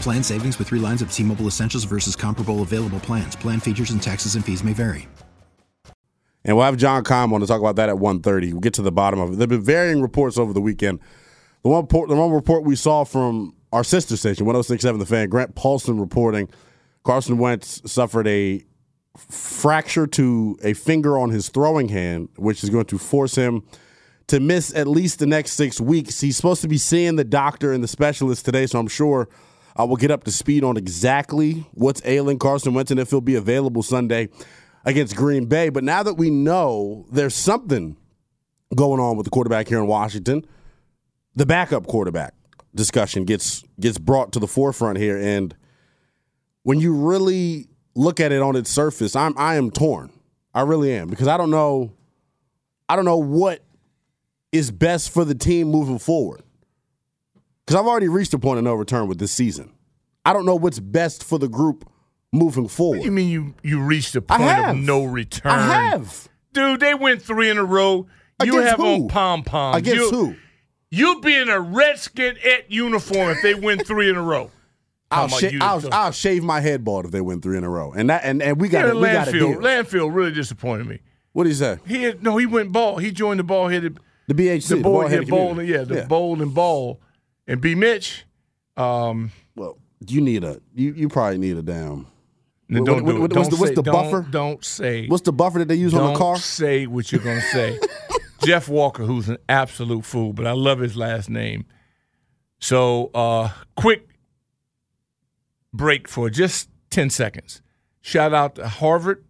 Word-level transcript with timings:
Plan 0.00 0.22
savings 0.22 0.58
with 0.58 0.68
three 0.68 0.78
lines 0.78 1.02
of 1.02 1.12
T 1.12 1.22
Mobile 1.22 1.46
Essentials 1.46 1.84
versus 1.84 2.16
comparable 2.16 2.62
available 2.62 3.00
plans. 3.00 3.36
Plan 3.36 3.60
features 3.60 3.90
and 3.90 4.02
taxes 4.02 4.34
and 4.34 4.44
fees 4.44 4.62
may 4.62 4.72
vary. 4.72 5.08
And 6.44 6.56
we'll 6.56 6.64
have 6.64 6.76
John 6.76 7.02
Keim 7.02 7.32
on 7.32 7.40
to 7.40 7.46
talk 7.46 7.60
about 7.60 7.74
that 7.76 7.88
at 7.88 7.96
1.30. 7.96 8.52
We'll 8.52 8.60
get 8.60 8.74
to 8.74 8.82
the 8.82 8.92
bottom 8.92 9.18
of 9.18 9.30
it. 9.30 9.32
There 9.32 9.42
have 9.42 9.48
been 9.48 9.64
varying 9.64 10.00
reports 10.00 10.38
over 10.38 10.52
the 10.52 10.60
weekend. 10.60 11.00
The 11.62 11.70
one, 11.70 11.82
report, 11.82 12.08
the 12.08 12.14
one 12.14 12.30
report 12.30 12.62
we 12.62 12.76
saw 12.76 13.02
from 13.02 13.56
our 13.72 13.82
sister 13.82 14.16
station, 14.16 14.46
1067 14.46 15.00
The 15.00 15.06
Fan, 15.06 15.28
Grant 15.28 15.56
Paulsen 15.56 15.98
reporting 15.98 16.48
Carson 17.02 17.38
Wentz 17.38 17.82
suffered 17.90 18.28
a 18.28 18.62
fracture 19.16 20.06
to 20.06 20.56
a 20.62 20.72
finger 20.74 21.18
on 21.18 21.30
his 21.30 21.48
throwing 21.48 21.88
hand, 21.88 22.28
which 22.36 22.62
is 22.62 22.70
going 22.70 22.84
to 22.86 22.98
force 22.98 23.34
him 23.34 23.64
to 24.28 24.40
miss 24.40 24.74
at 24.74 24.86
least 24.86 25.18
the 25.18 25.26
next 25.26 25.52
six 25.52 25.80
weeks. 25.80 26.20
He's 26.20 26.36
supposed 26.36 26.62
to 26.62 26.68
be 26.68 26.78
seeing 26.78 27.16
the 27.16 27.24
doctor 27.24 27.72
and 27.72 27.82
the 27.82 27.88
specialist 27.88 28.44
today, 28.44 28.66
so 28.66 28.78
I'm 28.78 28.88
sure– 28.88 29.28
I 29.76 29.84
will 29.84 29.96
get 29.96 30.10
up 30.10 30.24
to 30.24 30.32
speed 30.32 30.64
on 30.64 30.76
exactly 30.76 31.66
what's 31.72 32.00
ailing 32.04 32.38
Carson 32.38 32.72
Wentz 32.72 32.90
and 32.90 32.98
if 32.98 33.10
he'll 33.10 33.20
be 33.20 33.34
available 33.34 33.82
Sunday 33.82 34.30
against 34.84 35.14
Green 35.14 35.46
Bay. 35.46 35.68
But 35.68 35.84
now 35.84 36.02
that 36.02 36.14
we 36.14 36.30
know 36.30 37.06
there's 37.12 37.34
something 37.34 37.96
going 38.74 39.00
on 39.00 39.16
with 39.16 39.24
the 39.24 39.30
quarterback 39.30 39.68
here 39.68 39.78
in 39.78 39.86
Washington, 39.86 40.46
the 41.34 41.44
backup 41.44 41.86
quarterback 41.86 42.34
discussion 42.74 43.24
gets 43.24 43.64
gets 43.78 43.98
brought 43.98 44.32
to 44.32 44.38
the 44.38 44.46
forefront 44.46 44.98
here. 44.98 45.18
And 45.18 45.54
when 46.62 46.80
you 46.80 46.94
really 46.94 47.68
look 47.94 48.18
at 48.18 48.32
it 48.32 48.40
on 48.40 48.56
its 48.56 48.70
surface, 48.70 49.14
I'm 49.14 49.36
I 49.36 49.56
am 49.56 49.70
torn. 49.70 50.10
I 50.54 50.62
really 50.62 50.94
am 50.94 51.08
because 51.08 51.28
I 51.28 51.36
don't 51.36 51.50
know 51.50 51.92
I 52.88 52.96
don't 52.96 53.04
know 53.04 53.18
what 53.18 53.62
is 54.56 54.70
best 54.70 55.10
for 55.10 55.24
the 55.24 55.34
team 55.34 55.68
moving 55.68 55.98
forward 55.98 56.42
because 57.64 57.78
I've 57.80 57.86
already 57.86 58.08
reached 58.08 58.34
a 58.34 58.38
point 58.38 58.58
of 58.58 58.64
no 58.64 58.74
return 58.74 59.08
with 59.08 59.18
this 59.18 59.32
season. 59.32 59.72
I 60.24 60.32
don't 60.32 60.46
know 60.46 60.56
what's 60.56 60.78
best 60.78 61.22
for 61.24 61.38
the 61.38 61.48
group 61.48 61.88
moving 62.32 62.68
forward. 62.68 63.02
You 63.02 63.10
mean 63.12 63.30
you 63.30 63.54
you 63.62 63.80
reached 63.80 64.14
a 64.16 64.22
point 64.22 64.42
of 64.42 64.76
no 64.76 65.04
return? 65.04 65.52
I 65.52 65.90
have, 65.90 66.28
dude. 66.52 66.80
They 66.80 66.94
went 66.94 67.22
three 67.22 67.50
in 67.50 67.58
a 67.58 67.64
row. 67.64 68.06
You 68.44 68.58
Against 68.58 68.68
have 68.70 68.78
who? 68.78 69.04
on 69.04 69.08
pom 69.08 69.42
poms. 69.44 69.78
Against 69.78 69.96
you, 69.96 70.10
who? 70.10 70.36
You'd 70.90 71.22
be 71.22 71.34
in 71.34 71.48
a 71.48 71.60
Redskin 71.60 72.36
at 72.44 72.70
uniform 72.70 73.30
if 73.30 73.42
they 73.42 73.54
win 73.54 73.78
three 73.78 74.08
in 74.10 74.16
a 74.16 74.22
row. 74.22 74.50
I'll, 75.10 75.28
sha- 75.28 75.50
I'll, 75.60 75.94
I'll 75.94 76.10
shave 76.10 76.42
my 76.42 76.60
head 76.60 76.84
bald 76.84 77.04
if 77.04 77.12
they 77.12 77.20
win 77.20 77.40
three 77.40 77.56
in 77.56 77.62
a 77.64 77.70
row, 77.70 77.92
and 77.92 78.10
that 78.10 78.22
and, 78.24 78.42
and 78.42 78.60
we 78.60 78.68
got 78.68 78.86
Yeah, 78.86 78.94
we 78.94 79.06
got 79.06 79.28
a 79.28 79.30
Landfill. 79.30 79.56
Landfill 79.56 80.12
really 80.14 80.32
disappointed 80.32 80.86
me. 80.86 81.00
What 81.32 81.44
did 81.44 81.50
he 81.50 81.56
say? 81.56 81.78
He 81.86 82.02
had, 82.02 82.22
no, 82.22 82.36
he 82.38 82.46
went 82.46 82.72
ball. 82.72 82.96
He 82.98 83.12
joined 83.12 83.38
the 83.38 83.44
ball 83.44 83.68
headed 83.68 84.00
The 84.28 84.34
BHC, 84.34 84.68
the 84.68 84.76
the 84.76 84.82
bowl 84.82 84.92
ball-headed 85.00 85.28
bowl. 85.28 85.62
Yeah, 85.62 85.84
the 85.84 85.94
Yeah. 85.96 86.04
bowl 86.06 86.42
and 86.42 86.52
ball. 86.54 87.00
And 87.46 87.60
B 87.60 87.74
Mitch. 87.74 88.24
Um, 88.76 89.30
Well, 89.54 89.78
you 90.06 90.20
need 90.20 90.44
a 90.44 90.60
you 90.74 90.92
you 90.92 91.08
probably 91.08 91.38
need 91.38 91.56
a 91.56 91.62
damn. 91.62 92.06
no, 92.68 92.80
What- 92.80 92.86
don't 92.86 93.04
what- 93.04 93.12
do 93.14 93.20
what- 93.22 93.30
it. 93.32 93.36
what's 93.36 93.48
Don't 93.48 93.50
the- 93.50 93.56
what's 93.56 93.70
say- 93.70 93.74
the 93.76 93.82
don't- 93.82 93.94
buffer? 93.94 94.26
Don't 94.30 94.64
say. 94.64 95.06
What's 95.06 95.22
the 95.22 95.32
buffer 95.32 95.60
that 95.60 95.68
they 95.68 95.76
use 95.76 95.94
on 95.94 96.12
the 96.12 96.18
car? 96.18 96.34
don't 96.34 96.34
the 96.34 96.38
car? 96.38 96.38
say 96.38 96.86
what 96.86 97.10
you're 97.12 97.20
going 97.22 97.40
to 97.40 97.46
say. 97.46 97.78
Jeff 98.44 98.68
Walker, 98.68 99.04
who's 99.04 99.28
an 99.28 99.38
absolute 99.48 100.04
fool, 100.04 100.32
but 100.32 100.46
I 100.46 100.52
love 100.52 100.80
his 100.80 100.96
last 100.96 101.30
name. 101.30 101.64
So, 102.58 103.10
uh, 103.14 103.50
quick 103.76 104.08
break 105.72 106.08
for 106.08 106.30
just 106.30 106.68
10 106.90 107.10
seconds. 107.10 107.62
Shout 108.00 108.32
out 108.32 108.54
to 108.56 108.68
Harvard 108.68 109.24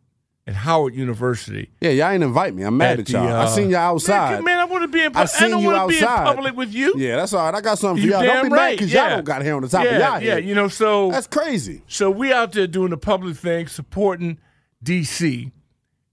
and 0.47 0.55
Howard 0.57 0.95
University. 0.95 1.71
Yeah, 1.81 1.91
y'all 1.91 2.11
ain't 2.11 2.23
invite 2.23 2.55
me. 2.55 2.63
I'm 2.63 2.77
mad 2.77 2.95
At 2.95 3.01
at, 3.01 3.11
y'all. 3.11 3.27
the, 3.27 3.33
I 3.33 3.43
uh, 3.45 3.47
seen 3.49 3.71
y'all 3.71 3.95
outside. 3.95 4.35
Man, 4.37 4.45
man, 4.45 4.59
I 4.59 4.65
want 4.81 4.93
to 4.93 4.97
be 4.99 5.05
in. 5.05 5.13
pu- 5.13 5.19
I 5.19 5.23
I, 5.23 5.25
seen 5.27 5.51
don't 5.51 5.63
you 5.63 5.69
want 5.69 5.91
to 5.91 5.95
be 5.95 5.99
in 5.99 6.05
outside. 6.05 6.25
public 6.35 6.57
with 6.57 6.73
you. 6.75 6.95
Yeah, 6.97 7.17
that's 7.17 7.33
all 7.33 7.45
right. 7.45 7.55
I 7.55 7.61
got 7.61 7.79
something 7.79 8.03
for 8.03 8.07
You 8.07 8.13
y'all. 8.13 8.23
Don't 8.23 8.45
be 8.45 8.49
mad 8.51 8.71
because 8.73 8.93
yeah. 8.93 9.09
y'all 9.09 9.17
don't 9.17 9.25
got 9.25 9.43
hair 9.43 9.55
on 9.57 9.63
the 9.63 9.69
top 9.69 9.85
yeah, 9.85 9.91
of 9.91 10.01
y'all 10.01 10.23
yeah, 10.23 10.35
head. 10.35 10.45
you 10.45 10.55
know, 10.55 10.69
so 10.69 11.11
That's 11.11 11.27
crazy. 11.27 11.83
so 11.87 12.11
we 12.11 12.33
out 12.33 12.53
there 12.53 12.67
doing 12.67 12.91
the 12.91 12.97
public 12.97 13.37
thing, 13.37 13.67
supporting 13.67 14.39
DC, 14.85 15.51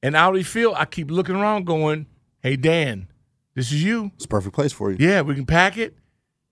and 0.02 0.16
Audi 0.16 0.44
Field. 0.44 0.76
I 0.78 0.86
keep 0.86 1.12
looking 1.12 1.36
around, 1.36 1.66
going, 1.66 2.08
"Hey 2.42 2.56
Dan, 2.56 3.08
this 3.56 3.72
is 3.72 3.84
you. 3.84 4.12
It's 4.16 4.26
a 4.26 4.28
perfect 4.28 4.56
place 4.56 4.72
for 4.74 4.92
you. 4.92 4.98
Yeah, 5.00 5.22
we 5.22 5.36
can 5.36 5.46
pack 5.46 5.78
it. 5.78 5.96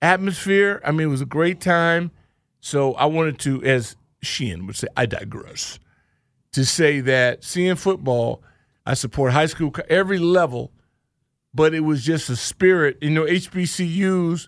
Atmosphere. 0.02 0.82
I 0.86 0.92
mean, 0.92 1.08
it 1.08 1.12
was 1.12 1.22
a 1.22 1.26
great 1.26 1.62
time. 1.62 2.12
So 2.60 2.94
I 2.94 3.06
wanted 3.06 3.40
to, 3.40 3.64
as 3.64 3.96
Sheehan 4.22 4.68
would 4.68 4.76
say, 4.76 4.88
I 4.96 5.06
digress, 5.06 5.80
to 6.54 6.66
say 6.66 7.00
that 7.02 7.44
seeing 7.44 7.76
football, 7.76 8.44
I 8.86 8.94
support 8.94 9.32
high 9.32 9.46
school 9.48 9.74
every 9.90 10.20
level, 10.20 10.72
but 11.54 11.74
it 11.74 11.82
was 11.82 12.04
just 12.04 12.30
a 12.30 12.36
spirit. 12.36 12.98
You 13.02 13.10
know, 13.10 13.24
HBCUs 13.24 14.48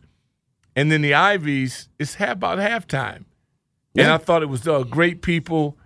and 0.75 0.91
then 0.91 1.01
the 1.01 1.13
Ivies. 1.13 1.89
It's 1.99 2.15
half 2.15 2.33
about 2.33 2.57
halftime, 2.59 3.25
and 3.95 4.07
I 4.07 4.17
thought 4.17 4.41
it 4.43 4.49
was 4.49 4.67
uh, 4.67 4.83
great 4.83 5.21
people. 5.21 5.77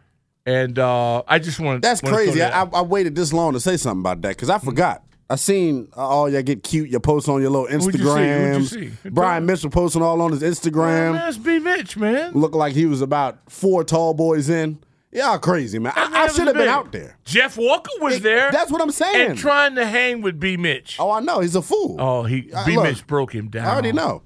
And 0.46 0.80
uh, 0.80 1.24
I 1.28 1.40
just 1.40 1.60
wanted 1.60 1.82
That's 1.82 2.02
wanted 2.02 2.16
crazy. 2.16 2.40
that 2.40 2.54
I. 2.54 2.62
I 2.78 2.82
waited 2.82 3.16
this 3.16 3.34
long 3.34 3.54
to 3.54 3.60
say 3.60 3.76
something 3.76 4.00
about 4.00 4.22
that 4.22 4.30
because 4.30 4.50
I 4.50 4.60
forgot. 4.60 5.04
I 5.30 5.36
seen 5.36 5.90
uh, 5.98 6.08
all 6.08 6.30
y'all 6.30 6.42
get 6.42 6.64
cute. 6.64 6.90
You 6.90 7.02
post 7.02 7.28
on 7.28 7.42
your 7.42 7.50
little 7.50 7.68
Who'd 7.68 8.00
you 8.00 8.64
see? 8.64 8.92
You 9.04 9.12
Brian 9.12 9.46
Mitchell 9.46 9.70
posting 9.70 10.02
all 10.02 10.22
on 10.22 10.32
his 10.32 10.42
Man, 10.42 10.52
Instagram. 10.52 11.14
that's 11.14 11.38
B. 11.38 11.60
Mitch, 11.60 11.98
man. 11.98 12.32
Looked 12.32 12.56
like 12.56 12.74
he 12.74 12.86
was 12.86 13.02
about 13.02 13.40
four 13.52 13.84
tall 13.84 14.14
boys 14.14 14.50
in. 14.50 14.80
Y'all 15.18 15.40
crazy, 15.40 15.80
man. 15.80 15.94
I, 15.96 16.24
I 16.24 16.28
should 16.28 16.48
have 16.48 16.56
been 16.56 16.68
out 16.68 16.92
there. 16.92 17.18
Jeff 17.26 17.58
Walker 17.58 17.92
was 18.00 18.16
It- 18.18 18.24
there. 18.24 18.52
That's 18.52 18.72
what 18.72 18.82
I'm 18.82 18.92
saying. 18.92 19.32
and 19.32 19.40
trying 19.40 19.76
to 19.76 19.86
hang 19.86 20.22
with 20.22 20.40
B. 20.40 20.58
Mitch. 20.58 20.98
oh, 21.00 21.10
I 21.12 21.20
know. 21.22 21.40
He's 21.40 21.56
a 21.56 21.62
fool. 21.62 21.98
Oh, 22.00 22.24
he 22.24 22.52
Uh, 22.54 22.66
B. 22.66 22.76
look, 22.76 22.86
Mitch 22.86 23.08
broke 23.08 23.34
him 23.34 23.50
down. 23.50 23.66
I 23.68 23.72
already 23.72 23.92
know. 23.92 24.22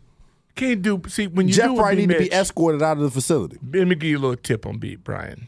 Can't 0.55 0.81
do. 0.81 1.01
See, 1.07 1.27
when 1.27 1.47
you 1.47 1.53
Jeff 1.53 1.69
do 1.69 1.77
probably 1.77 1.95
need 2.05 2.09
to 2.13 2.19
be 2.19 2.31
escorted 2.33 2.81
out 2.83 2.97
of 2.97 3.03
the 3.03 3.11
facility. 3.11 3.57
Let 3.73 3.87
me 3.87 3.95
give 3.95 4.09
you 4.09 4.17
a 4.17 4.19
little 4.19 4.35
tip 4.35 4.65
on 4.65 4.79
B. 4.79 4.95
Brian. 4.97 5.47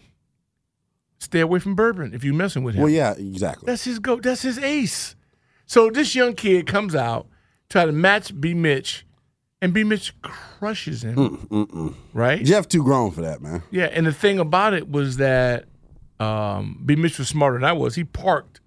Stay 1.20 1.42
away 1.42 1.60
from 1.60 1.76
Bourbon 1.76 2.14
if 2.14 2.24
you're 2.24 2.34
messing 2.34 2.64
with 2.64 2.76
him. 2.76 2.82
Well, 2.84 2.92
yeah, 2.92 3.12
exactly. 3.14 3.66
That's 3.66 3.84
his 3.84 4.00
go. 4.00 4.18
That's 4.20 4.42
his 4.42 4.58
ace. 4.58 5.16
So 5.66 5.90
this 5.90 6.16
young 6.16 6.34
kid 6.36 6.68
comes 6.68 6.96
out 6.96 7.28
try 7.70 7.86
to 7.86 7.92
match 7.92 8.40
B. 8.40 8.54
Mitch, 8.54 9.06
and 9.64 9.74
B. 9.74 9.86
Mitch 9.86 10.14
crushes 10.22 11.06
him. 11.06 11.96
Right? 12.14 12.44
Jeff 12.44 12.68
too 12.68 12.84
grown 12.84 13.12
for 13.12 13.22
that, 13.22 13.42
man. 13.42 13.64
Yeah, 13.72 13.86
and 13.86 14.06
the 14.06 14.12
thing 14.12 14.38
about 14.38 14.74
it 14.74 14.92
was 14.92 15.18
that 15.18 15.66
um, 16.20 16.82
B. 16.86 16.98
Mitch 16.98 17.18
was 17.18 17.30
smarter 17.30 17.58
than 17.58 17.64
I 17.64 17.72
was. 17.72 17.96
He 17.96 18.04
parked, 18.04 18.60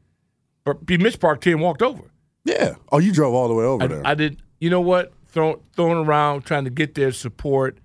but 0.65 0.87
B. 0.87 0.97
Mitch 0.97 1.21
parked 1.21 1.45
here 1.45 1.53
and 1.53 1.63
walked 1.63 1.83
over. 1.83 2.11
Yeah. 2.45 2.77
Oh, 2.91 2.99
you 2.99 3.13
drove 3.13 3.35
all 3.35 3.47
the 3.47 3.53
way 3.53 3.65
over 3.65 3.85
I, 3.85 3.87
there. 3.87 4.03
I 4.07 4.15
did. 4.15 4.41
You 4.59 4.71
know 4.71 4.81
what? 4.81 5.13
Throw, 5.29 5.61
throwing 5.75 5.99
around, 6.07 6.47
trying 6.47 6.65
to 6.65 6.71
get 6.71 6.95
their 6.95 7.13
support, 7.13 7.77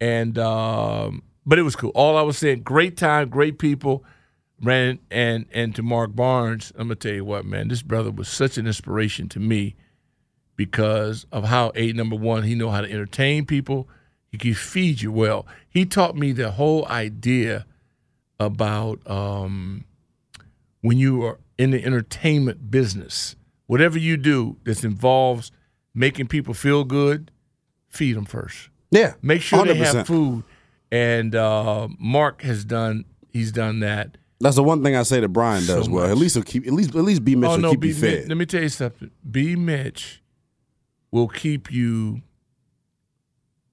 and 0.00 0.38
um, 0.38 1.24
but 1.44 1.58
it 1.58 1.62
was 1.62 1.74
cool. 1.74 1.90
All 1.96 2.16
I 2.16 2.22
was 2.22 2.38
saying, 2.38 2.62
great 2.62 2.96
time, 2.96 3.28
great 3.28 3.58
people. 3.58 4.04
Ran 4.62 5.00
and 5.10 5.46
and 5.52 5.74
to 5.74 5.82
Mark 5.82 6.14
Barnes, 6.14 6.72
I'm 6.78 6.86
gonna 6.86 6.94
tell 6.94 7.12
you 7.12 7.24
what, 7.24 7.44
man, 7.44 7.68
this 7.68 7.82
brother 7.82 8.12
was 8.12 8.28
such 8.28 8.56
an 8.56 8.68
inspiration 8.68 9.28
to 9.30 9.40
me 9.40 9.74
because 10.56 11.26
of 11.32 11.44
how 11.44 11.72
a 11.74 11.92
number 11.92 12.16
one, 12.16 12.42
he 12.44 12.54
know 12.54 12.70
how 12.70 12.80
to 12.80 12.90
entertain 12.90 13.44
people. 13.46 13.88
He 14.30 14.38
can 14.38 14.54
feed 14.54 15.02
you 15.02 15.12
well. 15.12 15.46
He 15.68 15.84
taught 15.86 16.16
me 16.16 16.32
the 16.32 16.52
whole 16.52 16.86
idea 16.88 17.66
about 18.40 19.08
um, 19.08 19.84
when 20.80 20.98
you 20.98 21.22
are 21.24 21.38
in 21.58 21.70
the 21.70 21.82
entertainment 21.84 22.70
business, 22.70 23.36
whatever 23.66 23.98
you 23.98 24.16
do 24.16 24.56
that 24.64 24.84
involves 24.84 25.52
making 25.94 26.28
people 26.28 26.52
feel 26.54 26.84
good, 26.84 27.30
feed 27.88 28.14
them 28.16 28.24
first. 28.26 28.68
Yeah, 28.90 29.14
Make 29.22 29.42
sure 29.42 29.64
they 29.64 29.74
100%. 29.74 29.94
have 29.94 30.06
food. 30.06 30.44
And 30.92 31.34
uh, 31.34 31.88
Mark 31.98 32.42
has 32.42 32.64
done. 32.64 33.04
He's 33.32 33.50
done 33.52 33.80
that. 33.80 34.16
That's 34.40 34.56
the 34.56 34.62
one 34.62 34.82
thing 34.84 34.94
I 34.94 35.02
say 35.02 35.20
that 35.20 35.28
Brian 35.30 35.62
So 35.62 35.76
does 35.76 35.88
well. 35.88 36.04
At 36.10 36.16
least 36.18 36.34
he'll 36.34 36.44
keep 36.44 36.66
at 36.66 36.72
least 36.72 36.90
at 36.94 37.02
least 37.02 37.24
B 37.24 37.34
Mitch 37.34 37.48
oh 37.48 37.52
will 37.52 37.58
no, 37.58 37.70
keep 37.70 37.80
B, 37.80 37.88
you 37.88 37.94
fed. 37.94 38.28
let 38.28 38.36
me 38.36 38.44
tell 38.46 38.62
you 38.62 38.68
something. 38.68 39.10
B 39.28 39.56
Mitch 39.56 40.22
will 41.10 41.28
keep 41.28 41.72
you 41.72 42.22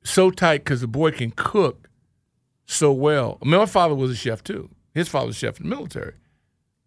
so 0.04 0.32
tight 0.32 0.60
because 0.60 0.82
the 0.82 0.88
boy 0.88 1.12
can 1.12 1.32
cook 1.32 1.90
so 2.66 2.92
well. 2.92 3.38
I 3.42 3.46
mean, 3.46 3.58
my 3.58 3.66
father 3.66 3.96
was 3.96 4.12
a 4.12 4.16
chef 4.16 4.44
too. 4.44 4.70
His 4.94 5.08
father 5.08 5.28
was 5.28 5.36
a 5.38 5.40
chef 5.40 5.60
in 5.60 5.70
the 5.70 5.76
military. 5.76 6.14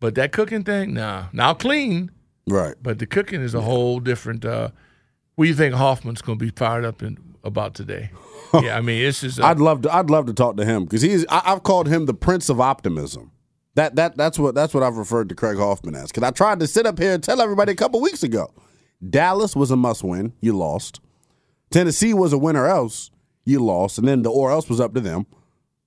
But 0.01 0.15
that 0.17 0.33
cooking 0.33 0.63
thing, 0.63 0.95
nah. 0.95 1.27
Now 1.33 1.55
clean, 1.55 2.11
right. 2.47 2.75
but 2.83 2.99
the 2.99 3.07
cooking 3.07 3.41
is 3.41 3.55
a 3.55 3.63
whole 3.63 4.01
different. 4.01 4.45
Uh, 4.45 4.71
what 5.35 5.45
do 5.45 5.49
you 5.49 5.55
think 5.55 5.75
Hoffman's 5.75 6.23
going 6.23 6.39
to 6.39 6.45
be 6.45 6.51
fired 6.51 6.85
up 6.85 7.03
in, 7.03 7.19
about 7.43 7.75
today? 7.75 8.11
yeah, 8.63 8.77
I 8.77 8.81
mean, 8.83 9.03
it's 9.05 9.23
just. 9.23 9.41
uh, 9.41 9.47
I'd 9.47 9.59
love 9.59 9.83
to. 9.83 9.95
I'd 9.95 10.11
love 10.11 10.27
to 10.27 10.35
talk 10.35 10.57
to 10.59 10.65
him 10.65 10.85
because 10.85 11.03
he's. 11.03 11.25
I, 11.29 11.43
I've 11.47 11.63
called 11.63 11.89
him 11.89 12.07
the 12.07 12.15
Prince 12.15 12.49
of 12.51 12.61
Optimism. 12.61 13.33
That 13.75 13.97
that 13.97 14.17
that's 14.17 14.39
what 14.39 14.55
that's 14.55 14.75
what 14.75 14.83
I've 14.83 14.97
referred 14.97 15.29
to 15.31 15.35
Craig 15.35 15.57
Hoffman 15.57 15.95
as. 15.95 16.09
Because 16.11 16.23
I 16.23 16.31
tried 16.31 16.61
to 16.61 16.67
sit 16.67 16.87
up 16.87 16.99
here 16.99 17.13
and 17.13 17.23
tell 17.23 17.41
everybody 17.41 17.73
a 17.73 17.77
couple 17.77 18.01
weeks 18.01 18.23
ago, 18.23 18.53
Dallas 19.09 19.55
was 19.55 19.71
a 19.71 19.77
must 19.77 20.03
win. 20.03 20.33
You 20.41 20.57
lost. 20.57 21.01
Tennessee 21.71 22.15
was 22.15 22.33
a 22.33 22.39
win 22.39 22.57
or 22.57 22.67
else. 22.67 23.11
You 23.45 23.61
lost, 23.61 23.99
and 23.99 24.09
then 24.09 24.23
the 24.23 24.31
or 24.31 24.51
else 24.51 24.69
was 24.69 24.81
up 24.81 24.95
to 24.95 25.01
them. 25.01 25.27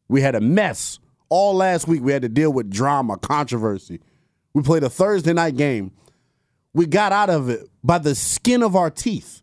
We 0.08 0.22
had 0.22 0.34
a 0.34 0.40
mess 0.40 1.00
all 1.28 1.54
last 1.54 1.88
week. 1.88 2.02
We 2.02 2.14
had 2.14 2.22
to 2.22 2.30
deal 2.30 2.54
with 2.54 2.70
drama, 2.70 3.18
controversy. 3.18 4.00
We 4.54 4.64
played 4.64 4.84
a 4.84 4.90
Thursday 4.90 5.34
night 5.34 5.58
game. 5.58 5.92
We 6.74 6.86
got 6.86 7.12
out 7.12 7.30
of 7.30 7.50
it 7.50 7.68
by 7.84 7.98
the 7.98 8.16
skin 8.16 8.64
of 8.64 8.76
our 8.76 8.90
teeth. 8.90 9.42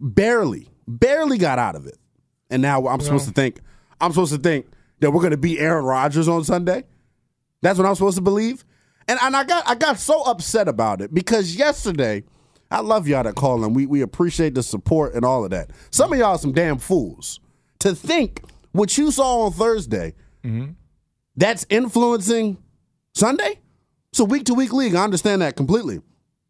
Barely, 0.00 0.68
barely 0.88 1.38
got 1.38 1.58
out 1.58 1.76
of 1.76 1.86
it. 1.86 1.98
And 2.50 2.62
now 2.62 2.86
I'm 2.86 3.00
supposed 3.00 3.26
to 3.26 3.32
think 3.32 3.60
I'm 4.00 4.12
supposed 4.12 4.32
to 4.32 4.38
think 4.38 4.66
that 5.00 5.10
we're 5.10 5.20
going 5.20 5.30
to 5.32 5.36
beat 5.36 5.58
Aaron 5.58 5.84
Rodgers 5.84 6.28
on 6.28 6.44
Sunday. 6.44 6.84
That's 7.62 7.78
what 7.78 7.86
I'm 7.86 7.94
supposed 7.94 8.16
to 8.16 8.22
believe. 8.22 8.64
And 9.08 9.18
and 9.22 9.36
I 9.36 9.44
got 9.44 9.68
I 9.68 9.74
got 9.74 9.98
so 9.98 10.22
upset 10.22 10.68
about 10.68 11.00
it 11.00 11.14
because 11.14 11.54
yesterday, 11.56 12.24
I 12.70 12.80
love 12.80 13.06
y'all 13.06 13.22
that 13.22 13.34
call 13.34 13.64
and 13.64 13.74
we 13.74 13.86
we 13.86 14.00
appreciate 14.00 14.54
the 14.54 14.62
support 14.62 15.14
and 15.14 15.24
all 15.24 15.44
of 15.44 15.50
that. 15.50 15.70
Some 15.90 16.12
of 16.12 16.18
y'all 16.18 16.32
are 16.32 16.38
some 16.38 16.52
damn 16.52 16.78
fools 16.78 17.40
to 17.80 17.94
think 17.94 18.42
what 18.72 18.96
you 18.98 19.10
saw 19.10 19.44
on 19.44 19.52
Thursday 19.52 20.14
mm-hmm. 20.44 20.72
that's 21.36 21.66
influencing 21.70 22.58
Sunday. 23.14 23.60
It's 24.10 24.20
a 24.20 24.24
week 24.24 24.44
to 24.44 24.54
week 24.54 24.72
league. 24.72 24.94
I 24.94 25.04
understand 25.04 25.42
that 25.42 25.56
completely. 25.56 26.00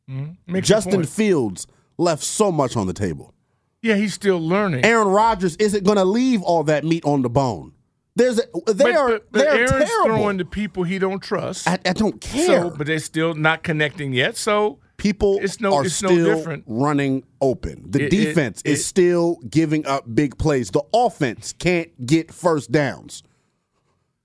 Mm-hmm. 0.08 0.54
a 0.54 0.60
Justin. 0.60 1.04
Fields 1.04 1.66
left 1.98 2.22
so 2.22 2.52
much 2.52 2.76
on 2.76 2.86
the 2.86 2.92
table. 2.92 3.34
Yeah, 3.82 3.96
he's 3.96 4.14
still 4.14 4.40
learning. 4.40 4.84
Aaron 4.84 5.08
Rodgers 5.08 5.56
isn't 5.56 5.84
going 5.84 5.96
to 5.96 6.04
leave 6.04 6.42
all 6.42 6.64
that 6.64 6.84
meat 6.84 7.04
on 7.04 7.22
the 7.22 7.30
bone. 7.30 7.72
There's 8.16 8.38
a, 8.40 8.44
they 8.72 8.84
but, 8.84 8.96
are 8.96 9.08
but, 9.10 9.30
but 9.32 9.38
they 9.40 9.46
are 9.46 9.54
Aaron's 9.56 9.88
terrible. 9.90 10.16
throwing 10.16 10.38
to 10.38 10.44
people 10.44 10.82
he 10.84 10.98
don't 10.98 11.22
trust. 11.22 11.68
I, 11.68 11.78
I 11.84 11.92
don't 11.92 12.20
care. 12.20 12.62
So, 12.62 12.70
but 12.70 12.86
they're 12.86 12.98
still 12.98 13.34
not 13.34 13.62
connecting 13.62 14.12
yet. 14.12 14.36
So 14.36 14.78
People 14.96 15.38
it's 15.42 15.60
no- 15.60 15.74
are 15.74 15.84
it's 15.84 16.02
no 16.02 16.08
still 16.08 16.34
different. 16.36 16.64
running 16.66 17.22
open. 17.42 17.84
The 17.90 18.04
It- 18.06 18.12
it- 18.14 18.16
defense 18.24 18.62
it- 18.64 18.70
is 18.70 18.86
still 18.86 19.36
giving 19.50 19.86
up 19.86 20.04
big 20.14 20.38
plays. 20.38 20.70
The 20.70 20.82
offense 20.94 21.52
can't 21.58 22.06
get 22.06 22.32
first 22.32 22.72
downs. 22.72 23.22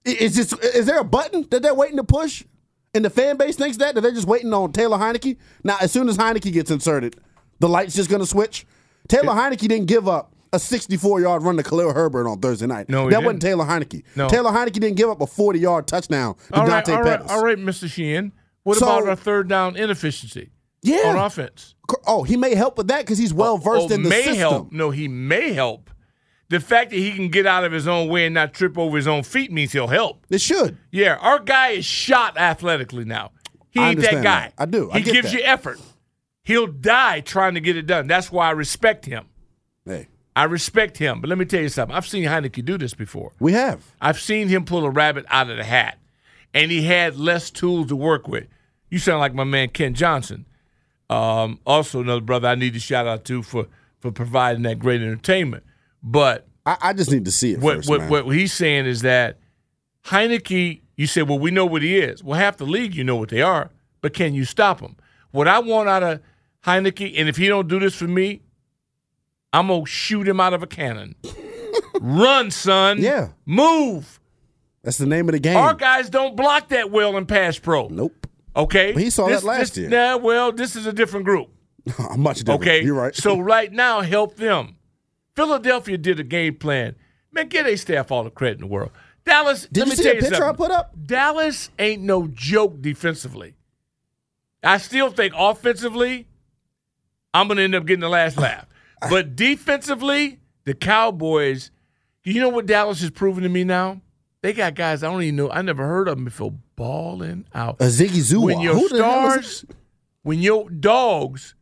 Is 0.06 0.36
this 0.36 0.54
is 0.74 0.86
there 0.86 1.00
a 1.00 1.04
button 1.04 1.46
that 1.52 1.62
they're 1.62 1.76
waiting 1.76 1.98
to 1.98 2.04
push? 2.06 2.44
And 2.94 3.06
the 3.06 3.10
fan 3.10 3.36
base 3.38 3.56
thinks 3.58 3.78
that 3.78 3.96
that 3.96 4.02
they're 4.02 4.12
just 4.14 4.28
waiting 4.28 4.54
on 4.54 4.72
Taylor 4.72 4.98
Heinicke. 4.98 5.38
Now, 5.64 5.78
as 5.82 5.92
soon 5.92 6.08
as 6.10 6.18
Heinicke 6.18 6.52
gets 6.54 6.72
inserted, 6.72 7.18
the 7.60 7.68
light's 7.70 7.94
just 7.96 8.10
going 8.10 8.22
to 8.22 8.26
switch. 8.26 8.66
Taylor 9.10 9.34
Heinicke 9.34 9.68
didn't 9.68 9.86
give 9.88 10.08
up 10.08 10.34
a 10.54 10.60
64 10.60 11.22
yard 11.22 11.44
run 11.44 11.58
to 11.58 11.64
Khalil 11.64 11.94
Herbert 11.94 12.28
on 12.28 12.40
Thursday 12.40 12.68
night. 12.68 12.90
No, 12.90 13.06
he 13.06 13.12
that 13.12 13.24
wasn't 13.24 13.42
Taylor 13.42 13.66
Heinicke. 13.66 14.04
No. 14.16 14.28
Taylor 14.28 14.52
Heinicke 14.52 14.74
didn't 14.74 14.96
give 14.96 15.10
up 15.10 15.22
a 15.22 15.28
40 15.28 15.60
yard 15.60 15.88
touchdown 15.88 16.36
to 16.36 16.56
all 16.56 16.68
right, 16.68 16.86
Dante 16.86 16.94
all 16.94 17.02
right, 17.04 17.20
Pettis. 17.20 17.32
all 17.32 17.44
right, 17.44 17.58
Mr. 17.58 17.90
Sheehan. 17.90 18.32
What 18.64 18.78
So- 18.78 18.86
about 18.86 19.08
our 19.08 19.16
third 19.16 19.48
down 19.48 19.76
inefficiency 19.76 20.50
Yeah. 20.84 21.08
on 21.10 21.18
offense? 21.18 21.76
Oh, 22.06 22.24
he 22.24 22.38
may 22.38 22.56
help 22.56 22.78
with 22.78 22.88
that 22.88 23.00
because 23.02 23.18
he's 23.18 23.34
oh, 23.34 23.36
well 23.36 23.58
versed 23.58 23.88
oh, 23.92 23.94
in 23.96 24.04
the 24.04 24.10
may 24.10 24.24
system. 24.24 24.38
help. 24.38 24.72
No, 24.72 24.92
he 24.92 25.08
may 25.08 25.54
help. 25.54 25.90
The 26.50 26.60
fact 26.60 26.90
that 26.92 26.98
he 26.98 27.14
can 27.14 27.30
get 27.30 27.46
out 27.48 27.64
of 27.64 27.72
his 27.72 27.88
own 27.88 28.10
way 28.10 28.26
and 28.26 28.34
not 28.34 28.54
trip 28.54 28.78
over 28.78 28.98
his 28.98 29.08
own 29.08 29.24
feet 29.24 29.52
means 29.54 29.72
he'll 29.72 29.88
help. 29.88 30.26
It 30.30 30.42
should. 30.42 30.78
Yeah, 30.92 31.16
our 31.22 31.40
guy 31.40 31.70
is 31.70 31.86
shot 31.86 32.38
athletically 32.38 33.06
now. 33.06 33.32
He 33.70 33.80
I 33.80 33.92
ain't 33.92 34.02
that 34.02 34.12
guy. 34.16 34.22
that. 34.22 34.54
I 34.58 34.66
do. 34.66 34.92
I 34.92 35.00
he 35.00 35.10
gives 35.10 35.32
that. 35.32 35.38
you 35.38 35.44
effort. 35.46 35.80
He'll 36.44 36.68
die 36.68 37.22
trying 37.22 37.54
to 37.54 37.62
get 37.62 37.78
it 37.78 37.84
done. 37.88 38.08
That's 38.08 38.32
why 38.32 38.48
I 38.48 38.52
respect 38.52 39.06
him. 39.06 39.28
Hey, 39.86 40.10
I 40.36 40.46
respect 40.46 40.98
him. 40.98 41.22
But 41.22 41.30
let 41.30 41.38
me 41.38 41.46
tell 41.46 41.62
you 41.62 41.70
something. 41.70 41.96
I've 41.96 42.08
seen 42.08 42.24
Heinicke 42.24 42.64
do 42.64 42.78
this 42.78 42.94
before. 42.94 43.34
we 43.40 43.54
have. 43.54 43.84
I've 44.00 44.20
seen 44.20 44.48
him 44.48 44.66
pull 44.66 44.86
a 44.86 44.90
rabbit 44.90 45.26
out 45.30 45.50
of 45.50 45.58
the 45.58 45.64
hat, 45.64 45.98
and 46.54 46.72
he 46.72 46.84
had 46.84 47.18
less 47.18 47.50
tools 47.52 47.88
to 47.88 47.96
work 47.96 48.28
with. 48.28 48.48
You 48.90 49.00
sound 49.00 49.20
like 49.20 49.34
my 49.34 49.44
man 49.44 49.70
Ken 49.70 49.94
Johnson. 49.94 50.46
Um, 51.10 51.60
also, 51.66 52.02
another 52.02 52.22
brother 52.22 52.48
I 52.48 52.56
need 52.56 52.74
to 52.74 52.80
shout 52.80 53.08
out 53.08 53.26
to 53.26 53.44
for 53.44 53.68
for 54.00 54.12
providing 54.12 54.64
that 54.64 54.80
great 54.80 55.02
entertainment. 55.02 55.64
But 56.02 56.48
I, 56.66 56.78
I 56.82 56.94
just 56.94 57.12
need 57.12 57.26
to 57.26 57.32
see 57.32 57.54
it 57.54 57.60
what 57.60 57.78
first, 57.86 57.90
what, 57.90 58.26
what 58.26 58.36
he's 58.36 58.54
saying 58.54 58.86
is 58.86 59.02
that 59.02 59.38
Heinicke. 60.06 60.82
You 60.98 61.08
said, 61.08 61.28
well, 61.28 61.40
we 61.40 61.50
know 61.50 61.66
what 61.66 61.82
he 61.82 61.98
is. 61.98 62.24
Well, 62.24 62.38
half 62.38 62.58
the 62.58 62.66
league, 62.66 62.94
you 62.94 63.04
know 63.04 63.16
what 63.16 63.30
they 63.30 63.42
are, 63.42 63.72
but 64.02 64.14
can 64.14 64.36
you 64.36 64.46
stop 64.46 64.82
him? 64.82 64.96
What 65.32 65.48
I 65.48 65.58
want 65.58 65.90
out 65.90 66.04
of 66.04 66.22
Heinicke, 66.64 67.14
and 67.18 67.28
if 67.28 67.38
he 67.38 67.48
don't 67.48 67.68
do 67.68 67.80
this 67.80 67.96
for 67.96 68.08
me, 68.08 68.42
I'm 69.54 69.68
gonna 69.68 69.86
shoot 69.86 70.28
him 70.28 70.40
out 70.40 70.54
of 70.54 70.64
a 70.64 70.68
cannon. 70.68 71.16
Run, 72.00 72.52
son. 72.52 73.00
Yeah. 73.00 73.30
Move. 73.46 74.20
That's 74.84 74.98
the 74.98 75.06
name 75.06 75.30
of 75.30 75.34
the 75.34 75.40
game. 75.40 75.58
Our 75.58 75.74
guys 75.76 76.10
don't 76.10 76.36
block 76.36 76.70
that 76.70 76.90
well 76.90 77.18
in 77.18 77.26
pass 77.26 77.60
pro. 77.60 77.88
Nope. 77.90 78.28
Okay. 78.56 78.94
He 78.94 79.10
saw 79.10 79.28
This- 79.28 79.42
that 79.42 79.48
last 79.48 79.76
this- 79.76 79.78
year. 79.78 79.90
Nah, 79.90 80.18
well, 80.18 80.52
this 80.52 80.76
is 80.76 80.86
a 80.86 80.94
different 80.94 81.26
group. 81.26 81.50
Much 82.18 82.40
different. 82.40 82.62
Okay. 82.62 82.84
You're 82.84 82.96
right. 82.96 83.16
So 83.16 83.40
right 83.40 83.72
now, 83.72 84.02
help 84.02 84.38
them. 84.38 84.78
Philadelphia 85.36 85.98
did 85.98 86.20
a 86.20 86.24
game 86.24 86.56
plan. 86.56 86.96
Man, 87.32 87.48
get 87.48 87.66
a 87.66 87.78
staff 87.78 88.12
all 88.12 88.24
the 88.24 88.30
credit 88.30 88.56
in 88.56 88.62
the 88.62 88.68
world. 88.68 88.92
Dallas, 89.24 89.68
Did 89.72 89.82
let 89.82 89.86
you 89.86 89.90
me 89.92 89.96
see 89.96 90.04
tell 90.04 90.12
the 90.12 90.16
you 90.18 90.22
picture 90.24 90.36
something. 90.38 90.54
I 90.66 90.68
put 90.68 90.72
up? 90.72 90.94
Dallas 91.06 91.70
ain't 91.80 92.02
no 92.02 92.28
joke 92.28 92.82
defensively. 92.82 93.56
I 94.64 94.78
still 94.78 95.10
think 95.12 95.34
offensively, 95.38 96.28
I'm 97.34 97.48
going 97.48 97.58
to 97.58 97.64
end 97.64 97.76
up 97.76 97.86
getting 97.86 98.02
the 98.02 98.10
last 98.10 98.38
laugh. 98.38 98.66
But 99.10 99.36
defensively, 99.36 100.40
the 100.66 100.74
Cowboys, 100.74 101.72
you 102.24 102.40
know 102.40 102.50
what 102.50 102.66
Dallas 102.66 103.02
has 103.02 103.10
proven 103.10 103.44
to 103.44 103.50
me 103.50 103.64
now? 103.64 104.02
They 104.42 104.54
got 104.54 104.76
guys 104.76 105.04
I 105.04 105.12
don't 105.12 105.22
even 105.22 105.36
know. 105.36 105.52
I 105.52 105.62
never 105.62 105.86
heard 105.86 106.08
of 106.08 106.18
them 106.18 106.26
before 106.26 106.54
balling 106.76 107.46
out. 107.54 107.78
A 107.80 107.86
Ziggy 107.86 108.22
Zua. 108.22 108.46
When 108.46 108.62
your 108.62 108.74
Who 108.76 108.90
the 108.90 109.04
hell 109.04 109.28
is 109.28 109.34
stars, 109.34 109.66
when 110.24 110.40
your 110.40 110.70
dogs 110.70 111.56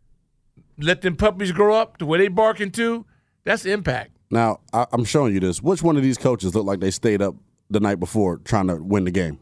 let 0.78 1.02
them 1.02 1.16
puppies 1.16 1.52
grow 1.52 1.76
up 1.76 1.98
to 1.98 2.06
where 2.06 2.20
they 2.20 2.30
barking 2.30 2.72
to, 2.72 3.06
that's 3.44 3.66
impact. 3.66 4.12
Now, 4.32 4.60
I, 4.72 4.86
I'm 4.92 5.04
showing 5.04 5.34
you 5.34 5.40
this. 5.40 5.62
Which 5.62 5.82
one 5.82 5.98
of 5.98 6.04
these 6.04 6.18
coaches 6.18 6.56
look 6.56 6.66
like 6.66 6.80
they 6.80 6.92
stayed 6.92 7.22
up 7.22 7.36
the 7.70 7.80
night 7.80 8.00
before 8.00 8.38
trying 8.38 8.68
to 8.68 8.76
win 8.76 9.04
the 9.04 9.12
game? 9.12 9.40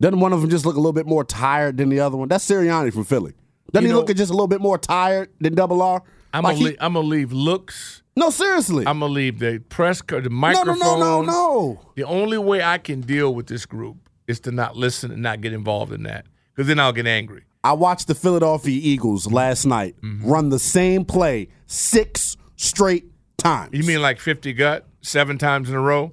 Doesn't 0.00 0.20
one 0.20 0.32
of 0.32 0.40
them 0.40 0.50
just 0.50 0.64
look 0.64 0.76
a 0.76 0.78
little 0.78 0.92
bit 0.92 1.06
more 1.06 1.24
tired 1.24 1.76
than 1.76 1.88
the 1.88 2.00
other 2.00 2.16
one? 2.16 2.28
That's 2.28 2.48
Sirianni 2.48 2.92
from 2.92 3.04
Philly. 3.04 3.34
Doesn't 3.72 3.84
You 3.84 3.88
he 3.88 3.92
know- 3.92 4.00
look 4.00 4.14
just 4.16 4.30
a 4.30 4.34
little 4.34 4.48
bit 4.48 4.60
more 4.60 4.78
tired 4.78 5.30
than 5.40 5.54
Double 5.54 5.80
R? 5.82 6.02
I'm 6.32 6.42
Like 6.44 6.52
gonna 6.52 6.58
he- 6.58 6.64
leave, 6.66 6.76
I'm 6.80 6.92
gonna 6.94 7.06
leave 7.08 7.32
looks. 7.32 8.02
no, 8.16 8.30
seriously. 8.30 8.86
I'm 8.86 9.00
gonna 9.00 9.12
leave 9.12 9.38
the 9.40 9.58
press, 9.68 10.00
the 10.00 10.28
no, 10.30 10.62
no, 10.62 10.74
no, 10.74 10.98
no, 10.98 11.22
no. 11.22 11.80
The 11.96 12.04
only 12.04 12.38
way 12.38 12.62
I 12.62 12.78
can 12.78 13.00
deal 13.00 13.34
with 13.34 13.46
this 13.48 13.66
group 13.66 13.96
is 14.28 14.38
to 14.40 14.52
not 14.52 14.76
listen 14.76 15.10
and 15.10 15.22
not 15.22 15.40
get 15.40 15.52
involved 15.52 15.92
in 15.92 16.04
that, 16.04 16.26
because 16.54 16.68
then 16.68 16.78
I'll 16.78 16.92
get 16.92 17.06
angry. 17.06 17.42
I 17.64 17.72
watched 17.72 18.06
the 18.06 18.14
Philadelphia 18.14 18.78
Eagles 18.82 19.30
last 19.30 19.66
night 19.66 19.96
Mm-hmm. 20.02 20.30
run 20.30 20.48
the 20.50 20.58
same 20.60 21.04
play 21.04 21.48
six 21.66 22.36
straight 22.56 23.06
times. 23.36 23.70
You 23.72 23.82
mean 23.84 24.00
like 24.00 24.18
50 24.20 24.52
gut 24.52 24.86
seven 25.02 25.36
times 25.36 25.68
in 25.68 25.74
a 25.74 25.80
row? 25.80 26.12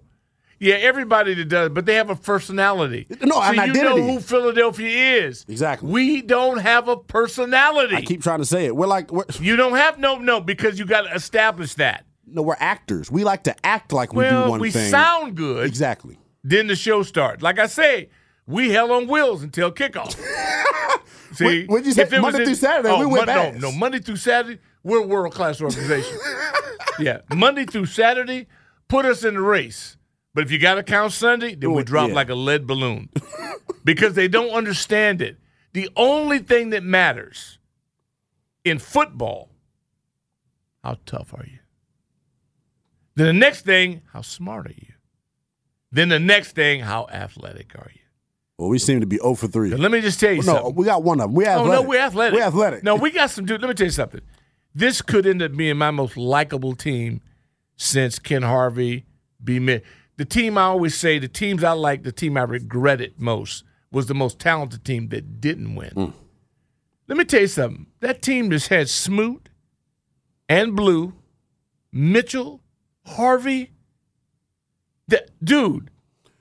Yeah, 0.59 0.75
everybody 0.75 1.33
that 1.35 1.45
does, 1.49 1.69
but 1.69 1.85
they 1.85 1.95
have 1.95 2.09
a 2.09 2.15
personality. 2.15 3.05
No, 3.21 3.35
so 3.35 3.41
an 3.41 3.55
you 3.55 3.61
identity. 3.61 3.83
know 4.01 4.13
who 4.13 4.19
Philadelphia 4.19 5.25
is. 5.27 5.45
Exactly. 5.47 5.89
We 5.91 6.21
don't 6.23 6.57
have 6.57 6.87
a 6.87 6.97
personality. 6.97 7.95
I 7.95 8.01
keep 8.01 8.23
trying 8.23 8.39
to 8.39 8.45
say 8.45 8.65
it. 8.65 8.75
We're 8.75 8.87
like, 8.87 9.11
we're, 9.11 9.25
you 9.39 9.55
don't 9.55 9.75
have 9.75 9.99
no 9.99 10.17
no 10.17 10.41
because 10.41 10.79
you 10.79 10.85
got 10.85 11.01
to 11.03 11.13
establish 11.13 11.75
that. 11.75 12.05
no, 12.25 12.41
we're 12.41 12.55
actors. 12.59 13.11
We 13.11 13.23
like 13.23 13.43
to 13.43 13.55
act 13.65 13.93
like 13.93 14.13
we 14.13 14.23
well, 14.23 14.45
do 14.45 14.49
one 14.51 14.59
we 14.59 14.71
thing. 14.71 14.89
sound 14.89 15.35
good. 15.35 15.65
exactly. 15.67 16.17
Then 16.43 16.67
the 16.67 16.75
show 16.75 17.03
starts. 17.03 17.43
Like 17.43 17.59
I 17.59 17.67
say, 17.67 18.09
we 18.47 18.71
hell 18.71 18.91
on 18.93 19.07
wheels 19.07 19.43
until 19.43 19.71
kickoff. 19.71 20.15
See, 21.33 21.65
What- 21.65 21.85
you 21.85 21.91
say? 21.91 22.03
if 22.03 22.13
it 22.13 22.21
was 22.21 22.33
Monday 22.33 22.45
through 22.45 22.55
Saturday, 22.55 22.89
oh, 22.89 22.99
we 22.99 23.05
went 23.05 23.27
Mon- 23.27 23.59
No, 23.59 23.69
no, 23.69 23.71
Monday 23.73 23.99
through 23.99 24.15
Saturday, 24.15 24.59
we're 24.83 25.03
a 25.03 25.07
world 25.07 25.33
class 25.33 25.61
organization. 25.61 26.17
yeah, 26.99 27.19
Monday 27.35 27.65
through 27.65 27.85
Saturday, 27.85 28.47
put 28.87 29.05
us 29.05 29.23
in 29.23 29.33
the 29.35 29.41
race. 29.41 29.96
But 30.37 30.45
if 30.45 30.51
you 30.51 30.59
got 30.59 30.75
to 30.75 30.83
count 30.83 31.13
Sunday, 31.13 31.55
then 31.55 31.71
we 31.73 31.81
oh, 31.81 31.83
drop 31.83 32.09
yeah. 32.09 32.13
like 32.13 32.29
a 32.29 32.35
lead 32.35 32.67
balloon 32.67 33.09
because 33.83 34.13
they 34.13 34.27
don't 34.27 34.51
understand 34.51 35.19
it. 35.19 35.37
The 35.73 35.89
only 35.95 36.37
thing 36.37 36.69
that 36.69 36.83
matters 36.83 37.57
in 38.63 38.77
football 38.77 39.49
how 40.83 40.99
tough 41.07 41.33
are 41.33 41.43
you? 41.43 41.57
Then 43.15 43.25
the 43.25 43.33
next 43.33 43.65
thing, 43.65 44.03
how 44.13 44.21
smart 44.21 44.67
are 44.67 44.75
you? 44.77 44.93
Then 45.91 46.09
the 46.09 46.19
next 46.19 46.51
thing, 46.51 46.81
how 46.81 47.07
athletic 47.11 47.73
are 47.73 47.89
you? 47.91 48.01
Well, 48.59 48.69
we 48.69 48.77
seem 48.77 48.99
to 48.99 49.07
be 49.07 49.17
0 49.17 49.33
for 49.33 49.47
3. 49.47 49.71
But 49.71 49.79
let 49.79 49.91
me 49.91 50.01
just 50.01 50.19
tell 50.19 50.33
you 50.33 50.43
no, 50.43 50.53
something. 50.53 50.75
we 50.75 50.85
got 50.85 51.01
one 51.01 51.19
of 51.19 51.29
them. 51.29 51.33
We 51.33 51.47
Oh 51.47 51.49
athletic. 51.49 51.81
no, 51.81 51.81
we're 51.81 51.99
athletic. 51.99 52.39
We're 52.39 52.45
athletic. 52.45 52.83
No, 52.83 52.95
we 52.95 53.09
got 53.09 53.31
some 53.31 53.45
dude. 53.47 53.59
Let 53.59 53.69
me 53.69 53.73
tell 53.73 53.87
you 53.87 53.91
something. 53.91 54.21
This 54.75 55.01
could 55.01 55.25
end 55.25 55.41
up 55.41 55.55
being 55.55 55.77
my 55.77 55.89
most 55.89 56.15
likable 56.15 56.75
team 56.75 57.21
since 57.75 58.19
Ken 58.19 58.43
Harvey, 58.43 59.07
B. 59.43 59.57
Mid. 59.57 59.81
The 60.17 60.25
team 60.25 60.57
I 60.57 60.63
always 60.63 60.97
say, 60.97 61.19
the 61.19 61.27
teams 61.27 61.63
I 61.63 61.71
like, 61.73 62.03
the 62.03 62.11
team 62.11 62.37
I 62.37 62.41
regretted 62.41 63.19
most 63.19 63.63
was 63.91 64.07
the 64.07 64.15
most 64.15 64.39
talented 64.39 64.83
team 64.83 65.09
that 65.09 65.39
didn't 65.39 65.75
win. 65.75 65.91
Hmm. 65.91 66.09
Let 67.07 67.17
me 67.17 67.23
tell 67.23 67.41
you 67.41 67.47
something. 67.47 67.87
That 68.01 68.21
team 68.21 68.49
just 68.49 68.67
had 68.67 68.89
Smoot 68.89 69.49
and 70.49 70.75
Blue, 70.75 71.13
Mitchell, 71.91 72.61
Harvey. 73.05 73.71
That 75.07 75.29
dude, 75.41 75.89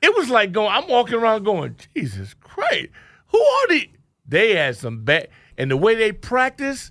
it 0.02 0.14
was 0.16 0.28
like 0.28 0.52
going. 0.52 0.72
I'm 0.72 0.88
walking 0.88 1.14
around 1.14 1.44
going, 1.44 1.76
Jesus 1.94 2.34
Christ, 2.34 2.88
who 3.28 3.40
are 3.40 3.68
these? 3.68 3.88
They 4.26 4.56
had 4.56 4.76
some 4.76 5.04
bad, 5.04 5.28
and 5.56 5.70
the 5.70 5.76
way 5.76 5.94
they 5.94 6.10
practiced, 6.10 6.90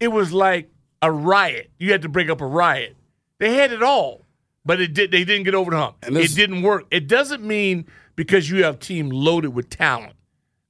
it 0.00 0.08
was 0.08 0.32
like 0.34 0.70
a 1.00 1.10
riot. 1.10 1.70
You 1.78 1.92
had 1.92 2.02
to 2.02 2.10
break 2.10 2.28
up 2.28 2.42
a 2.42 2.46
riot. 2.46 2.94
They 3.38 3.54
had 3.54 3.72
it 3.72 3.82
all, 3.82 4.26
but 4.68 4.82
it 4.82 4.92
did. 4.92 5.10
They 5.10 5.24
didn't 5.24 5.44
get 5.44 5.54
over 5.54 5.70
the 5.70 5.78
hump. 5.78 5.96
It 6.02 6.34
didn't 6.34 6.60
work. 6.60 6.84
It 6.90 7.08
doesn't 7.08 7.42
mean 7.42 7.86
because 8.16 8.50
you 8.50 8.64
have 8.64 8.74
a 8.74 8.78
team 8.78 9.08
loaded 9.08 9.54
with 9.54 9.70
talent 9.70 10.12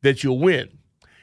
that 0.02 0.22
you'll 0.22 0.38
win. 0.38 0.68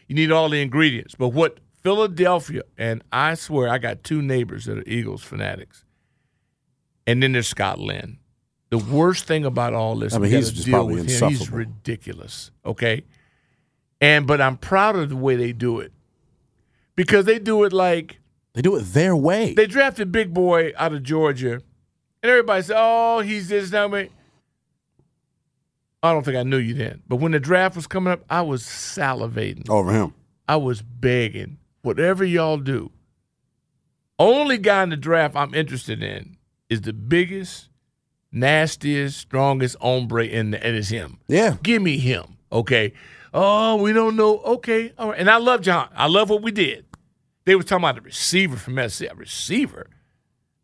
You 0.10 0.16
need 0.16 0.30
all 0.30 0.50
the 0.50 0.62
ingredients. 0.62 1.16
But 1.16 1.30
what 1.30 1.60
Philadelphia 1.84 2.64
and 2.78 3.02
I 3.14 3.36
swear 3.36 3.70
I 3.70 3.78
got 3.78 4.04
two 4.04 4.22
neighbors 4.22 4.66
that 4.66 4.78
are 4.78 4.84
Eagles 4.86 5.24
fanatics, 5.24 5.86
and 7.08 7.24
then 7.24 7.32
there's 7.32 7.48
Scott 7.48 7.80
Lynn. 7.80 8.18
The 8.72 8.78
worst 8.80 9.24
thing 9.24 9.46
about 9.46 9.74
all 9.74 9.96
this, 9.96 10.14
I 10.14 10.18
mean, 10.18 10.32
he's 10.32 10.52
just 10.52 10.70
probably 10.70 10.96
with 10.96 11.10
him. 11.10 11.30
He's 11.30 11.50
ridiculous. 11.50 12.52
Okay, 12.66 13.06
and 14.02 14.28
but 14.28 14.42
I'm 14.42 14.58
proud 14.58 14.98
of 14.98 15.08
the 15.08 15.16
way 15.16 15.38
they 15.38 15.54
do 15.54 15.80
it 15.80 15.94
because 16.98 17.24
they 17.24 17.40
do 17.40 17.64
it 17.64 17.72
like 17.72 18.20
They 18.54 18.62
do 18.62 18.76
it 18.76 18.82
their 18.82 19.16
way. 19.16 19.54
they 19.54 19.66
drafted 19.66 20.12
Big 20.12 20.34
Boy 20.34 20.74
out 20.78 20.92
of 20.92 21.04
Georgia, 21.04 21.62
and 22.26 22.32
everybody 22.32 22.64
said, 22.64 22.78
"Oh, 22.80 23.20
he's 23.20 23.50
this 23.50 23.72
now." 23.72 23.94
I 23.94 24.10
don't 26.12 26.24
think 26.24 26.38
I 26.38 26.44
knew 26.44 26.58
you 26.58 26.74
then, 26.74 27.04
but 27.08 27.18
when 27.18 27.34
the 27.34 27.40
draft 27.40 27.76
was 27.76 27.86
coming 27.86 28.12
up, 28.12 28.24
I 28.30 28.42
was 28.42 28.64
salivating. 28.64 29.70
Over 29.70 29.92
him. 29.92 30.16
I 30.48 30.56
was 30.56 30.82
begging, 30.82 31.60
whatever 31.84 32.26
y'all 32.26 32.58
do. 32.58 32.92
Only 34.18 34.58
guy 34.58 34.82
in 34.82 34.90
the 34.90 34.98
draft 34.98 35.36
I'm 35.36 35.54
interested 35.54 36.02
in 36.02 36.38
is 36.68 36.82
the 36.82 36.94
biggest, 36.94 37.70
nastiest, 38.32 39.20
strongest 39.20 39.76
hombre 39.80 40.26
in 40.26 40.50
the, 40.52 40.66
and 40.66 40.76
it's 40.76 40.90
him. 40.90 41.20
Yeah. 41.28 41.58
Give 41.62 41.82
me 41.82 42.00
him. 42.00 42.38
Okay. 42.52 42.94
Oh, 43.34 43.76
we 43.76 43.94
don't 43.94 44.16
know. 44.16 44.40
Okay. 44.40 44.94
All 44.98 45.10
right. 45.10 45.20
And 45.20 45.30
I 45.30 45.38
love 45.38 45.62
John. 45.62 45.90
I 45.96 46.08
love 46.08 46.32
what 46.32 46.42
we 46.42 46.52
did. 46.52 46.86
They 47.46 47.56
were 47.56 47.64
talking 47.64 47.84
about 47.84 48.00
a 48.00 48.02
receiver 48.02 48.58
from 48.58 48.78
SC. 48.90 49.04
A 49.04 49.16
receiver? 49.16 49.88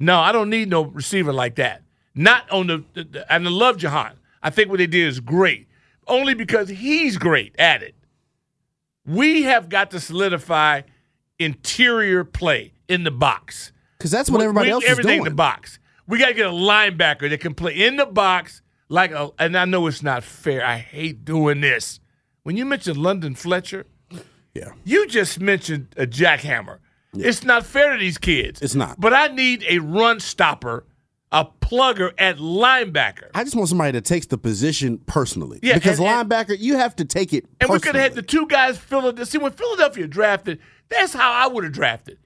No, 0.01 0.20
I 0.20 0.31
don't 0.31 0.50
need 0.50 0.67
no 0.70 0.84
receiver 0.86 1.31
like 1.31 1.55
that. 1.55 1.84
Not 2.15 2.50
on 2.50 2.67
the, 2.67 2.84
the, 2.93 3.03
the- 3.03 3.34
and 3.34 3.48
I 3.48 3.51
love 3.51 3.77
Jahan. 3.77 4.17
I 4.41 4.50
think 4.50 4.70
what 4.70 4.79
they 4.79 4.88
did 4.88 5.08
is 5.08 5.20
great. 5.20 5.67
Only 6.08 6.34
because 6.34 6.70
he's 6.70 7.17
great 7.17 7.55
at 7.60 7.84
it. 7.84 7.93
We 9.05 9.43
have 9.43 9.70
got 9.70 9.91
to 9.91 10.00
solidify 10.00 10.81
interior 11.39 12.24
play 12.24 12.74
in 12.88 13.03
the 13.03 13.12
box. 13.12 13.72
Because 13.98 14.12
that's 14.12 14.29
what 14.29 14.41
everybody 14.41 14.67
We- 14.70 14.74
else 14.74 14.84
is 14.84 14.89
everything 14.89 15.17
doing. 15.20 15.27
in 15.27 15.31
the 15.31 15.36
box. 15.36 15.79
We 16.08 16.17
got 16.17 16.29
to 16.29 16.34
get 16.34 16.48
a 16.48 16.51
linebacker 16.51 17.29
that 17.29 17.39
can 17.39 17.53
play 17.53 17.74
in 17.86 17.96
the 17.96 18.05
box 18.08 18.62
like 18.89 19.12
a. 19.12 19.29
And 19.39 19.55
I 19.58 19.65
know 19.65 19.86
it's 19.88 20.03
not 20.03 20.24
fair. 20.24 20.65
I 20.65 20.77
hate 20.77 21.24
doing 21.24 21.62
this. 21.62 22.00
When 22.43 22.58
you 22.58 22.65
mentioned 22.65 22.98
London 22.98 23.36
Fletcher, 23.36 23.86
Yeah. 24.55 24.72
you 24.84 25.08
just 25.08 25.39
mentioned 25.39 25.93
a 25.96 26.08
jackhammer. 26.08 26.79
It's 27.13 27.44
not 27.44 27.65
fair 27.65 27.94
to 27.94 28.00
these 28.00 28.18
kids. 28.18 28.62
It's 28.62 28.75
not. 28.75 29.00
But 29.00 29.13
I 29.13 29.27
need 29.27 29.65
a 29.70 29.80
run 29.80 30.20
stopper, 30.20 30.86
a 31.32 31.46
plugger 31.46 32.13
at 32.18 32.38
linebacker. 32.38 33.30
I 33.36 33.44
just 33.44 33.56
want 33.56 33.70
somebody 33.70 33.91
that 33.91 34.06
takes 34.06 34.27
the 34.27 34.38
position 34.38 34.98
personally. 35.00 35.60
Yeah, 35.62 35.75
because 35.75 36.00
and- 36.00 36.08
and- 36.08 36.30
linebacker, 36.30 36.58
you 36.58 36.77
have 36.77 36.96
to 36.98 37.06
take 37.06 37.34
it. 37.34 37.46
And 37.60 37.70
we 37.70 37.80
could 37.80 37.96
have 37.96 38.03
had 38.03 38.13
the 38.15 38.22
two 38.22 38.48
guys 38.48 38.77
Philadelphia. 38.77 39.25
See, 39.25 39.38
when 39.38 39.51
Philadelphia 39.51 40.08
drafted, 40.08 40.60
that's 40.89 41.13
how 41.13 41.32
I 41.32 41.48
would 41.48 41.63
have 41.63 41.74
drafted. 41.74 42.18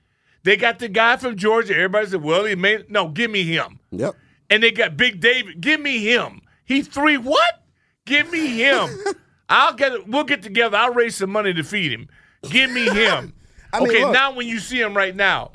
They 0.43 0.55
got 0.57 0.77
the 0.77 0.87
guy 0.89 1.17
from 1.17 1.35
Georgia. 1.35 1.73
Everybody 1.73 2.05
said, 2.07 2.21
"Well, 2.21 2.45
he 2.45 2.53
made 2.53 2.91
no. 2.91 3.07
Give 3.07 3.31
me 3.31 3.41
him." 3.43 3.79
Yep. 3.91 4.15
And 4.51 4.61
they 4.61 4.69
got 4.69 4.95
Big 4.95 5.19
David. 5.19 5.59
Give 5.59 5.81
me 5.81 5.99
him. 6.05 6.41
He 6.65 6.83
three 6.83 7.17
what? 7.17 7.63
Give 8.05 8.31
me 8.31 8.45
him. 8.61 8.87
I'll 9.49 9.73
get. 9.73 10.07
We'll 10.07 10.23
get 10.23 10.43
together. 10.43 10.77
I'll 10.77 10.93
raise 10.93 11.15
some 11.15 11.31
money 11.31 11.51
to 11.55 11.63
feed 11.63 11.91
him. 11.91 12.07
Give 12.51 12.69
me 12.69 12.87
him. 12.87 13.33
I 13.73 13.79
mean, 13.79 13.89
okay, 13.89 14.03
look. 14.03 14.13
now 14.13 14.33
when 14.33 14.47
you 14.47 14.59
see 14.59 14.79
him 14.81 14.95
right 14.95 15.15
now, 15.15 15.51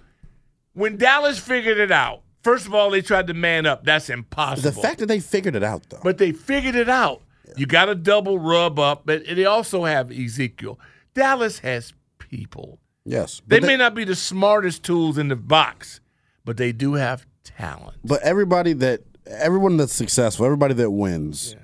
when 0.74 0.96
Dallas 0.96 1.38
figured 1.38 1.78
it 1.78 1.90
out, 1.90 2.22
first 2.42 2.66
of 2.66 2.74
all, 2.74 2.90
they 2.90 3.02
tried 3.02 3.26
to 3.28 3.34
man 3.34 3.66
up. 3.66 3.84
That's 3.84 4.08
impossible. 4.10 4.70
The 4.70 4.80
fact 4.80 4.98
that 5.00 5.06
they 5.06 5.20
figured 5.20 5.56
it 5.56 5.62
out, 5.62 5.88
though. 5.90 6.00
But 6.02 6.18
they 6.18 6.32
figured 6.32 6.74
it 6.74 6.88
out. 6.88 7.22
You 7.56 7.66
got 7.66 7.86
to 7.86 7.94
double 7.96 8.38
rub 8.38 8.78
up, 8.78 9.02
but 9.04 9.24
they 9.26 9.44
also 9.44 9.84
have 9.84 10.12
Ezekiel. 10.12 10.78
Dallas 11.14 11.58
has 11.60 11.92
people. 12.18 12.78
yes. 13.04 13.42
They, 13.46 13.58
But 13.58 13.66
may 13.66 13.76
not 13.76 13.94
be 13.94 14.04
the 14.04 14.14
smartest 14.14 14.84
tools 14.84 15.18
in 15.18 15.26
the 15.28 15.36
box, 15.36 16.00
but 16.44 16.56
they 16.58 16.70
do 16.70 16.94
have 16.94 17.26
talent. 17.42 17.96
But 18.04 18.22
everybody 18.22 18.72
that 18.74 19.00
everyone 19.26 19.76
that's 19.78 19.92
successful, 19.92 20.46
everybody 20.46 20.74
that 20.74 20.90
wins, 20.92 21.56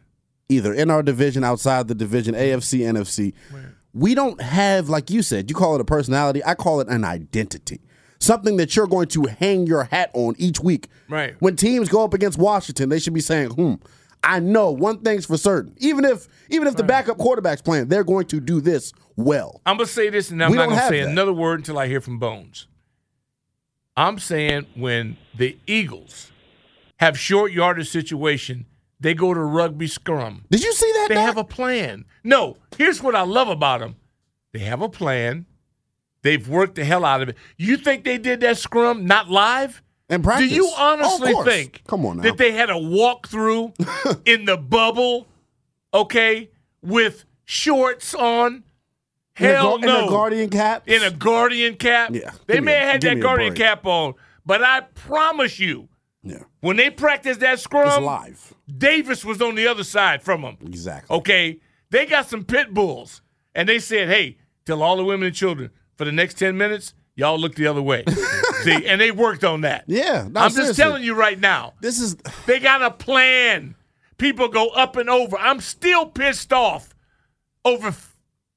either 0.49 0.73
in 0.75 0.91
our 0.91 1.03
division, 1.05 1.45
outside 1.45 1.87
the 1.87 1.95
division, 1.95 2.35
AFC, 2.35 2.81
NFC, 2.81 3.33
we 3.97 4.15
don't 4.15 4.41
have, 4.41 4.89
like 4.89 5.11
you 5.11 5.23
said, 5.23 5.49
you 5.51 5.57
call 5.57 5.75
it 5.75 5.81
a 5.81 5.85
personality. 5.85 6.43
I 6.45 6.55
call 6.55 6.81
it 6.81 6.89
an 6.89 7.05
identity. 7.05 7.81
Something 8.19 8.57
that 8.59 8.77
you're 8.77 8.87
going 8.87 9.09
to 9.09 9.25
hang 9.25 9.67
your 9.67 9.85
hat 9.85 10.11
on 10.15 10.35
each 10.39 10.61
week. 10.61 10.89
Right. 11.09 11.35
When 11.41 11.57
teams 11.57 11.89
go 11.89 12.05
up 12.05 12.15
against 12.15 12.39
Washington, 12.39 12.89
they 12.89 12.99
should 12.99 13.13
be 13.15 13.21
saying, 13.21 13.51
"Hmm, 13.51 13.75
I 14.23 14.41
know 14.41 14.71
one 14.71 15.01
thing's 15.01 15.27
for 15.27 15.37
certain. 15.37 15.75
Even 15.79 16.05
if 16.05 16.27
even 16.51 16.67
if 16.69 16.77
the 16.77 16.83
backup 16.83 17.19
quarterback's 17.19 17.63
playing, 17.63 17.89
they're 17.89 18.05
going 18.05 18.27
to 18.29 18.41
do 18.41 18.61
this 18.61 18.93
well." 19.17 19.61
I'm 19.67 19.77
gonna 19.77 19.87
say 19.87 20.09
this, 20.11 20.31
and 20.31 20.43
I'm 20.43 20.51
We 20.51 20.57
not 20.57 20.69
gonna 20.71 20.89
say 20.89 21.01
that. 21.03 21.09
another 21.11 21.33
word 21.33 21.61
until 21.61 21.79
I 21.79 21.89
hear 21.89 22.01
from 22.01 22.19
Bones. 22.19 22.67
I'm 23.97 24.19
saying 24.19 24.67
when 24.75 25.17
the 25.37 25.57
Eagles 25.67 26.31
have 26.99 27.19
short 27.19 27.53
yardage 27.53 27.89
situation, 27.91 28.67
they 29.01 29.15
go 29.15 29.35
to 29.35 29.41
rugby 29.41 29.87
scrum. 29.87 30.45
Did 30.51 30.63
you 30.65 30.73
see 30.73 30.91
that? 30.93 31.07
They 31.09 31.15
Doc? 31.17 31.25
have 31.27 31.37
a 31.37 31.45
plan. 31.45 32.05
No, 32.25 32.57
here's 32.77 33.03
what 33.03 33.15
I 33.15 33.23
love 33.23 33.49
about 33.49 33.81
them. 33.81 33.97
They 34.53 34.61
have 34.61 34.81
a 34.83 34.89
plan. 34.89 35.47
They've 36.23 36.47
worked 36.49 36.75
the 36.77 36.85
hell 36.85 37.05
out 37.05 37.23
of 37.23 37.29
it. 37.29 37.37
You 37.57 37.77
think 37.77 38.05
they 38.05 38.19
did 38.19 38.41
that 38.41 38.59
scrum 38.59 39.05
not 39.07 39.29
live? 39.31 39.83
And 40.09 40.23
practice. 40.25 40.49
Do 40.49 40.55
you 40.55 40.67
oh, 40.67 40.75
honestly 40.77 41.33
Oh, 41.35 41.43
think 41.45 41.83
Come 41.87 42.07
on 42.07 42.17
now. 42.19 42.23
that 42.25 42.37
they 42.39 42.53
had 42.53 42.71
a 42.71 42.75
walkthrough 42.75 44.23
in 44.27 44.45
the 44.45 44.57
bubble, 44.57 45.27
okay, 45.93 46.51
with 46.83 47.25
shorts 47.45 48.15
on? 48.15 48.63
in 49.39 49.45
a, 49.47 49.49
Hell 49.53 49.79
no. 49.79 49.99
in 50.01 50.05
a 50.07 50.09
guardian 50.09 50.49
cap? 50.51 50.89
In 50.89 51.03
a 51.03 51.11
guardian 51.11 51.75
cap? 51.77 52.11
Yeah. 52.15 52.31
They 52.47 52.61
may 52.61 52.75
a- 52.75 52.79
have 52.79 52.89
had 52.93 53.03
that 53.03 53.21
guardian 53.21 53.55
cap 53.55 53.85
on, 53.85 54.15
but 54.47 54.63
I 54.63 54.81
promise 54.81 55.59
you, 55.59 55.89
yeah. 56.29 56.43
when 56.61 56.77
they 56.77 56.91
practiced 56.91 57.41
that 57.41 57.55
It's 57.55 57.63
scrum, 57.63 58.05
live. 58.05 58.55
Davis 58.79 59.25
was 59.25 59.41
on 59.41 59.55
the 59.55 59.67
other 59.67 59.85
side 59.85 60.23
from 60.23 60.43
them. 60.43 60.57
Exactly. 60.65 61.17
Okay, 61.17 61.61
they 61.91 62.07
got 62.07 62.29
some 62.29 62.45
pit 62.45 62.73
bulls, 62.75 63.23
and 63.55 63.69
they 63.69 63.79
said, 63.79 64.09
"Hey, 64.09 64.39
tell 64.65 64.83
all 64.83 64.97
the 64.97 65.05
women 65.05 65.27
and 65.29 65.35
children 65.37 65.71
for 65.97 66.05
the 66.05 66.13
next 66.13 66.35
ten 66.39 66.57
minutes, 66.57 66.95
y'all 67.15 67.39
look 67.39 67.55
the 67.55 67.67
other 67.67 67.83
way." 67.83 68.05
See, 68.63 68.87
and 68.87 69.01
they 69.01 69.11
worked 69.13 69.45
on 69.45 69.61
that. 69.63 69.85
Yeah, 69.87 70.27
no, 70.31 70.41
I'm 70.41 70.51
just 70.51 70.77
telling 70.77 71.03
you 71.05 71.15
right 71.15 71.39
now, 71.39 71.75
This 71.81 72.01
is 72.01 72.17
they 72.47 72.59
got 72.59 72.83
a 72.83 72.91
plan. 72.91 73.75
People 74.19 74.49
go 74.49 74.69
up 74.71 74.97
and 74.97 75.09
over. 75.11 75.37
I'm 75.39 75.61
still 75.61 76.07
pissed 76.07 76.53
off 76.53 76.95
over 77.65 77.95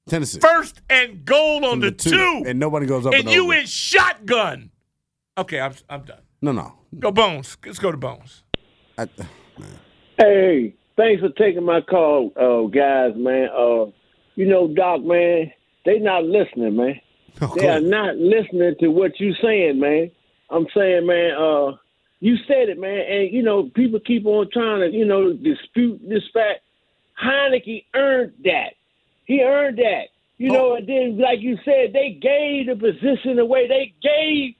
Tennessee. 0.07 0.39
first 0.39 0.81
and 0.89 1.25
goal 1.25 1.65
on 1.65 1.71
From 1.71 1.79
the, 1.81 1.91
two, 1.91 2.43
And 2.47 2.57
nobody 2.59 2.85
goes 2.85 3.05
up 3.05 3.13
and, 3.13 3.23
and 3.25 3.31
you 3.31 3.43
over. 3.45 3.53
in 3.55 3.65
shotgun. 3.65 4.71
Okay, 5.38 5.59
I'm 5.59 5.73
I'm 5.89 6.03
done. 6.03 6.21
No, 6.41 6.51
no. 6.51 6.74
Go 6.98 7.12
Bones. 7.12 7.58
Let's 7.65 7.79
go 7.79 7.91
to 7.91 7.98
Bones. 7.98 8.43
I, 8.98 9.08
Hey, 10.17 10.75
thanks 10.98 11.22
for 11.22 11.29
taking 11.29 11.63
my 11.63 11.79
call, 11.81 12.34
uh, 12.36 12.67
guys, 12.67 13.13
man. 13.15 13.48
Uh, 13.58 13.86
you 14.36 14.46
know, 14.46 14.67
Doc, 14.67 15.01
man, 15.01 15.51
they 15.86 16.00
not 16.00 16.25
listening, 16.25 16.75
man. 16.75 17.00
oh, 17.41 17.53
They 17.55 17.69
are 17.69 17.79
not 17.79 18.17
listening 18.17 18.75
to 18.81 18.88
what 18.89 19.19
you 19.19 19.34
saying, 19.41 19.79
man. 19.79 20.12
I'm 20.50 20.67
saying, 20.75 21.05
man, 21.05 21.31
uh, 21.36 21.77
you 22.19 22.36
said 22.48 22.67
it, 22.67 22.79
man, 22.79 23.00
and 23.10 23.34
you 23.34 23.43
know, 23.43 23.69
people 23.75 24.00
keep 24.05 24.25
on 24.25 24.50
trying 24.51 24.81
to, 24.91 24.98
you 24.98 25.05
know, 25.05 25.31
dispute 25.31 26.01
this 26.08 26.24
fact. 26.34 26.62
Heinicke 27.24 27.86
earned 27.96 28.34
that. 28.43 28.74
He 29.25 29.41
earned 29.41 29.77
that. 29.77 30.08
You 30.38 30.51
know, 30.51 30.75
and 30.75 30.88
then 30.88 31.17
like 31.17 31.39
you 31.41 31.58
said, 31.65 31.91
they 31.93 32.17
gave 32.22 32.67
the 32.67 32.75
position 32.75 33.39
away. 33.39 33.67
They 33.67 33.93
gave 34.01 34.55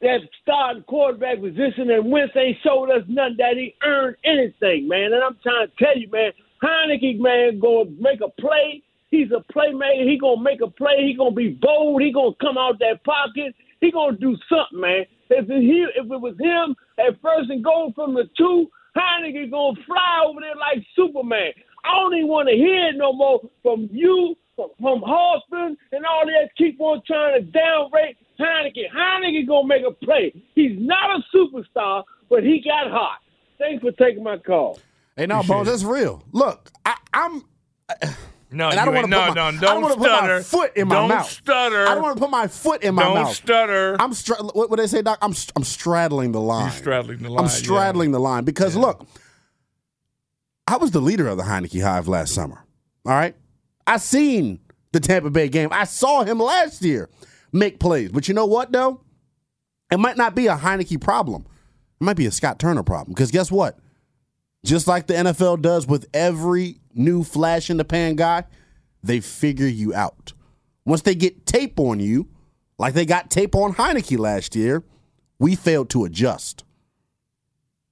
that 0.00 0.20
starting 0.42 0.82
quarterback 0.84 1.40
position, 1.40 1.90
and 1.90 2.10
Wentz 2.10 2.34
ain't 2.36 2.58
showed 2.62 2.90
us 2.90 3.02
nothing 3.08 3.36
that 3.38 3.56
he 3.56 3.74
earned 3.82 4.16
anything, 4.24 4.86
man. 4.86 5.12
And 5.12 5.22
I'm 5.22 5.36
trying 5.42 5.66
to 5.66 5.72
tell 5.78 5.98
you, 5.98 6.08
man, 6.10 6.32
Heinicke, 6.62 7.18
man, 7.18 7.58
gonna 7.58 7.90
make 7.98 8.20
a 8.20 8.30
play. 8.40 8.82
He's 9.10 9.30
a 9.32 9.42
playmaker. 9.52 10.08
He 10.08 10.18
gonna 10.18 10.42
make 10.42 10.60
a 10.60 10.68
play. 10.70 11.06
He 11.06 11.14
gonna 11.14 11.34
be 11.34 11.58
bold. 11.60 12.02
He 12.02 12.12
gonna 12.12 12.34
come 12.40 12.58
out 12.58 12.78
that 12.78 13.02
pocket. 13.04 13.54
He 13.80 13.90
gonna 13.90 14.16
do 14.16 14.36
something, 14.48 14.80
man. 14.80 15.04
If 15.30 15.50
it, 15.50 15.62
he, 15.62 15.86
if 15.94 16.04
it 16.04 16.20
was 16.20 16.36
him 16.38 16.76
at 16.98 17.20
first 17.20 17.50
and 17.50 17.64
goal 17.64 17.92
from 17.94 18.14
the 18.14 18.28
two, 18.36 18.68
Heinicke 18.96 19.50
gonna 19.50 19.80
fly 19.86 20.24
over 20.26 20.40
there 20.40 20.56
like 20.56 20.84
Superman. 20.94 21.52
I 21.84 21.94
don't 21.94 22.14
even 22.14 22.28
want 22.28 22.48
to 22.48 22.54
hear 22.54 22.92
no 22.92 23.12
more 23.12 23.40
from 23.62 23.88
you, 23.92 24.36
from, 24.56 24.70
from 24.80 25.00
Hoffman, 25.00 25.76
and 25.92 26.04
all 26.04 26.26
that. 26.26 26.50
Keep 26.56 26.80
on 26.80 27.02
trying 27.06 27.40
to 27.40 27.58
downrate 27.58 28.16
Heinicke. 28.40 28.90
Heinicke 28.94 29.46
gonna 29.46 29.66
make 29.66 29.82
a 29.86 29.90
play. 29.92 30.32
He's 30.54 30.76
not 30.78 31.10
a 31.20 31.36
superstar, 31.36 32.04
but 32.30 32.42
he 32.44 32.60
got 32.64 32.90
hot. 32.90 33.18
Thanks 33.58 33.82
for 33.82 33.92
taking 33.92 34.22
my 34.22 34.38
call. 34.38 34.78
Hey, 35.16 35.26
no, 35.26 35.42
bro, 35.42 35.64
that's 35.64 35.82
real. 35.82 36.22
Look, 36.32 36.70
I, 36.86 36.94
I'm. 37.12 37.44
No, 38.50 38.70
And 38.70 38.80
I 38.80 38.84
don't 38.86 38.94
you 38.94 39.00
want 39.02 39.04
ain't- 39.04 39.04
to 39.04 39.10
no, 39.10 39.26
put 39.26 39.34
my, 39.34 39.34
no, 39.34 39.42
I 39.42 39.50
don't 39.50 39.60
don't 39.60 39.82
want 39.82 39.94
to 39.94 40.00
put 40.00 40.10
my 40.10 40.40
foot 40.42 40.76
in 40.76 40.88
my 40.88 40.94
don't 40.94 41.08
mouth. 41.08 41.30
stutter. 41.30 41.86
I 41.86 41.94
don't 41.94 42.02
want 42.02 42.16
to 42.16 42.20
put 42.20 42.30
my 42.30 42.46
foot 42.46 42.82
in 42.82 42.94
my 42.94 43.02
Don't 43.02 43.14
mouth. 43.14 43.34
stutter. 43.34 43.96
I'm 44.00 44.14
stra- 44.14 44.36
what, 44.42 44.70
what 44.70 44.76
they 44.78 44.86
say, 44.86 45.02
Doc. 45.02 45.18
I'm 45.20 45.34
I'm 45.54 45.64
straddling 45.64 46.32
the 46.32 46.40
line. 46.40 46.70
straddling 46.70 47.18
the 47.18 47.28
line, 47.28 47.38
I'm 47.40 47.44
yeah. 47.44 47.50
straddling 47.50 48.10
the 48.12 48.20
line 48.20 48.44
because 48.44 48.74
look, 48.74 49.06
I 50.66 50.76
was 50.76 50.90
the 50.92 51.00
leader 51.00 51.28
of 51.28 51.36
the 51.36 51.42
Heinicke 51.44 51.82
Hive 51.82 52.08
last 52.08 52.34
summer. 52.34 52.64
All 53.04 53.12
right, 53.12 53.34
I 53.86 53.96
seen 53.98 54.60
the 54.92 55.00
Tampa 55.00 55.28
Bay 55.30 55.48
game. 55.48 55.68
I 55.72 55.84
saw 55.84 56.24
him 56.24 56.38
last 56.38 56.82
year 56.82 57.08
make 57.52 57.80
plays. 57.80 58.10
But 58.10 58.28
you 58.28 58.34
know 58.34 58.46
what 58.46 58.72
though? 58.72 59.02
It 59.90 59.98
might 59.98 60.16
not 60.16 60.34
be 60.34 60.46
a 60.46 60.56
Heinicke 60.56 61.00
problem. 61.00 61.46
It 62.00 62.04
might 62.04 62.16
be 62.16 62.26
a 62.26 62.30
Scott 62.30 62.58
Turner 62.58 62.82
problem. 62.82 63.14
Because 63.14 63.30
guess 63.30 63.50
what? 63.50 63.78
Just 64.64 64.86
like 64.86 65.06
the 65.06 65.14
NFL 65.14 65.62
does 65.62 65.86
with 65.86 66.06
every 66.12 66.80
new 66.94 67.24
flash 67.24 67.70
in 67.70 67.76
the 67.76 67.84
pan 67.84 68.16
guy, 68.16 68.44
they 69.02 69.20
figure 69.20 69.66
you 69.66 69.94
out. 69.94 70.32
Once 70.84 71.02
they 71.02 71.14
get 71.14 71.46
tape 71.46 71.78
on 71.78 72.00
you, 72.00 72.28
like 72.78 72.94
they 72.94 73.06
got 73.06 73.30
tape 73.30 73.54
on 73.54 73.74
Heinicke 73.74 74.18
last 74.18 74.54
year, 74.56 74.82
we 75.38 75.54
failed 75.54 75.90
to 75.90 76.04
adjust. 76.04 76.64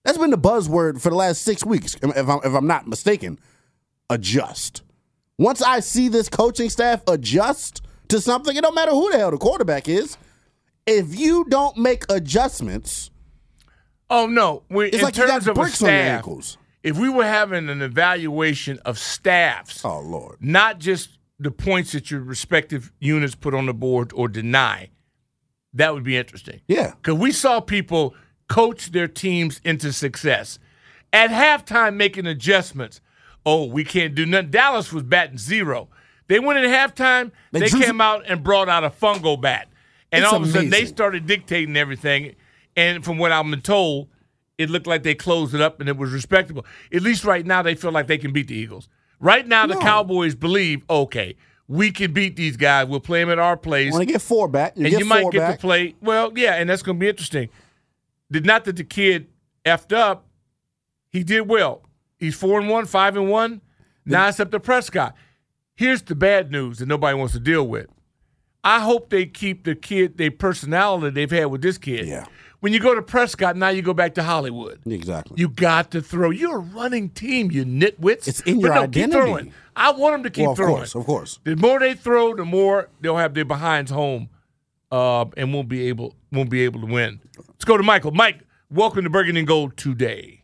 That's 0.04 0.18
been 0.18 0.30
the 0.30 0.38
buzzword 0.38 1.00
for 1.00 1.10
the 1.10 1.16
last 1.16 1.42
six 1.42 1.64
weeks, 1.64 1.96
if 2.02 2.28
I'm, 2.28 2.40
if 2.44 2.54
I'm 2.54 2.66
not 2.66 2.86
mistaken. 2.86 3.38
Adjust. 4.08 4.82
Once 5.38 5.60
I 5.60 5.80
see 5.80 6.08
this 6.08 6.28
coaching 6.28 6.70
staff 6.70 7.02
adjust 7.08 7.82
to 8.08 8.20
something, 8.20 8.56
it 8.56 8.60
don't 8.62 8.74
matter 8.74 8.92
who 8.92 9.10
the 9.10 9.18
hell 9.18 9.30
the 9.30 9.36
quarterback 9.38 9.88
is. 9.88 10.16
If 10.86 11.18
you 11.18 11.44
don't 11.48 11.76
make 11.76 12.04
adjustments, 12.10 13.10
Oh 14.08 14.26
no! 14.28 14.62
We, 14.70 14.86
it's 14.86 14.98
in 14.98 15.02
like 15.02 15.16
you 15.16 15.26
terms 15.26 15.44
got 15.46 15.50
of 15.50 15.54
bricks 15.56 15.82
on 15.82 15.88
your 15.88 15.98
staff, 15.98 16.16
ankles. 16.18 16.58
if 16.84 16.96
we 16.96 17.08
were 17.08 17.24
having 17.24 17.68
an 17.68 17.82
evaluation 17.82 18.78
of 18.84 18.98
staffs, 19.00 19.84
Oh 19.84 19.98
Lord. 20.00 20.36
not 20.40 20.78
just 20.78 21.18
the 21.40 21.50
points 21.50 21.90
that 21.92 22.10
your 22.10 22.20
respective 22.20 22.92
units 23.00 23.34
put 23.34 23.52
on 23.52 23.66
the 23.66 23.74
board 23.74 24.12
or 24.14 24.28
deny, 24.28 24.90
that 25.74 25.92
would 25.92 26.04
be 26.04 26.16
interesting. 26.16 26.60
Yeah. 26.68 26.92
Because 27.02 27.18
we 27.18 27.32
saw 27.32 27.60
people 27.60 28.14
coach 28.48 28.92
their 28.92 29.08
teams 29.08 29.60
into 29.64 29.92
success. 29.92 30.58
At 31.12 31.30
halftime, 31.30 31.96
making 31.96 32.26
adjustments. 32.26 33.00
Oh, 33.44 33.64
we 33.66 33.84
can't 33.84 34.14
do 34.14 34.24
nothing. 34.24 34.50
Dallas 34.50 34.92
was 34.92 35.02
batting 35.02 35.38
zero. 35.38 35.88
They 36.28 36.40
went 36.40 36.58
in 36.58 36.70
halftime, 36.70 37.30
They 37.52 37.60
they, 37.60 37.68
came 37.68 38.00
out 38.00 38.24
and 38.26 38.42
brought 38.42 38.68
out 38.68 38.84
a 38.84 38.90
fungo 38.90 39.40
bat. 39.40 39.68
And 40.12 40.24
all 40.24 40.36
of 40.36 40.42
a 40.42 40.46
sudden, 40.46 40.70
they 40.70 40.84
started 40.84 41.26
dictating 41.26 41.76
everything. 41.76 42.34
And 42.76 43.04
from 43.04 43.18
what 43.18 43.32
I've 43.32 43.48
been 43.48 43.60
told, 43.60 44.08
it 44.58 44.70
looked 44.70 44.86
like 44.86 45.02
they 45.02 45.14
closed 45.14 45.54
it 45.54 45.60
up 45.60 45.80
and 45.80 45.88
it 45.88 45.96
was 45.96 46.12
respectable. 46.12 46.64
At 46.92 47.02
least 47.02 47.24
right 47.24 47.44
now, 47.44 47.62
they 47.62 47.74
feel 47.74 47.92
like 47.92 48.06
they 48.06 48.18
can 48.18 48.32
beat 48.32 48.48
the 48.48 48.54
Eagles. 48.54 48.88
Right 49.18 49.46
now, 49.46 49.66
the 49.66 49.76
Cowboys 49.76 50.34
believe, 50.34 50.82
okay, 50.90 51.36
we 51.68 51.90
can 51.90 52.12
beat 52.12 52.36
these 52.36 52.56
guys. 52.56 52.86
We'll 52.86 53.00
play 53.00 53.20
them 53.20 53.30
at 53.30 53.38
our 53.38 53.56
place 53.56 53.92
Want 53.92 54.06
to 54.06 54.12
get 54.12 54.22
four 54.22 54.48
back? 54.48 54.76
You 54.76 54.84
and 54.84 54.90
get 54.90 55.00
you 55.00 55.06
might 55.06 55.30
get 55.32 55.38
back. 55.38 55.54
to 55.56 55.60
play. 55.60 55.94
Well, 56.00 56.32
yeah, 56.36 56.54
and 56.54 56.68
that's 56.68 56.82
going 56.82 56.96
to 56.96 57.00
be 57.00 57.08
interesting. 57.08 57.48
Did 58.30 58.44
not 58.46 58.64
that 58.64 58.76
the 58.76 58.84
kid 58.84 59.28
effed 59.64 59.96
up. 59.96 60.26
He 61.10 61.24
did 61.24 61.48
well. 61.48 61.82
He's 62.18 62.34
four 62.34 62.60
and 62.60 62.68
one, 62.68 62.86
five 62.86 63.16
and 63.16 63.30
one. 63.30 63.60
Now 64.04 64.28
it's 64.28 64.38
up 64.38 64.50
to 64.52 64.60
Prescott. 64.60 65.14
Here's 65.76 66.00
the 66.00 66.14
bad 66.14 66.50
news 66.50 66.78
that 66.78 66.86
nobody 66.86 67.16
wants 67.16 67.34
to 67.34 67.40
deal 67.40 67.66
with. 67.66 67.86
I 68.64 68.80
hope 68.80 69.10
they 69.10 69.26
keep 69.26 69.64
the 69.64 69.74
kid, 69.74 70.16
their 70.16 70.30
personality 70.30 71.10
they've 71.10 71.30
had 71.30 71.46
with 71.46 71.60
this 71.60 71.76
kid. 71.76 72.06
Yeah. 72.06 72.24
When 72.60 72.72
you 72.72 72.80
go 72.80 72.94
to 72.94 73.02
Prescott, 73.02 73.56
now 73.56 73.68
you 73.68 73.82
go 73.82 73.92
back 73.92 74.14
to 74.14 74.22
Hollywood. 74.22 74.80
Exactly. 74.86 75.36
You 75.38 75.50
got 75.50 75.90
to 75.90 76.00
throw. 76.00 76.30
You're 76.30 76.56
a 76.56 76.60
running 76.60 77.10
team, 77.10 77.52
you 77.52 77.66
nitwits. 77.66 78.26
It's 78.26 78.40
in 78.40 78.56
But 78.56 78.62
your 78.62 78.74
no, 78.74 78.82
identity. 78.82 79.02
Keep 79.02 79.12
throwing. 79.12 79.52
I 79.76 79.92
want 79.92 80.14
them 80.14 80.22
to 80.22 80.30
keep 80.30 80.44
well, 80.44 80.52
of 80.52 80.56
throwing. 80.56 80.76
course, 80.76 80.94
of 80.94 81.04
course. 81.04 81.38
The 81.44 81.54
more 81.56 81.78
they 81.78 81.92
throw, 81.94 82.34
the 82.34 82.46
more 82.46 82.88
they'll 83.02 83.18
have 83.18 83.34
their 83.34 83.44
behinds 83.44 83.90
home, 83.90 84.30
uh, 84.90 85.26
and 85.36 85.52
won't 85.52 85.68
be 85.68 85.88
able 85.88 86.16
won't 86.32 86.48
be 86.48 86.62
able 86.64 86.80
to 86.80 86.86
win. 86.86 87.20
Let's 87.46 87.66
go 87.66 87.76
to 87.76 87.82
Michael. 87.82 88.12
Mike, 88.12 88.40
welcome 88.70 89.04
to 89.04 89.10
Burgundy 89.10 89.40
and 89.40 89.46
Gold 89.46 89.76
today. 89.76 90.42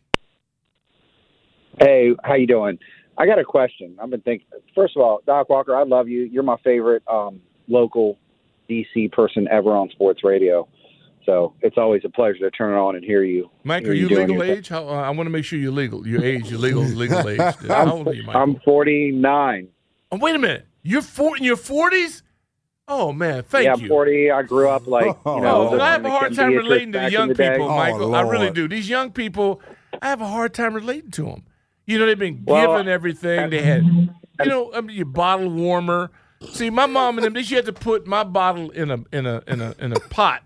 Hey, 1.79 2.15
how 2.23 2.35
you 2.35 2.45
doing? 2.45 2.77
I 3.17 3.25
got 3.25 3.39
a 3.39 3.43
question. 3.43 3.95
I've 4.01 4.09
been 4.09 4.21
thinking. 4.21 4.47
First 4.75 4.95
of 4.97 5.03
all, 5.03 5.21
Doc 5.25 5.49
Walker, 5.49 5.75
I 5.75 5.83
love 5.83 6.07
you. 6.07 6.23
You're 6.23 6.43
my 6.43 6.57
favorite 6.63 7.03
um, 7.07 7.41
local 7.67 8.17
DC 8.69 9.11
person 9.11 9.47
ever 9.51 9.71
on 9.71 9.89
sports 9.91 10.23
radio. 10.23 10.67
So 11.25 11.53
it's 11.61 11.77
always 11.77 12.01
a 12.03 12.09
pleasure 12.09 12.39
to 12.39 12.51
turn 12.51 12.73
it 12.73 12.77
on 12.77 12.95
and 12.95 13.05
hear 13.05 13.23
you. 13.23 13.49
Mike, 13.63 13.83
hear 13.83 13.91
are 13.91 13.95
you 13.95 14.09
doing 14.09 14.27
legal 14.27 14.43
age? 14.43 14.67
How, 14.67 14.87
uh, 14.89 14.93
I 14.93 15.09
want 15.11 15.27
to 15.27 15.29
make 15.31 15.45
sure 15.45 15.57
you're 15.57 15.71
legal. 15.71 16.05
Your 16.07 16.23
age, 16.23 16.49
your 16.49 16.59
legal 16.59 16.81
legal 16.83 17.27
age. 17.29 17.39
How 17.39 17.91
old 17.91 18.07
are 18.07 18.13
you, 18.13 18.21
thing. 18.23 18.25
Michael? 18.25 18.41
I'm 18.41 18.59
49. 18.65 19.67
oh, 20.11 20.17
wait 20.17 20.35
a 20.35 20.39
minute. 20.39 20.65
You're 20.81 21.01
four 21.01 21.37
in 21.37 21.43
your 21.43 21.55
forties. 21.55 22.23
Oh 22.89 23.13
man, 23.13 23.43
thank 23.43 23.63
yeah, 23.63 23.75
you. 23.77 23.83
I'm 23.83 23.87
40. 23.89 24.31
I 24.31 24.41
grew 24.41 24.67
up 24.67 24.85
like 24.87 25.05
you 25.05 25.15
Oh, 25.25 25.39
know. 25.39 25.69
well, 25.71 25.81
I 25.81 25.91
have 25.93 26.03
a 26.03 26.09
hard 26.09 26.35
time 26.35 26.53
relating 26.53 26.91
to 26.91 26.99
the 26.99 27.11
young 27.11 27.29
the 27.29 27.33
day. 27.35 27.51
people, 27.51 27.67
Oh, 27.69 27.77
Michael. 27.77 28.13
I 28.15 28.21
really 28.21 28.51
do. 28.51 28.67
These 28.67 28.89
young 28.89 29.11
people, 29.11 29.61
I 30.01 30.09
have 30.09 30.19
a 30.19 30.27
hard 30.27 30.53
time 30.53 30.73
relating 30.73 31.11
to 31.11 31.23
them. 31.23 31.43
You 31.85 31.99
know, 31.99 32.05
they've 32.05 32.17
been 32.17 32.43
Well, 32.45 32.67
given 32.77 32.87
everything. 32.91 33.49
They 33.49 33.61
had, 33.61 33.83
you 33.85 34.09
know, 34.45 34.71
I 34.73 34.81
mean, 34.81 34.95
your 34.95 35.05
bottle 35.05 35.49
warmer. 35.49 36.11
See, 36.51 36.69
my 36.69 36.85
mom 36.85 37.17
and 37.17 37.25
them, 37.25 37.33
they 37.33 37.39
used 37.39 37.51
to 37.51 37.61
to 37.63 37.73
put 37.73 38.05
my 38.07 38.23
bottle 38.23 38.69
in 38.71 38.91
a 38.91 38.97
in 39.13 39.25
a 39.25 39.41
in 39.47 39.61
a 39.61 39.75
in 39.79 39.93
a 39.93 39.99
pot, 39.99 40.41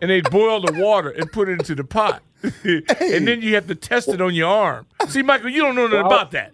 and 0.00 0.10
they'd 0.10 0.28
boil 0.30 0.60
the 0.60 0.72
water 0.72 1.08
and 1.10 1.30
put 1.32 1.48
it 1.48 1.52
into 1.52 1.74
the 1.74 1.84
pot, 1.84 2.22
and 2.42 3.26
then 3.26 3.40
you 3.40 3.54
have 3.54 3.66
to 3.68 3.74
test 3.74 4.08
it 4.08 4.20
on 4.20 4.34
your 4.34 4.48
arm. 4.50 4.86
See, 5.08 5.22
Michael, 5.22 5.48
you 5.50 5.62
don't 5.62 5.74
know 5.76 5.86
nothing 5.86 6.02
Well- 6.06 6.12
about 6.18 6.30
that. 6.32 6.52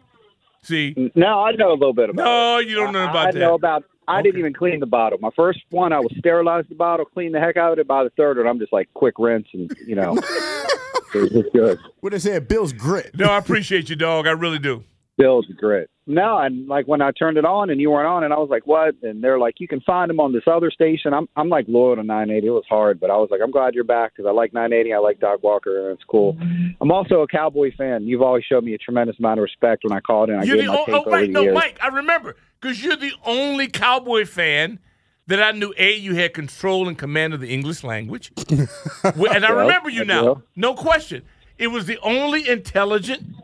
See, 0.63 1.11
No, 1.15 1.41
I 1.41 1.53
know 1.53 1.71
a 1.71 1.73
little 1.73 1.95
bit 1.95 2.11
about 2.11 2.23
no, 2.25 2.59
it. 2.59 2.69
you 2.69 2.77
don't 2.77 2.93
know 2.93 3.07
I, 3.07 3.11
about 3.11 3.29
I 3.29 3.31
that. 3.33 3.39
know 3.39 3.55
about. 3.55 3.83
I 4.07 4.21
didn't 4.23 4.39
even 4.41 4.53
clean 4.53 4.79
the 4.81 4.87
bottle. 4.87 5.19
My 5.21 5.31
first 5.35 5.61
one, 5.71 5.93
I 5.93 6.01
was 6.01 6.13
sterilize 6.19 6.65
the 6.69 6.75
bottle, 6.75 7.07
clean 7.07 7.33
the 7.33 7.41
heck 7.41 7.57
out 7.57 7.73
of 7.73 7.79
it. 7.79 7.87
By 7.89 8.05
the 8.05 8.11
third 8.11 8.37
one, 8.37 8.47
I'm 8.47 8.59
just 8.59 8.73
like 8.73 8.93
quick 8.93 9.15
rinse, 9.19 9.47
and 9.55 9.75
you 9.87 9.95
know, 9.95 10.17
it 11.15 11.21
was 11.21 11.31
just 11.31 11.53
good. 11.53 11.79
What 12.01 12.13
they 12.13 12.19
say, 12.19 12.39
Bill's 12.39 12.73
grit. 12.73 13.17
no, 13.17 13.27
I 13.27 13.39
appreciate 13.39 13.89
you, 13.91 13.97
dog. 13.97 14.27
I 14.27 14.33
really 14.33 14.59
do. 14.59 14.85
Bill's 15.19 15.47
great. 15.59 15.89
No, 16.07 16.39
and 16.39 16.67
like 16.67 16.89
when 16.89 17.03
I 17.03 17.13
turned 17.13 17.37
it 17.37 17.45
on 17.45 17.69
and 17.71 17.81
you 17.81 17.91
weren't 17.91 18.09
on, 18.09 18.25
and 18.25 18.33
I 18.33 18.39
was 18.39 18.49
like, 18.51 18.67
"What?" 18.67 18.95
And 19.03 19.23
they're 19.23 19.39
like, 19.39 19.57
"You 19.61 19.69
can 19.69 19.81
find 19.83 20.11
him 20.11 20.19
on 20.19 20.33
this 20.33 20.43
other 20.47 20.71
station." 20.71 21.13
I'm 21.13 21.29
I'm 21.37 21.49
like 21.49 21.67
loyal 21.69 21.97
to 21.97 22.03
980. 22.03 22.47
It 22.47 22.51
was 22.51 22.65
hard, 22.69 22.99
but 22.99 23.11
I 23.11 23.17
was 23.17 23.29
like, 23.31 23.41
"I'm 23.43 23.51
glad 23.51 23.75
you're 23.75 23.85
back 23.85 24.13
because 24.13 24.27
I 24.27 24.33
like 24.33 24.53
980. 24.53 24.95
I 24.95 24.99
like 24.99 25.21
Doc 25.21 25.43
Walker, 25.43 25.89
and 25.89 25.95
it's 25.95 26.05
cool." 26.05 26.37
I'm 26.81 26.91
also 26.91 27.21
a 27.21 27.29
Cowboy 27.29 27.71
fan. 27.77 28.05
You've 28.05 28.23
always 28.23 28.45
showed 28.45 28.65
me 28.65 28.75
a 28.75 28.79
tremendous 28.79 29.19
amount 29.19 29.39
of 29.39 29.43
respect 29.43 29.85
when 29.85 29.93
I 29.93 30.01
called 30.01 30.31
in. 30.31 30.37
I 30.37 30.43
You're 30.45 30.57
gave 30.57 30.67
the 30.67 30.73
my 30.73 30.79
o- 30.79 30.87
take 30.87 30.95
oh, 30.95 31.05
over 31.05 31.21
the 31.21 31.29
no, 31.29 31.43
years. 31.43 31.55
Mike. 31.55 31.79
I 31.83 31.89
remember 31.89 32.35
because 32.61 32.83
you're 32.83 32.97
the 32.97 33.13
only 33.25 33.69
Cowboy 33.69 34.25
fan 34.25 34.79
that 35.27 35.43
I 35.43 35.53
knew. 35.53 35.73
A, 35.77 35.97
you 35.97 36.15
had 36.15 36.35
control 36.35 36.89
and 36.89 36.99
command 36.99 37.35
of 37.35 37.41
the 37.41 37.49
English 37.49 37.85
language, 37.85 38.33
and 38.49 39.45
I 39.45 39.51
remember 39.51 39.89
you 39.89 40.05
now. 40.05 40.43
No 40.57 40.75
question. 40.75 41.23
It 41.59 41.69
was 41.69 41.87
the 41.87 41.99
only 41.99 42.49
intelligent 42.49 43.35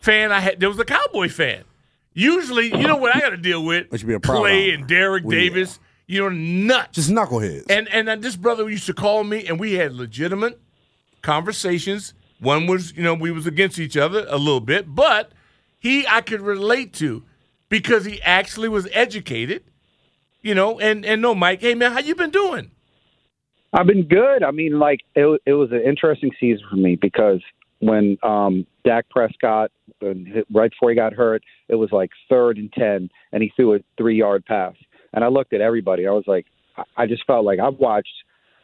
fan 0.00 0.32
I 0.32 0.40
had. 0.40 0.60
There 0.60 0.68
was 0.68 0.78
a 0.78 0.84
Cowboy 0.84 1.28
fan. 1.28 1.64
Usually, 2.12 2.66
you 2.66 2.86
know 2.86 2.96
what 2.96 3.14
I 3.14 3.20
got 3.20 3.30
to 3.30 3.36
deal 3.36 3.64
with? 3.64 3.90
That 3.90 3.98
should 3.98 4.06
be 4.06 4.14
a 4.14 4.20
proud 4.20 4.38
Clay 4.38 4.70
and 4.70 4.86
Derek 4.86 5.24
yeah. 5.24 5.30
Davis. 5.30 5.80
You 6.06 6.22
know, 6.22 6.28
nuts. 6.28 6.92
Just 6.92 7.10
knuckleheads. 7.10 7.64
And 7.70 7.88
and 7.88 8.06
then 8.06 8.20
this 8.20 8.36
brother 8.36 8.68
used 8.68 8.86
to 8.86 8.94
call 8.94 9.24
me, 9.24 9.46
and 9.46 9.58
we 9.58 9.72
had 9.72 9.92
legitimate 9.94 10.60
conversations. 11.22 12.14
One 12.40 12.66
was, 12.66 12.92
you 12.92 13.02
know, 13.02 13.14
we 13.14 13.30
was 13.30 13.46
against 13.46 13.78
each 13.78 13.96
other 13.96 14.26
a 14.28 14.36
little 14.36 14.60
bit, 14.60 14.94
but 14.94 15.32
he 15.78 16.06
I 16.06 16.20
could 16.20 16.40
relate 16.42 16.92
to 16.94 17.24
because 17.68 18.04
he 18.04 18.22
actually 18.22 18.68
was 18.68 18.86
educated, 18.92 19.64
you 20.44 20.54
know. 20.54 20.78
And 20.78 21.04
and 21.04 21.20
no, 21.20 21.34
Mike, 21.34 21.60
hey 21.60 21.74
man, 21.74 21.92
how 21.92 21.98
you 21.98 22.14
been 22.14 22.30
doing? 22.30 22.70
I've 23.72 23.86
been 23.86 24.06
good. 24.06 24.44
I 24.44 24.52
mean, 24.52 24.78
like 24.78 25.00
it, 25.16 25.40
it 25.44 25.54
was 25.54 25.72
an 25.72 25.80
interesting 25.82 26.30
season 26.38 26.64
for 26.70 26.76
me 26.76 26.94
because 26.94 27.40
when 27.80 28.16
um, 28.22 28.66
Dak 28.84 29.10
Prescott, 29.10 29.72
right 30.00 30.70
before 30.70 30.90
he 30.90 30.94
got 30.94 31.12
hurt, 31.12 31.42
it 31.68 31.74
was 31.74 31.90
like 31.90 32.10
third 32.30 32.56
and 32.56 32.72
ten, 32.72 33.10
and 33.32 33.42
he 33.42 33.52
threw 33.56 33.74
a 33.74 33.78
three-yard 33.98 34.44
pass. 34.46 34.74
And 35.12 35.24
I 35.24 35.28
looked 35.28 35.52
at 35.52 35.60
everybody. 35.60 36.06
I 36.06 36.12
was 36.12 36.24
like, 36.26 36.46
I- 36.76 36.84
I 36.96 37.06
just 37.06 37.24
felt 37.26 37.44
like 37.44 37.58
I've 37.58 37.78
watched 37.78 38.14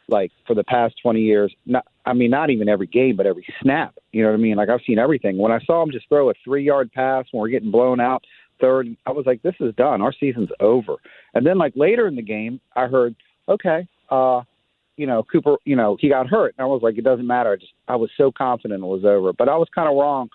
like 0.07 0.31
for 0.45 0.53
the 0.53 0.63
past 0.63 0.95
20 1.01 1.21
years. 1.21 1.53
Not, 1.65 1.85
I 2.05 2.13
mean, 2.13 2.31
not 2.31 2.49
even 2.49 2.67
every 2.67 2.87
game, 2.87 3.15
but 3.15 3.25
every 3.25 3.45
snap. 3.61 3.95
You 4.11 4.23
know 4.23 4.29
what 4.29 4.37
I 4.37 4.41
mean? 4.41 4.55
Like 4.57 4.69
I've 4.69 4.81
seen 4.85 4.99
everything. 4.99 5.37
When 5.37 5.51
I 5.51 5.59
saw 5.65 5.81
him 5.83 5.91
just 5.91 6.07
throw 6.09 6.29
a 6.29 6.33
three 6.43 6.63
yard 6.63 6.91
pass 6.91 7.25
when 7.31 7.41
we're 7.41 7.49
getting 7.49 7.71
blown 7.71 7.99
out 7.99 8.23
third, 8.61 8.87
I 9.05 9.11
was 9.11 9.25
like, 9.25 9.41
this 9.41 9.55
is 9.59 9.73
done. 9.75 10.01
Our 10.01 10.13
season's 10.17 10.49
over. 10.59 10.95
And 11.33 11.45
then 11.45 11.57
like 11.57 11.73
later 11.75 12.07
in 12.07 12.15
the 12.15 12.21
game, 12.21 12.61
I 12.75 12.87
heard, 12.87 13.15
okay, 13.49 13.87
uh, 14.09 14.41
you 14.97 15.07
know, 15.07 15.23
Cooper, 15.23 15.55
you 15.65 15.75
know, 15.75 15.97
he 15.99 16.09
got 16.09 16.27
hurt. 16.27 16.53
And 16.57 16.63
I 16.63 16.67
was 16.67 16.81
like, 16.83 16.97
it 16.97 17.03
doesn't 17.03 17.25
matter. 17.25 17.53
I 17.53 17.55
just, 17.55 17.73
I 17.87 17.95
was 17.95 18.11
so 18.17 18.31
confident 18.31 18.83
it 18.83 18.85
was 18.85 19.03
over. 19.03 19.33
But 19.33 19.49
I 19.49 19.57
was 19.57 19.67
kind 19.73 19.89
of 19.89 19.95
wrong 19.95 20.29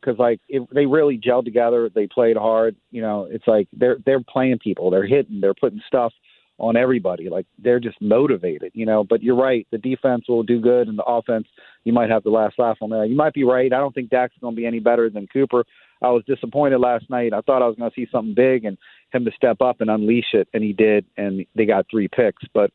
because 0.00 0.18
like 0.18 0.40
it, 0.48 0.62
they 0.72 0.86
really 0.86 1.18
gelled 1.18 1.44
together. 1.44 1.90
They 1.92 2.06
played 2.06 2.36
hard. 2.36 2.76
You 2.90 3.02
know, 3.02 3.28
it's 3.30 3.46
like 3.46 3.68
they're 3.72 3.98
they're 4.04 4.20
playing 4.20 4.58
people. 4.58 4.90
They're 4.90 5.06
hitting. 5.06 5.40
They're 5.40 5.54
putting 5.54 5.82
stuff 5.86 6.12
on 6.58 6.76
everybody. 6.76 7.28
Like 7.28 7.46
they're 7.58 7.80
just 7.80 8.00
motivated. 8.00 8.72
You 8.74 8.86
know. 8.86 9.04
But 9.04 9.22
you're 9.22 9.36
right. 9.36 9.66
The 9.70 9.78
defense 9.78 10.24
will 10.28 10.42
do 10.42 10.60
good, 10.60 10.88
and 10.88 10.98
the 10.98 11.04
offense 11.04 11.46
you 11.84 11.92
might 11.92 12.10
have 12.10 12.22
the 12.22 12.30
last 12.30 12.58
laugh 12.58 12.78
on 12.80 12.90
that. 12.90 13.08
You 13.08 13.16
might 13.16 13.34
be 13.34 13.44
right. 13.44 13.72
I 13.72 13.78
don't 13.78 13.94
think 13.94 14.10
Dak's 14.10 14.34
going 14.40 14.54
to 14.54 14.60
be 14.60 14.66
any 14.66 14.80
better 14.80 15.08
than 15.08 15.26
Cooper. 15.26 15.64
I 16.02 16.10
was 16.10 16.24
disappointed 16.26 16.78
last 16.78 17.08
night. 17.10 17.32
I 17.32 17.40
thought 17.40 17.62
I 17.62 17.66
was 17.66 17.76
going 17.76 17.90
to 17.90 17.94
see 17.94 18.08
something 18.10 18.34
big 18.34 18.64
and 18.64 18.76
him 19.12 19.24
to 19.24 19.30
step 19.32 19.60
up 19.60 19.80
and 19.80 19.90
unleash 19.90 20.32
it, 20.32 20.48
and 20.52 20.62
he 20.62 20.72
did. 20.72 21.04
And 21.16 21.46
they 21.54 21.66
got 21.66 21.86
three 21.90 22.08
picks. 22.08 22.42
But 22.52 22.70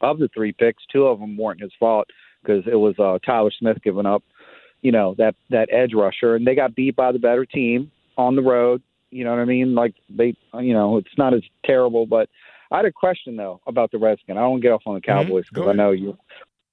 of 0.00 0.18
the 0.18 0.28
three 0.34 0.52
picks, 0.52 0.82
two 0.92 1.06
of 1.06 1.20
them 1.20 1.36
weren't 1.36 1.60
his 1.60 1.72
fault 1.78 2.08
because 2.42 2.64
it 2.66 2.76
was 2.76 2.94
uh, 2.98 3.18
Tyler 3.24 3.50
Smith 3.56 3.78
giving 3.84 4.06
up 4.06 4.22
you 4.82 4.92
know 4.92 5.14
that 5.18 5.34
that 5.50 5.68
edge 5.72 5.92
rusher, 5.94 6.36
and 6.36 6.46
they 6.46 6.54
got 6.54 6.74
beat 6.74 6.96
by 6.96 7.12
the 7.12 7.18
better 7.18 7.44
team 7.44 7.90
on 8.16 8.36
the 8.36 8.42
road. 8.42 8.82
You 9.10 9.24
know 9.24 9.30
what 9.30 9.40
I 9.40 9.44
mean? 9.44 9.74
Like 9.74 9.94
they, 10.08 10.34
you 10.54 10.72
know, 10.72 10.96
it's 10.96 11.18
not 11.18 11.34
as 11.34 11.42
terrible. 11.64 12.06
But 12.06 12.28
I 12.70 12.76
had 12.76 12.86
a 12.86 12.92
question 12.92 13.36
though 13.36 13.60
about 13.66 13.90
the 13.90 13.98
Redskins. 13.98 14.38
I 14.38 14.40
don't 14.40 14.60
get 14.60 14.72
off 14.72 14.82
on 14.86 14.94
the 14.94 15.00
Mm-hmm. 15.00 15.28
Cowboys 15.28 15.44
because 15.48 15.68
I 15.68 15.72
know 15.72 15.90
you, 15.90 16.16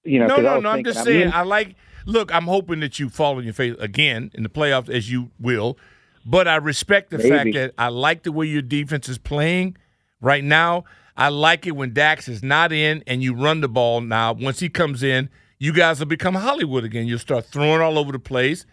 you 0.08 0.20
know. 0.20 0.28
No, 0.28 0.36
I 0.36 0.42
no, 0.42 0.60
no. 0.60 0.70
I'm 0.70 0.84
just 0.84 1.00
I 1.00 1.04
mean, 1.04 1.22
saying. 1.22 1.34
I 1.34 1.44
like. 1.44 1.76
Look, 2.06 2.34
I'm 2.34 2.46
hoping 2.46 2.80
that 2.80 3.00
you 3.00 3.10
fall 3.10 3.38
on 3.38 3.44
your 3.44 3.54
face 3.54 3.76
again 3.80 4.32
in 4.34 4.44
the 4.44 4.50
playoffs, 4.50 4.90
as 4.90 5.12
you 5.12 5.30
will. 5.40 5.78
But 6.26 6.48
I 6.48 6.56
respect 6.56 7.10
the 7.10 7.18
Maybe. 7.18 7.30
fact 7.30 7.54
that 7.54 7.74
I 7.78 7.90
like 7.90 8.24
the 8.24 8.32
way 8.32 8.46
your 8.46 8.62
defense 8.62 9.10
is 9.10 9.18
playing 9.18 9.78
right 10.22 10.44
now. 10.44 10.86
I 11.16 11.30
like 11.30 11.66
it 11.66 11.72
when 11.72 11.94
Dax 11.94 12.28
is 12.28 12.44
not 12.44 12.72
in 12.72 13.04
and 13.08 13.24
you 13.24 13.34
run 13.34 13.62
the 13.62 13.68
ball. 13.68 14.02
Now, 14.02 14.34
once 14.34 14.60
he 14.60 14.70
comes 14.70 15.04
in, 15.04 15.30
you 15.60 15.74
guys 15.74 16.00
will 16.00 16.06
become 16.06 16.36
Hollywood 16.36 16.84
again. 16.84 17.08
You'll 17.08 17.20
start 17.20 17.46
throwing 17.46 17.82
all 17.82 17.98
over 17.98 18.12
the 18.12 18.20
place, 18.20 18.66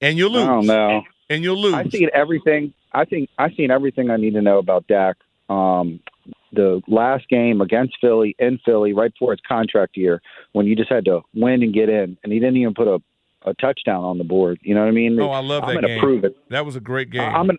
and 0.00 0.16
you'll 0.16 0.30
lose. 0.30 0.44
I 0.44 0.46
don't 0.46 0.66
know. 0.66 1.02
And 1.28 1.42
you'll 1.42 1.60
lose. 1.60 1.74
I've 1.74 1.90
seen 1.90 2.08
everything. 2.14 2.72
I 2.92 3.04
think 3.04 3.28
I've 3.38 3.52
seen 3.54 3.70
everything 3.70 4.10
I 4.10 4.16
need 4.16 4.34
to 4.34 4.40
know 4.40 4.58
about 4.58 4.86
Dak. 4.86 5.16
Um, 5.50 6.00
the 6.52 6.80
last 6.88 7.28
game 7.28 7.60
against 7.60 7.96
Philly 8.00 8.34
in 8.38 8.58
Philly, 8.64 8.92
right 8.92 9.12
before 9.12 9.32
his 9.32 9.40
contract 9.46 9.96
year, 9.96 10.20
when 10.52 10.66
you 10.66 10.74
just 10.76 10.90
had 10.90 11.04
to 11.06 11.20
win 11.34 11.62
and 11.62 11.74
get 11.74 11.88
in, 11.88 12.16
and 12.22 12.32
he 12.32 12.38
didn't 12.38 12.56
even 12.56 12.74
put 12.74 12.88
a, 12.88 13.00
a 13.48 13.54
touchdown 13.54 14.04
on 14.04 14.18
the 14.18 14.24
board. 14.24 14.58
You 14.62 14.74
know 14.74 14.80
what 14.80 14.88
I 14.88 14.92
mean? 14.92 15.18
oh, 15.20 15.30
I 15.30 15.40
love 15.40 15.64
I'm 15.64 15.70
that 15.70 15.82
gonna 15.82 15.88
game. 15.88 16.00
prove 16.00 16.24
it. 16.24 16.36
That 16.50 16.64
was 16.64 16.76
a 16.76 16.80
great 16.80 17.10
game. 17.10 17.22
I'm 17.22 17.46
gonna 17.46 17.58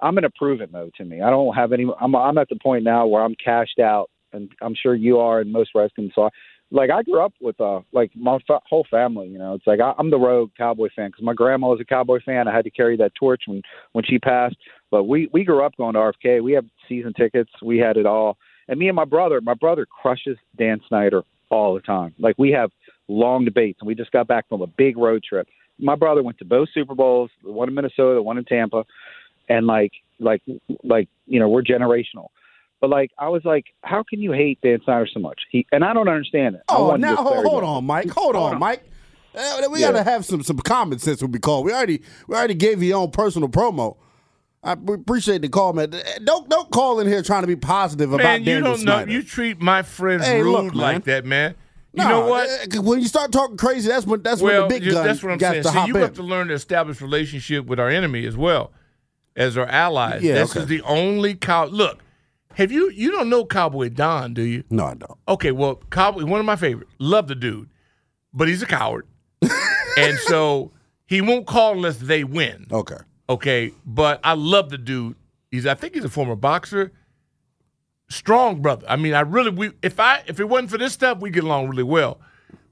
I'm 0.00 0.14
gonna 0.14 0.30
prove 0.30 0.60
it 0.60 0.72
though 0.72 0.90
to 0.96 1.04
me. 1.04 1.20
I 1.20 1.30
don't 1.30 1.54
have 1.54 1.72
any. 1.72 1.86
I'm 2.00 2.14
I'm 2.14 2.38
at 2.38 2.48
the 2.48 2.56
point 2.56 2.84
now 2.84 3.06
where 3.06 3.22
I'm 3.22 3.34
cashed 3.34 3.78
out, 3.78 4.10
and 4.32 4.50
I'm 4.62 4.74
sure 4.74 4.94
you 4.94 5.18
are, 5.18 5.40
and 5.40 5.52
most 5.52 5.70
Redskins. 5.74 6.12
So, 6.14 6.24
I, 6.24 6.28
like 6.70 6.90
I 6.90 7.02
grew 7.02 7.20
up 7.20 7.32
with 7.40 7.60
uh 7.60 7.80
like 7.92 8.10
my 8.14 8.38
fa- 8.46 8.60
whole 8.68 8.86
family. 8.90 9.28
You 9.28 9.38
know, 9.38 9.54
it's 9.54 9.66
like 9.66 9.80
I, 9.80 9.92
I'm 9.98 10.10
the 10.10 10.18
rogue 10.18 10.50
Cowboy 10.56 10.88
fan 10.94 11.10
because 11.10 11.24
my 11.24 11.34
grandma 11.34 11.68
was 11.68 11.80
a 11.80 11.84
Cowboy 11.84 12.20
fan. 12.24 12.48
I 12.48 12.54
had 12.54 12.64
to 12.64 12.70
carry 12.70 12.96
that 12.98 13.14
torch 13.14 13.42
when 13.46 13.62
when 13.92 14.04
she 14.04 14.18
passed. 14.18 14.56
But 14.90 15.04
we 15.04 15.28
we 15.32 15.44
grew 15.44 15.64
up 15.64 15.76
going 15.76 15.94
to 15.94 16.00
RFK. 16.00 16.42
We 16.42 16.52
have 16.52 16.64
season 16.88 17.12
tickets. 17.12 17.50
We 17.62 17.78
had 17.78 17.96
it 17.96 18.06
all. 18.06 18.36
And 18.68 18.78
me 18.78 18.88
and 18.88 18.96
my 18.96 19.04
brother, 19.04 19.40
my 19.40 19.54
brother 19.54 19.86
crushes 19.86 20.38
Dan 20.56 20.80
Snyder 20.88 21.22
all 21.50 21.74
the 21.74 21.80
time. 21.80 22.14
Like 22.18 22.36
we 22.38 22.50
have 22.52 22.70
long 23.08 23.44
debates, 23.44 23.78
and 23.80 23.88
we 23.88 23.94
just 23.94 24.12
got 24.12 24.28
back 24.28 24.48
from 24.48 24.62
a 24.62 24.66
big 24.66 24.96
road 24.96 25.24
trip. 25.28 25.48
My 25.78 25.96
brother 25.96 26.22
went 26.22 26.38
to 26.38 26.44
both 26.44 26.68
Super 26.72 26.94
Bowls, 26.94 27.30
one 27.42 27.68
in 27.68 27.74
Minnesota, 27.74 28.14
the 28.14 28.22
one 28.22 28.38
in 28.38 28.44
Tampa 28.44 28.84
and 29.50 29.66
like 29.66 29.92
like 30.18 30.40
like 30.82 31.08
you 31.26 31.38
know 31.38 31.48
we're 31.48 31.62
generational 31.62 32.28
but 32.80 32.90
like 32.90 33.10
i 33.18 33.28
was 33.28 33.44
like 33.44 33.66
how 33.82 34.02
can 34.08 34.20
you 34.20 34.32
hate 34.32 34.58
dan 34.62 34.78
snyder 34.84 35.06
so 35.12 35.20
much 35.20 35.40
he 35.50 35.66
and 35.72 35.84
i 35.84 35.92
don't 35.92 36.08
understand 36.08 36.54
it 36.56 36.62
Oh, 36.68 36.96
now 36.96 37.16
hold, 37.16 37.44
hold 37.46 37.64
on, 37.64 37.84
Mike. 37.84 38.10
Hold, 38.10 38.34
Hold 38.34 38.46
on, 38.48 38.54
on. 38.54 38.60
Mike. 38.60 38.84
Uh, 39.34 39.68
we 39.70 39.80
Yeah. 39.80 39.92
gotta 39.92 40.02
have 40.02 40.24
some 40.24 40.42
some 40.42 40.58
common 40.58 40.98
sense 40.98 41.22
when 41.22 41.30
we 41.32 41.38
call. 41.38 41.62
We 41.62 41.72
already 41.72 42.02
we 42.26 42.34
already 42.34 42.54
gave 42.54 42.82
you 42.82 42.88
your 42.90 42.98
own 42.98 43.10
personal 43.12 43.48
promo. 43.48 43.96
I 44.64 44.74
we 44.74 44.94
appreciate 44.94 45.42
the 45.42 45.48
call, 45.48 45.72
man. 45.72 45.94
Don't 46.24 46.48
don't 46.48 46.70
call 46.70 46.98
in 47.00 47.06
here 47.06 47.22
trying 47.22 47.42
to 47.42 47.46
be 47.46 47.56
positive 47.56 48.12
about 48.12 48.24
man, 48.24 48.44
you 48.44 48.54
don't 48.60 48.62
know. 48.62 48.76
Snyder. 48.76 49.10
You 49.12 49.22
treat 49.22 49.60
my 49.60 49.82
friends 49.82 50.26
Hey, 50.26 50.42
rude 50.42 50.52
look, 50.52 50.74
like 50.74 51.04
that, 51.04 51.24
man. 51.24 51.54
You 51.92 52.02
Nah, 52.04 52.08
know 52.10 52.26
what? 52.26 52.48
uh, 52.76 52.82
When 52.82 53.00
you 53.00 53.06
start 53.08 53.32
talking 53.32 53.56
crazy, 53.56 53.88
that's 53.88 54.06
when 54.06 54.22
that's 54.22 54.40
well, 54.42 54.62
when 54.62 54.68
the 54.68 54.74
big 54.74 54.82
just- 54.82 54.94
gun 54.96 55.06
that's 55.06 55.22
what 55.22 55.32
I'm 55.32 55.38
saying. 55.40 55.62
to 55.62 55.68
See, 55.70 55.86
you 55.86 55.94
in. 55.96 56.00
have 56.02 56.14
to 56.14 56.22
learn 56.22 56.48
to 56.48 56.54
establish 56.54 57.00
relationship 57.00 57.66
with 57.66 57.78
our 57.80 57.88
enemy 57.88 58.26
as 58.26 58.36
well 58.36 58.72
as 59.36 59.56
our 59.56 59.66
allies. 59.66 60.22
Yeah, 60.22 60.34
this 60.34 60.50
okay. 60.52 60.60
is 60.60 60.66
the 60.66 60.82
only 60.82 61.34
cow. 61.34 61.66
Look, 61.66 62.00
have 62.54 62.72
you 62.72 62.90
you 62.90 63.10
don't 63.10 63.28
know 63.28 63.44
Cowboy 63.44 63.88
Don, 63.90 64.34
do 64.34 64.42
you? 64.42 64.64
no, 64.70 64.86
I 64.86 64.94
don't. 64.94 65.18
Okay, 65.28 65.52
well, 65.52 65.76
Cowboy, 65.90 66.24
one 66.24 66.40
of 66.40 66.46
my 66.46 66.56
favorites. 66.56 66.92
Love 66.98 67.28
the 67.28 67.34
dude, 67.34 67.68
but 68.32 68.48
he's 68.48 68.62
a 68.62 68.66
coward, 68.66 69.06
and 69.96 70.18
so 70.18 70.72
he 71.06 71.20
won't 71.20 71.46
call 71.46 71.72
unless 71.72 71.98
they 71.98 72.24
win. 72.24 72.66
Okay. 72.70 72.96
Okay, 73.28 73.72
but 73.86 74.20
I 74.24 74.34
love 74.34 74.70
the 74.70 74.78
dude. 74.78 75.14
He's 75.50 75.66
I 75.66 75.74
think 75.74 75.94
he's 75.94 76.04
a 76.04 76.08
former 76.08 76.36
boxer. 76.36 76.92
Strong 78.08 78.60
brother. 78.60 78.84
I 78.88 78.96
mean, 78.96 79.14
I 79.14 79.20
really 79.20 79.50
we 79.50 79.70
if 79.82 80.00
I 80.00 80.22
if 80.26 80.40
it 80.40 80.48
wasn't 80.48 80.70
for 80.70 80.78
this 80.78 80.92
stuff, 80.92 81.20
we 81.20 81.30
get 81.30 81.44
along 81.44 81.68
really 81.68 81.84
well. 81.84 82.20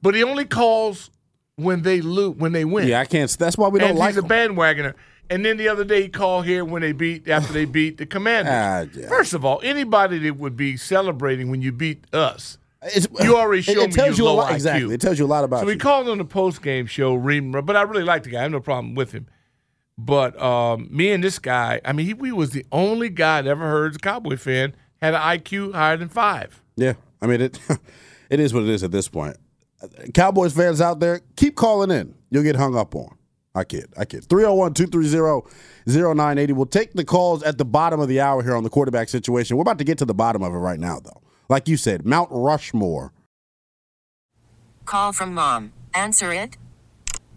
But 0.02 0.16
he 0.16 0.24
only 0.24 0.44
calls 0.44 1.10
when 1.54 1.82
they 1.82 2.00
lose 2.00 2.36
when 2.36 2.52
they 2.52 2.64
win. 2.64 2.88
Yeah, 2.88 3.00
I 3.00 3.04
can't. 3.04 3.30
That's 3.38 3.56
why 3.56 3.68
we 3.68 3.78
don't 3.78 3.90
and 3.90 3.98
like 3.98 4.14
he's 4.14 4.24
a 4.24 4.26
bandwagoner. 4.26 4.94
And 5.30 5.44
then 5.44 5.56
the 5.58 5.68
other 5.68 5.84
day 5.84 6.02
he 6.02 6.08
called 6.08 6.46
here 6.46 6.64
when 6.64 6.80
they 6.82 6.92
beat 6.92 7.28
after 7.28 7.52
they 7.52 7.64
beat 7.66 7.98
the 7.98 8.06
Commanders. 8.06 8.52
Ah, 8.94 8.98
yeah. 8.98 9.08
First 9.08 9.34
of 9.34 9.44
all, 9.44 9.60
anybody 9.62 10.18
that 10.20 10.36
would 10.38 10.56
be 10.56 10.76
celebrating 10.76 11.50
when 11.50 11.60
you 11.62 11.70
beat 11.72 12.04
us, 12.14 12.56
It's- 12.82 13.06
you 13.24 13.36
already 13.36 13.60
it- 13.60 13.64
showed 13.64 13.78
it 13.82 13.86
me 13.88 13.92
tells 13.92 14.18
you 14.18 14.26
a 14.26 14.30
lot. 14.30 14.50
IQ. 14.50 14.54
Exactly, 14.54 14.94
it 14.94 15.00
tells 15.00 15.18
you 15.18 15.26
a 15.26 15.28
lot 15.28 15.44
about 15.44 15.60
So 15.60 15.66
we 15.66 15.76
called 15.76 16.08
on 16.08 16.18
the 16.18 16.24
post 16.24 16.62
game 16.62 16.86
show, 16.86 17.14
reading, 17.14 17.52
but 17.52 17.76
I 17.76 17.82
really 17.82 18.04
like 18.04 18.22
the 18.22 18.30
guy. 18.30 18.38
I 18.38 18.42
have 18.42 18.50
no 18.52 18.60
problem 18.60 18.94
with 18.94 19.12
him. 19.12 19.26
But 19.98 20.40
um, 20.40 20.86
me 20.90 21.10
and 21.10 21.22
this 21.24 21.38
guy, 21.40 21.80
I 21.84 21.92
mean, 21.92 22.06
he, 22.06 22.14
we 22.14 22.30
was 22.32 22.50
the 22.50 22.64
only 22.70 23.08
guy 23.08 23.42
that 23.42 23.50
ever 23.50 23.66
heard 23.68 23.90
as 23.92 23.96
a 23.96 23.98
Cowboy 23.98 24.36
fan 24.36 24.74
had 25.02 25.12
an 25.14 25.20
IQ 25.20 25.74
higher 25.74 25.96
than 25.96 26.08
five. 26.08 26.62
Yeah, 26.76 26.94
I 27.20 27.26
mean 27.26 27.40
it. 27.40 27.58
It 28.30 28.40
is 28.40 28.52
what 28.54 28.62
it 28.62 28.68
is 28.68 28.82
at 28.84 28.92
this 28.92 29.08
point. 29.08 29.36
Cowboys 30.14 30.52
fans 30.52 30.80
out 30.80 31.00
there, 31.00 31.20
keep 31.36 31.56
calling 31.56 31.90
in. 31.90 32.14
You'll 32.30 32.42
get 32.42 32.56
hung 32.56 32.76
up 32.76 32.94
on. 32.94 33.16
I 33.58 33.64
kid. 33.64 33.92
I 33.96 34.04
kid. 34.04 34.24
301 34.24 34.74
230 34.74 35.48
0980. 35.86 36.52
We'll 36.52 36.66
take 36.66 36.92
the 36.92 37.04
calls 37.04 37.42
at 37.42 37.58
the 37.58 37.64
bottom 37.64 38.00
of 38.00 38.08
the 38.08 38.20
hour 38.20 38.42
here 38.42 38.54
on 38.54 38.62
the 38.62 38.70
quarterback 38.70 39.08
situation. 39.08 39.56
We're 39.56 39.62
about 39.62 39.78
to 39.78 39.84
get 39.84 39.98
to 39.98 40.04
the 40.04 40.14
bottom 40.14 40.42
of 40.42 40.54
it 40.54 40.58
right 40.58 40.78
now, 40.78 41.00
though. 41.00 41.20
Like 41.48 41.68
you 41.68 41.76
said, 41.76 42.06
Mount 42.06 42.28
Rushmore. 42.30 43.12
Call 44.84 45.12
from 45.12 45.34
mom. 45.34 45.72
Answer 45.92 46.32
it. 46.32 46.56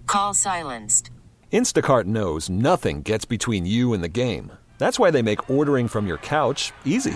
Call 0.06 0.34
silenced. 0.34 1.10
Instacart 1.52 2.06
knows 2.06 2.50
nothing 2.50 3.02
gets 3.02 3.26
between 3.26 3.66
you 3.66 3.94
and 3.94 4.04
the 4.04 4.10
game. 4.10 4.52
That's 4.78 5.00
why 5.00 5.12
they 5.12 5.22
make 5.22 5.50
ordering 5.50 5.88
from 5.88 6.08
your 6.08 6.18
couch 6.18 6.72
easy. 6.86 7.16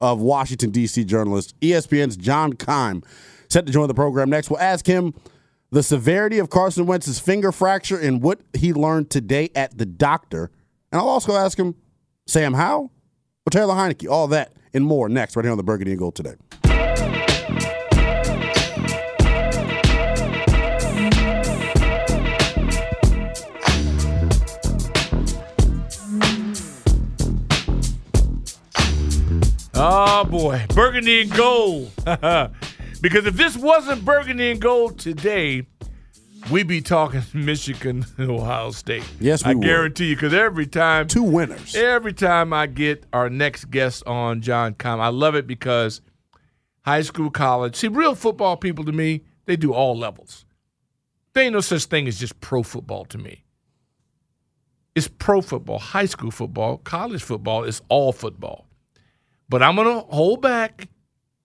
Of 0.00 0.20
Washington, 0.20 0.70
D.C. 0.70 1.04
journalist, 1.04 1.58
ESPN's 1.60 2.16
John 2.16 2.52
Keim, 2.52 3.02
set 3.48 3.66
to 3.66 3.72
join 3.72 3.88
the 3.88 3.94
program 3.94 4.30
next. 4.30 4.48
We'll 4.48 4.60
ask 4.60 4.86
him 4.86 5.12
the 5.70 5.82
severity 5.82 6.38
of 6.38 6.50
Carson 6.50 6.86
Wentz's 6.86 7.18
finger 7.18 7.50
fracture 7.52 7.98
and 7.98 8.22
what 8.22 8.40
he 8.52 8.72
learned 8.72 9.10
today 9.10 9.50
at 9.54 9.76
the 9.76 9.86
doctor. 9.86 10.50
And 10.92 11.00
I'll 11.00 11.08
also 11.08 11.34
ask 11.34 11.58
him, 11.58 11.74
Sam 12.26 12.54
Howell 12.54 12.92
or 13.46 13.50
Taylor 13.50 13.74
Heinicke? 13.74 14.08
All 14.08 14.28
that 14.28 14.52
and 14.72 14.84
more 14.84 15.08
next, 15.08 15.34
right 15.34 15.44
here 15.44 15.52
on 15.52 15.58
the 15.58 15.64
Burgundy 15.64 15.92
and 15.92 15.98
Gold 15.98 16.14
today. 16.14 16.34
Oh 29.80 30.24
boy, 30.24 30.66
burgundy 30.74 31.22
and 31.22 31.30
gold. 31.32 31.92
because 32.04 33.26
if 33.26 33.34
this 33.36 33.56
wasn't 33.56 34.04
burgundy 34.04 34.50
and 34.50 34.60
gold 34.60 34.98
today, 34.98 35.66
we'd 36.50 36.66
be 36.66 36.80
talking 36.80 37.22
Michigan 37.34 38.04
and 38.16 38.28
Ohio 38.30 38.72
State. 38.72 39.04
Yes, 39.20 39.44
we 39.44 39.52
I 39.52 39.54
would. 39.54 39.62
guarantee 39.62 40.06
you. 40.06 40.16
Because 40.16 40.34
every 40.34 40.66
time, 40.66 41.06
Two 41.06 41.22
winners. 41.22 41.76
every 41.76 42.12
time 42.12 42.52
I 42.52 42.66
get 42.66 43.04
our 43.12 43.30
next 43.30 43.66
guest 43.70 44.02
on 44.04 44.40
John 44.40 44.74
Com, 44.74 45.00
I 45.00 45.08
love 45.08 45.36
it 45.36 45.46
because 45.46 46.00
high 46.82 47.02
school, 47.02 47.30
college. 47.30 47.76
See, 47.76 47.86
real 47.88 48.16
football 48.16 48.56
people 48.56 48.84
to 48.84 48.92
me, 48.92 49.22
they 49.44 49.54
do 49.54 49.72
all 49.72 49.96
levels. 49.96 50.44
There 51.34 51.44
ain't 51.44 51.52
no 51.52 51.60
such 51.60 51.84
thing 51.84 52.08
as 52.08 52.18
just 52.18 52.40
pro 52.40 52.64
football 52.64 53.04
to 53.06 53.18
me. 53.18 53.44
It's 54.96 55.06
pro 55.06 55.40
football, 55.40 55.78
high 55.78 56.06
school 56.06 56.32
football, 56.32 56.78
college 56.78 57.22
football. 57.22 57.62
It's 57.62 57.80
all 57.88 58.12
football. 58.12 58.64
But 59.48 59.62
I'm 59.62 59.76
gonna 59.76 60.00
hold 60.00 60.42
back 60.42 60.88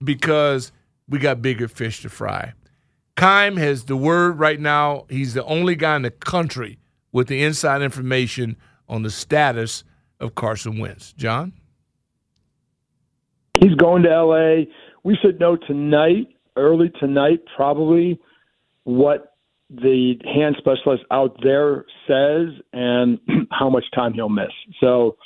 because 0.02 0.72
we 1.08 1.18
got 1.18 1.42
bigger 1.42 1.68
fish 1.68 2.02
to 2.02 2.08
fry. 2.08 2.52
Keim 3.16 3.56
has 3.56 3.84
the 3.84 3.96
word 3.96 4.38
right 4.38 4.60
now. 4.60 5.06
He's 5.08 5.34
the 5.34 5.44
only 5.44 5.76
guy 5.76 5.96
in 5.96 6.02
the 6.02 6.10
country 6.10 6.78
with 7.12 7.28
the 7.28 7.42
inside 7.42 7.80
information 7.82 8.56
on 8.88 9.02
the 9.02 9.10
status 9.10 9.84
of 10.20 10.34
Carson 10.34 10.78
Wentz. 10.78 11.12
John? 11.12 11.52
He's 13.60 13.74
going 13.76 14.02
to 14.02 14.08
LA. 14.08 14.64
We 15.04 15.16
should 15.22 15.38
know 15.38 15.56
tonight, 15.56 16.28
early 16.56 16.90
tonight, 16.98 17.40
probably 17.56 18.18
what 18.82 19.36
the 19.70 20.14
hand 20.24 20.56
specialist 20.58 21.04
out 21.10 21.36
there 21.42 21.84
says 22.06 22.48
and 22.72 23.18
how 23.50 23.70
much 23.70 23.84
time 23.94 24.12
he'll 24.12 24.28
miss. 24.28 24.52
So 24.80 25.16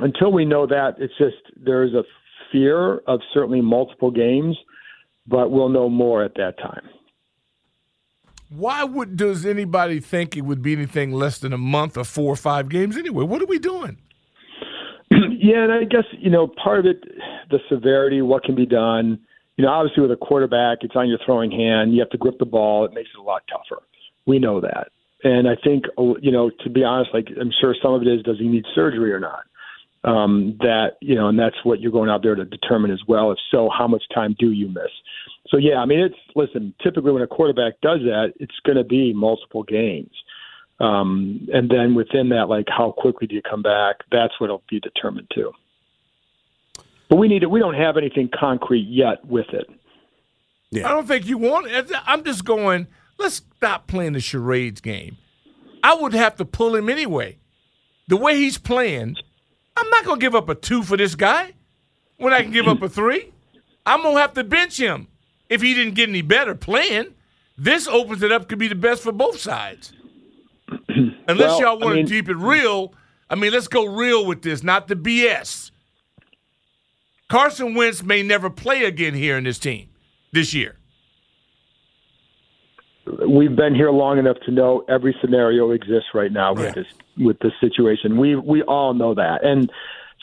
until 0.00 0.32
we 0.32 0.44
know 0.44 0.66
that, 0.66 0.96
it's 0.98 1.16
just 1.18 1.36
there's 1.56 1.94
a 1.94 2.04
fear 2.52 2.98
of 3.06 3.20
certainly 3.32 3.60
multiple 3.60 4.10
games, 4.10 4.56
but 5.26 5.50
we'll 5.50 5.68
know 5.68 5.88
more 5.88 6.24
at 6.24 6.34
that 6.34 6.58
time. 6.58 6.88
Why 8.48 8.82
would 8.82 9.16
does 9.16 9.46
anybody 9.46 10.00
think 10.00 10.36
it 10.36 10.40
would 10.40 10.60
be 10.60 10.72
anything 10.72 11.12
less 11.12 11.38
than 11.38 11.52
a 11.52 11.58
month 11.58 11.96
or 11.96 12.04
four 12.04 12.32
or 12.32 12.36
five 12.36 12.68
games 12.68 12.96
anyway? 12.96 13.24
What 13.24 13.40
are 13.40 13.46
we 13.46 13.60
doing? 13.60 13.98
yeah, 15.10 15.62
and 15.62 15.72
I 15.72 15.84
guess 15.84 16.04
you 16.18 16.30
know 16.30 16.48
part 16.48 16.80
of 16.80 16.86
it, 16.86 17.02
the 17.50 17.58
severity, 17.68 18.22
what 18.22 18.42
can 18.42 18.56
be 18.56 18.66
done. 18.66 19.20
You 19.56 19.66
know, 19.66 19.70
obviously 19.70 20.02
with 20.02 20.10
a 20.10 20.16
quarterback, 20.16 20.78
it's 20.82 20.96
on 20.96 21.08
your 21.08 21.18
throwing 21.24 21.50
hand. 21.50 21.92
You 21.92 22.00
have 22.00 22.10
to 22.10 22.18
grip 22.18 22.38
the 22.38 22.44
ball. 22.44 22.84
It 22.84 22.92
makes 22.92 23.10
it 23.14 23.20
a 23.20 23.22
lot 23.22 23.42
tougher. 23.48 23.82
We 24.26 24.38
know 24.38 24.60
that, 24.60 24.88
and 25.22 25.48
I 25.48 25.54
think 25.62 25.84
uh, 25.96 26.14
you 26.20 26.32
know 26.32 26.50
to 26.64 26.70
be 26.70 26.82
honest, 26.82 27.10
like 27.14 27.28
I'm 27.40 27.52
sure 27.60 27.76
some 27.80 27.94
of 27.94 28.02
it 28.02 28.08
is 28.08 28.22
does 28.24 28.38
he 28.38 28.48
need 28.48 28.64
surgery 28.74 29.12
or 29.12 29.20
not. 29.20 29.44
Um, 30.02 30.56
that 30.60 30.92
you 31.02 31.14
know, 31.14 31.28
and 31.28 31.38
that's 31.38 31.56
what 31.62 31.80
you're 31.80 31.92
going 31.92 32.08
out 32.08 32.22
there 32.22 32.34
to 32.34 32.46
determine 32.46 32.90
as 32.90 33.00
well. 33.06 33.32
If 33.32 33.38
so, 33.50 33.68
how 33.68 33.86
much 33.86 34.02
time 34.14 34.34
do 34.38 34.50
you 34.50 34.68
miss? 34.68 34.90
So 35.48 35.58
yeah, 35.58 35.76
I 35.76 35.84
mean, 35.84 36.00
it's 36.00 36.16
listen. 36.34 36.74
Typically, 36.82 37.12
when 37.12 37.22
a 37.22 37.26
quarterback 37.26 37.80
does 37.82 38.00
that, 38.00 38.32
it's 38.40 38.58
going 38.64 38.78
to 38.78 38.84
be 38.84 39.12
multiple 39.12 39.62
games. 39.62 40.12
Um, 40.80 41.46
and 41.52 41.70
then 41.70 41.94
within 41.94 42.30
that, 42.30 42.48
like 42.48 42.66
how 42.68 42.92
quickly 42.96 43.26
do 43.26 43.34
you 43.34 43.42
come 43.42 43.62
back? 43.62 43.96
That's 44.10 44.32
what'll 44.40 44.62
be 44.70 44.80
determined 44.80 45.30
too. 45.34 45.52
But 47.10 47.16
we 47.16 47.28
need 47.28 47.42
it. 47.42 47.50
We 47.50 47.60
don't 47.60 47.74
have 47.74 47.96
anything 47.96 48.30
concrete 48.32 48.86
yet 48.88 49.24
with 49.26 49.48
it. 49.52 49.68
Yeah. 50.70 50.88
I 50.88 50.92
don't 50.92 51.06
think 51.06 51.26
you 51.26 51.36
want 51.36 51.66
it. 51.66 51.90
I'm 52.06 52.24
just 52.24 52.44
going, 52.44 52.86
let's 53.18 53.42
stop 53.56 53.88
playing 53.88 54.12
the 54.12 54.20
charades 54.20 54.80
game. 54.80 55.18
I 55.82 55.94
would 55.94 56.14
have 56.14 56.36
to 56.36 56.44
pull 56.44 56.76
him 56.76 56.88
anyway. 56.88 57.38
The 58.06 58.16
way 58.16 58.36
he's 58.36 58.58
playing, 58.58 59.16
I'm 59.80 59.88
not 59.90 60.04
going 60.04 60.20
to 60.20 60.24
give 60.24 60.34
up 60.34 60.48
a 60.48 60.54
two 60.54 60.82
for 60.82 60.96
this 60.96 61.14
guy 61.14 61.52
when 62.18 62.32
I 62.32 62.42
can 62.42 62.50
give 62.52 62.68
up 62.68 62.82
a 62.82 62.88
three. 62.88 63.32
I'm 63.86 64.02
going 64.02 64.14
to 64.16 64.20
have 64.20 64.34
to 64.34 64.44
bench 64.44 64.78
him 64.78 65.08
if 65.48 65.62
he 65.62 65.72
didn't 65.74 65.94
get 65.94 66.08
any 66.08 66.22
better 66.22 66.54
playing. 66.54 67.14
This 67.56 67.88
opens 67.88 68.22
it 68.22 68.30
up, 68.30 68.48
could 68.48 68.58
be 68.58 68.68
the 68.68 68.74
best 68.74 69.02
for 69.02 69.12
both 69.12 69.40
sides. 69.40 69.92
Unless 70.88 71.38
Well, 71.38 71.60
y'all 71.60 71.78
want 71.78 71.92
I 71.92 71.94
mean- 71.96 72.06
to 72.06 72.12
keep 72.12 72.28
it 72.28 72.36
real, 72.36 72.92
I 73.28 73.34
mean, 73.36 73.52
let's 73.52 73.68
go 73.68 73.86
real 73.86 74.26
with 74.26 74.42
this, 74.42 74.62
not 74.62 74.86
the 74.88 74.96
BS. 74.96 75.70
Carson 77.28 77.74
Wentz 77.74 78.02
may 78.02 78.22
never 78.22 78.50
play 78.50 78.84
again 78.84 79.14
here 79.14 79.36
in 79.38 79.44
this 79.44 79.58
team 79.58 79.88
this 80.32 80.52
year. 80.52 80.76
We've 83.30 83.54
been 83.54 83.74
here 83.74 83.90
long 83.90 84.18
enough 84.18 84.38
to 84.46 84.50
know 84.50 84.84
every 84.88 85.14
scenario 85.20 85.70
exists 85.70 86.08
right 86.14 86.32
now 86.32 86.54
with 86.54 86.74
this 86.74 86.86
with 87.16 87.38
this 87.38 87.52
situation. 87.60 88.18
We 88.18 88.34
we 88.34 88.62
all 88.62 88.92
know 88.94 89.14
that, 89.14 89.44
and 89.44 89.70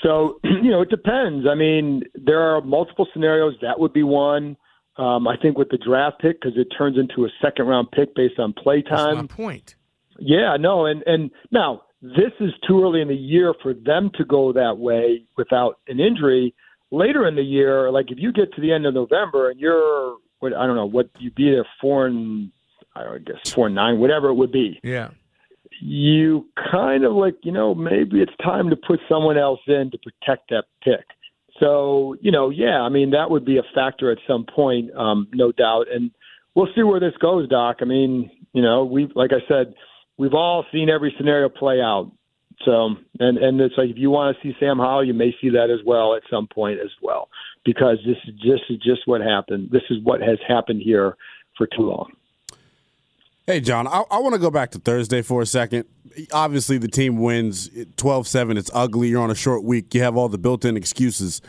so 0.03 0.39
you 0.43 0.71
know 0.71 0.81
it 0.81 0.89
depends. 0.89 1.47
I 1.49 1.55
mean, 1.55 2.03
there 2.15 2.41
are 2.41 2.61
multiple 2.61 3.07
scenarios. 3.13 3.55
That 3.61 3.79
would 3.79 3.93
be 3.93 4.03
one. 4.03 4.57
Um, 4.97 5.27
I 5.27 5.37
think 5.37 5.57
with 5.57 5.69
the 5.69 5.77
draft 5.77 6.19
pick 6.19 6.41
because 6.41 6.57
it 6.57 6.67
turns 6.75 6.97
into 6.97 7.25
a 7.25 7.29
second 7.41 7.67
round 7.67 7.91
pick 7.91 8.15
based 8.15 8.39
on 8.39 8.51
play 8.53 8.81
time. 8.81 9.27
Point. 9.27 9.75
Yeah, 10.19 10.57
no, 10.59 10.85
and 10.85 11.03
and 11.05 11.31
now 11.51 11.83
this 12.01 12.33
is 12.39 12.51
too 12.67 12.83
early 12.83 13.01
in 13.01 13.07
the 13.07 13.15
year 13.15 13.53
for 13.61 13.73
them 13.73 14.11
to 14.17 14.25
go 14.25 14.53
that 14.53 14.77
way 14.77 15.23
without 15.37 15.79
an 15.87 15.99
injury. 15.99 16.53
Later 16.91 17.27
in 17.27 17.35
the 17.35 17.43
year, 17.43 17.91
like 17.91 18.11
if 18.11 18.17
you 18.19 18.31
get 18.31 18.53
to 18.53 18.61
the 18.61 18.71
end 18.71 18.85
of 18.85 18.93
November 18.93 19.49
and 19.49 19.59
you're, 19.59 20.15
what 20.39 20.53
I 20.53 20.65
don't 20.65 20.75
know, 20.75 20.85
what 20.85 21.09
you'd 21.19 21.35
be 21.35 21.51
there 21.51 21.65
four 21.81 22.07
and 22.07 22.51
I 23.05 23.17
guess 23.19 23.51
four 23.51 23.69
nine, 23.69 23.99
whatever 23.99 24.29
it 24.29 24.35
would 24.35 24.51
be. 24.51 24.79
Yeah. 24.83 25.09
You 25.81 26.47
kind 26.71 27.03
of 27.03 27.13
like, 27.13 27.35
you 27.43 27.51
know, 27.51 27.75
maybe 27.75 28.21
it's 28.21 28.35
time 28.43 28.69
to 28.69 28.75
put 28.75 28.99
someone 29.07 29.37
else 29.37 29.59
in 29.67 29.91
to 29.91 29.97
protect 29.99 30.49
that 30.49 30.65
pick. 30.83 31.05
So, 31.59 32.15
you 32.21 32.31
know, 32.31 32.49
yeah, 32.49 32.81
I 32.81 32.89
mean 32.89 33.11
that 33.11 33.29
would 33.29 33.45
be 33.45 33.57
a 33.57 33.63
factor 33.75 34.11
at 34.11 34.17
some 34.27 34.45
point, 34.45 34.91
um, 34.95 35.27
no 35.33 35.51
doubt. 35.51 35.85
And 35.91 36.11
we'll 36.55 36.69
see 36.75 36.83
where 36.83 36.99
this 36.99 37.17
goes, 37.19 37.47
Doc. 37.49 37.77
I 37.81 37.85
mean, 37.85 38.31
you 38.53 38.61
know, 38.61 38.85
we 38.85 39.07
like 39.15 39.31
I 39.31 39.47
said, 39.47 39.73
we've 40.17 40.33
all 40.33 40.65
seen 40.71 40.89
every 40.89 41.13
scenario 41.17 41.49
play 41.49 41.81
out. 41.81 42.11
So, 42.65 42.95
and 43.19 43.37
and 43.37 43.61
it's 43.61 43.75
like 43.77 43.89
if 43.89 43.97
you 43.97 44.09
want 44.09 44.35
to 44.35 44.41
see 44.41 44.55
Sam 44.59 44.77
Howell, 44.77 45.05
you 45.05 45.13
may 45.13 45.35
see 45.39 45.49
that 45.49 45.69
as 45.69 45.85
well 45.85 46.15
at 46.15 46.23
some 46.29 46.47
point 46.47 46.79
as 46.79 46.89
well, 47.01 47.29
because 47.63 47.97
this 48.05 48.17
is 48.27 48.33
just 48.39 48.63
is 48.69 48.77
just 48.77 49.01
what 49.05 49.21
happened. 49.21 49.69
This 49.71 49.83
is 49.91 49.97
what 50.03 50.21
has 50.21 50.39
happened 50.47 50.81
here 50.83 51.15
for 51.55 51.67
too 51.67 51.83
long. 51.83 52.11
Hey, 53.49 53.61
John, 53.61 53.87
I, 53.87 54.03
I 54.11 54.19
want 54.19 54.33
to 54.33 54.39
go 54.39 54.51
back 54.51 54.71
to 54.71 54.79
Thursday 54.79 55.21
for 55.21 55.41
a 55.41 55.45
second. 55.45 55.85
Obviously, 56.33 56.77
the 56.77 56.89
team 56.89 57.15
wins 57.15 57.69
12 57.95 58.27
7. 58.27 58.57
It's 58.57 58.69
ugly. 58.73 59.07
You're 59.07 59.21
on 59.21 59.31
a 59.31 59.35
short 59.35 59.63
week. 59.63 59.95
You 59.95 60.01
have 60.01 60.17
all 60.17 60.27
the 60.27 60.37
built 60.37 60.65
in 60.65 60.75
excuses. 60.75 61.41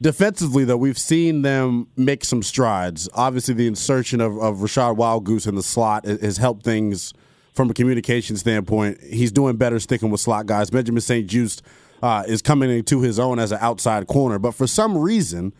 Defensively, 0.00 0.64
though, 0.64 0.76
we've 0.76 0.96
seen 0.96 1.42
them 1.42 1.88
make 1.96 2.24
some 2.24 2.44
strides. 2.44 3.08
Obviously, 3.14 3.54
the 3.54 3.66
insertion 3.66 4.20
of, 4.20 4.38
of 4.38 4.58
Rachad 4.58 4.96
Wildgoose 4.96 5.48
in 5.48 5.56
the 5.56 5.62
slot 5.64 6.04
has 6.04 6.36
helped 6.36 6.62
things 6.62 7.12
from 7.52 7.68
a 7.68 7.74
communication 7.74 8.36
standpoint. 8.36 9.00
He's 9.02 9.32
doing 9.32 9.56
better 9.56 9.80
sticking 9.80 10.10
with 10.10 10.20
slot 10.20 10.46
guys. 10.46 10.70
Benjamin 10.70 11.00
St. 11.00 11.28
Juste 11.28 11.62
uh, 12.00 12.22
is 12.28 12.42
coming 12.42 12.70
into 12.70 13.00
his 13.00 13.18
own 13.18 13.40
as 13.40 13.50
an 13.50 13.58
outside 13.60 14.06
corner. 14.06 14.38
But 14.38 14.52
for 14.52 14.68
some 14.68 14.96
reason, 14.96 15.52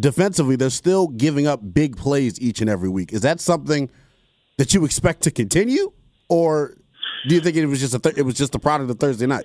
defensively, 0.00 0.56
they're 0.56 0.70
still 0.70 1.08
giving 1.08 1.46
up 1.46 1.74
big 1.74 1.98
plays 1.98 2.40
each 2.40 2.62
and 2.62 2.70
every 2.70 2.88
week. 2.88 3.12
Is 3.12 3.20
that 3.20 3.40
something 3.40 3.90
that 4.58 4.74
you 4.74 4.84
expect 4.84 5.22
to 5.22 5.30
continue? 5.30 5.92
Or 6.28 6.76
do 7.28 7.34
you 7.34 7.40
think 7.40 7.56
it 7.56 7.66
was 7.66 7.80
just 7.80 7.94
a 7.94 7.98
th- 7.98 8.16
it 8.16 8.22
was 8.22 8.34
just 8.34 8.54
a 8.54 8.58
product 8.58 8.90
of 8.90 8.98
Thursday 8.98 9.26
night? 9.26 9.44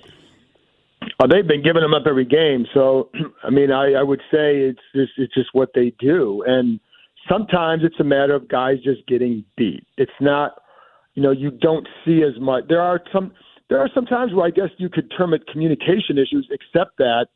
Oh, 1.22 1.26
they've 1.26 1.46
been 1.46 1.62
giving 1.62 1.82
them 1.82 1.94
up 1.94 2.02
every 2.06 2.24
game. 2.26 2.66
So, 2.74 3.10
I 3.42 3.50
mean, 3.50 3.70
I, 3.72 3.92
I 3.94 4.02
would 4.02 4.20
say 4.30 4.56
it's 4.58 4.80
just 4.94 5.12
it's 5.16 5.34
just 5.34 5.50
what 5.52 5.70
they 5.74 5.92
do, 5.98 6.42
and 6.46 6.80
sometimes 7.28 7.82
it's 7.84 7.98
a 8.00 8.04
matter 8.04 8.34
of 8.34 8.48
guys 8.48 8.76
just 8.82 9.06
getting 9.06 9.44
beat. 9.56 9.86
It's 9.98 10.12
not, 10.20 10.62
you 11.14 11.22
know, 11.22 11.30
you 11.30 11.50
don't 11.50 11.86
see 12.04 12.22
as 12.22 12.38
much. 12.40 12.64
There 12.68 12.80
are 12.82 13.00
some 13.12 13.32
there 13.68 13.78
are 13.78 13.88
some 13.94 14.04
times 14.06 14.32
where 14.34 14.46
I 14.46 14.50
guess 14.50 14.70
you 14.78 14.88
could 14.88 15.12
term 15.16 15.32
it 15.34 15.46
communication 15.52 16.18
issues, 16.18 16.48
except 16.50 16.96
that 16.98 17.26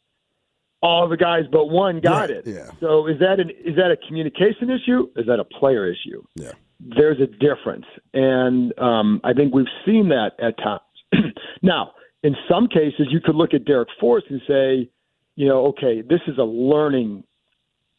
all 0.82 1.08
the 1.08 1.16
guys 1.16 1.44
but 1.50 1.66
one 1.66 2.00
got 2.00 2.28
Right, 2.28 2.30
it. 2.30 2.46
yeah. 2.46 2.70
So 2.80 3.06
is 3.06 3.18
that 3.20 3.40
an 3.40 3.50
is 3.64 3.76
that 3.76 3.90
a 3.90 3.96
communication 4.06 4.68
issue? 4.70 5.08
Is 5.16 5.26
that 5.26 5.38
a 5.40 5.44
player 5.44 5.86
issue? 5.90 6.22
Yeah. 6.34 6.52
There's 6.80 7.20
a 7.20 7.26
difference, 7.26 7.86
and 8.12 8.76
um, 8.78 9.20
I 9.24 9.32
think 9.32 9.54
we've 9.54 9.66
seen 9.86 10.08
that 10.08 10.32
at 10.42 10.56
times. 10.58 10.80
now, 11.62 11.92
in 12.22 12.34
some 12.48 12.68
cases, 12.68 13.08
you 13.10 13.20
could 13.20 13.36
look 13.36 13.54
at 13.54 13.64
Darrick 13.64 13.86
Forrest 14.00 14.26
and 14.30 14.40
say, 14.46 14.90
you 15.36 15.48
know, 15.48 15.66
okay, 15.66 16.02
this 16.02 16.20
is 16.26 16.38
a 16.38 16.44
learning 16.44 17.24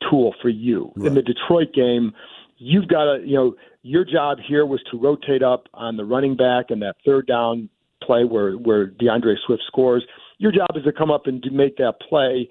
tool 0.09 0.33
for 0.41 0.49
you. 0.49 0.91
In 0.97 1.13
the 1.13 1.21
Detroit 1.21 1.73
game, 1.73 2.13
you've 2.57 2.87
got 2.87 3.05
to, 3.05 3.21
you 3.25 3.35
know, 3.35 3.55
your 3.81 4.03
job 4.03 4.39
here 4.45 4.65
was 4.65 4.81
to 4.91 4.97
rotate 4.97 5.43
up 5.43 5.67
on 5.73 5.97
the 5.97 6.03
running 6.03 6.35
back 6.35 6.65
and 6.69 6.81
that 6.81 6.95
third 7.05 7.27
down 7.27 7.69
play 8.01 8.23
where 8.23 8.53
where 8.53 8.87
D'Andre 8.87 9.35
Swift 9.45 9.63
scores. 9.67 10.03
Your 10.37 10.51
job 10.51 10.67
is 10.75 10.83
to 10.83 10.91
come 10.91 11.11
up 11.11 11.27
and 11.27 11.41
do, 11.41 11.51
make 11.51 11.77
that 11.77 11.95
play. 12.07 12.49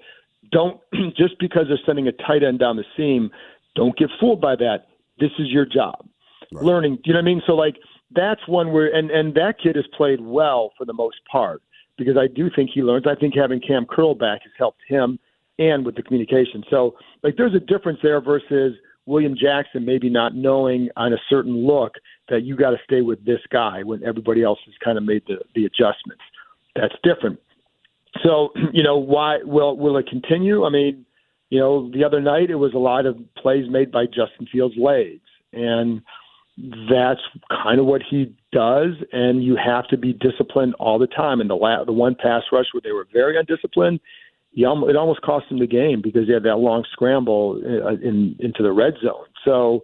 Don't 0.51 0.79
just 1.17 1.37
because 1.39 1.65
they're 1.67 1.79
sending 1.85 2.07
a 2.07 2.11
tight 2.11 2.43
end 2.43 2.59
down 2.59 2.77
the 2.77 2.85
seam, 2.95 3.31
don't 3.75 3.97
get 3.97 4.09
fooled 4.19 4.41
by 4.41 4.55
that. 4.55 4.87
This 5.19 5.31
is 5.39 5.47
your 5.49 5.65
job. 5.65 6.07
Learning, 6.51 6.95
Do 6.95 7.01
you 7.05 7.13
know 7.13 7.19
what 7.19 7.23
I 7.23 7.25
mean? 7.25 7.41
So 7.45 7.53
like 7.53 7.75
that's 8.11 8.41
one 8.47 8.71
where 8.71 8.93
and 8.93 9.11
and 9.11 9.33
that 9.35 9.55
kid 9.61 9.75
has 9.75 9.85
played 9.95 10.21
well 10.21 10.71
for 10.77 10.85
the 10.85 10.93
most 10.93 11.17
part 11.31 11.61
because 11.97 12.17
I 12.17 12.27
do 12.27 12.49
think 12.55 12.71
he 12.73 12.81
learns. 12.81 13.05
I 13.07 13.15
think 13.15 13.35
having 13.35 13.59
Cam 13.59 13.85
Curl 13.85 14.15
back 14.15 14.41
has 14.43 14.51
helped 14.57 14.81
him 14.87 15.19
and 15.57 15.85
with 15.85 15.95
the 15.95 16.03
communication. 16.03 16.63
So 16.69 16.95
like 17.23 17.35
there's 17.37 17.55
a 17.55 17.59
difference 17.59 17.99
there 18.03 18.21
versus 18.21 18.75
William 19.05 19.35
Jackson 19.39 19.85
maybe 19.85 20.09
not 20.09 20.35
knowing 20.35 20.89
on 20.97 21.13
a 21.13 21.17
certain 21.29 21.65
look 21.65 21.93
that 22.29 22.43
you 22.43 22.55
got 22.55 22.71
to 22.71 22.77
stay 22.83 23.01
with 23.01 23.23
this 23.25 23.39
guy 23.51 23.83
when 23.83 24.03
everybody 24.03 24.43
else 24.43 24.59
has 24.65 24.73
kind 24.83 24.97
of 24.97 25.03
made 25.03 25.23
the 25.27 25.37
the 25.53 25.65
adjustments. 25.65 26.23
That's 26.75 26.95
different. 27.03 27.39
So, 28.23 28.49
you 28.73 28.83
know, 28.83 28.97
why 28.97 29.39
will 29.43 29.77
will 29.77 29.97
it 29.97 30.07
continue? 30.07 30.65
I 30.65 30.69
mean, 30.69 31.05
you 31.49 31.59
know, 31.59 31.91
the 31.91 32.03
other 32.03 32.21
night 32.21 32.49
it 32.49 32.55
was 32.55 32.73
a 32.73 32.79
lot 32.79 33.05
of 33.05 33.17
plays 33.37 33.65
made 33.69 33.91
by 33.91 34.05
Justin 34.05 34.47
Fields' 34.51 34.75
legs, 34.77 35.21
and 35.53 36.01
that's 36.57 37.21
kind 37.49 37.79
of 37.79 37.85
what 37.85 38.01
he 38.09 38.33
does. 38.51 38.93
And 39.11 39.43
you 39.43 39.57
have 39.57 39.87
to 39.89 39.97
be 39.97 40.13
disciplined 40.13 40.75
all 40.75 40.97
the 40.99 41.07
time. 41.07 41.41
And 41.41 41.49
the 41.49 41.55
la- 41.55 41.83
the 41.83 41.91
one 41.91 42.15
pass 42.15 42.43
rush 42.51 42.67
where 42.71 42.81
they 42.81 42.91
were 42.91 43.07
very 43.11 43.37
undisciplined, 43.37 43.99
almost, 44.65 44.89
it 44.89 44.95
almost 44.95 45.21
cost 45.21 45.51
him 45.51 45.59
the 45.59 45.67
game 45.67 46.01
because 46.01 46.27
they 46.27 46.33
had 46.33 46.43
that 46.43 46.57
long 46.57 46.85
scramble 46.91 47.61
uh, 47.65 47.95
in 47.95 48.35
into 48.39 48.63
the 48.63 48.71
red 48.71 48.93
zone. 49.03 49.25
So, 49.43 49.81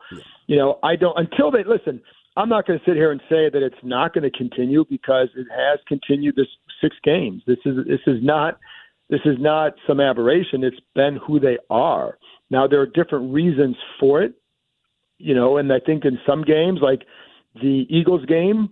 you 0.47 0.55
know, 0.55 0.79
I 0.83 0.95
don't 0.95 1.17
until 1.17 1.51
they 1.51 1.63
listen. 1.63 2.01
I'm 2.37 2.47
not 2.47 2.65
going 2.65 2.79
to 2.79 2.85
sit 2.85 2.95
here 2.95 3.11
and 3.11 3.19
say 3.27 3.49
that 3.49 3.61
it's 3.61 3.83
not 3.83 4.13
going 4.13 4.23
to 4.23 4.31
continue 4.31 4.85
because 4.89 5.27
it 5.35 5.47
has 5.53 5.79
continued 5.85 6.37
this 6.37 6.47
six 6.81 6.95
games. 7.03 7.43
This 7.45 7.57
is 7.65 7.85
this 7.85 7.99
is 8.07 8.23
not 8.23 8.57
this 9.09 9.19
is 9.25 9.35
not 9.39 9.73
some 9.85 9.99
aberration. 9.99 10.63
It's 10.63 10.79
been 10.95 11.17
who 11.17 11.41
they 11.41 11.57
are. 11.69 12.17
Now 12.49 12.67
there 12.67 12.79
are 12.79 12.85
different 12.85 13.33
reasons 13.33 13.75
for 13.99 14.21
it, 14.21 14.33
you 15.21 15.33
know, 15.33 15.57
and 15.57 15.71
I 15.71 15.79
think 15.79 16.05
in 16.05 16.19
some 16.25 16.43
games, 16.43 16.79
like 16.81 17.03
the 17.55 17.85
Eagles 17.89 18.25
game, 18.25 18.69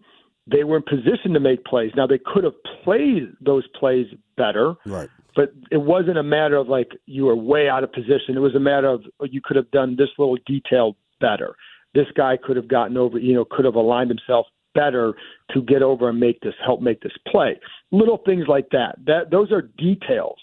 they 0.47 0.63
were 0.63 0.77
in 0.77 0.83
position 0.83 1.33
to 1.33 1.39
make 1.39 1.63
plays. 1.65 1.91
Now 1.95 2.07
they 2.07 2.19
could 2.19 2.43
have 2.43 2.55
played 2.83 3.33
those 3.41 3.67
plays 3.79 4.07
better, 4.35 4.75
Right. 4.85 5.09
but 5.35 5.53
it 5.71 5.77
wasn't 5.81 6.17
a 6.17 6.23
matter 6.23 6.55
of 6.55 6.67
like 6.67 6.91
you 7.05 7.25
were 7.25 7.35
way 7.35 7.69
out 7.69 7.83
of 7.83 7.91
position. 7.93 8.35
It 8.35 8.39
was 8.39 8.55
a 8.55 8.59
matter 8.59 8.87
of 8.87 9.03
oh, 9.19 9.25
you 9.25 9.41
could 9.43 9.57
have 9.57 9.69
done 9.71 9.95
this 9.95 10.09
little 10.17 10.37
detail 10.45 10.95
better. 11.19 11.55
This 11.93 12.07
guy 12.15 12.37
could 12.37 12.55
have 12.55 12.67
gotten 12.67 12.97
over, 12.97 13.17
you 13.19 13.33
know, 13.33 13.45
could 13.45 13.65
have 13.65 13.75
aligned 13.75 14.09
himself 14.09 14.47
better 14.75 15.13
to 15.51 15.61
get 15.63 15.81
over 15.81 16.09
and 16.09 16.19
make 16.19 16.39
this 16.41 16.53
help 16.63 16.81
make 16.81 17.01
this 17.01 17.11
play. 17.27 17.59
Little 17.91 18.17
things 18.25 18.45
like 18.47 18.69
that. 18.71 18.97
That 19.05 19.31
those 19.31 19.51
are 19.51 19.61
details. 19.61 20.37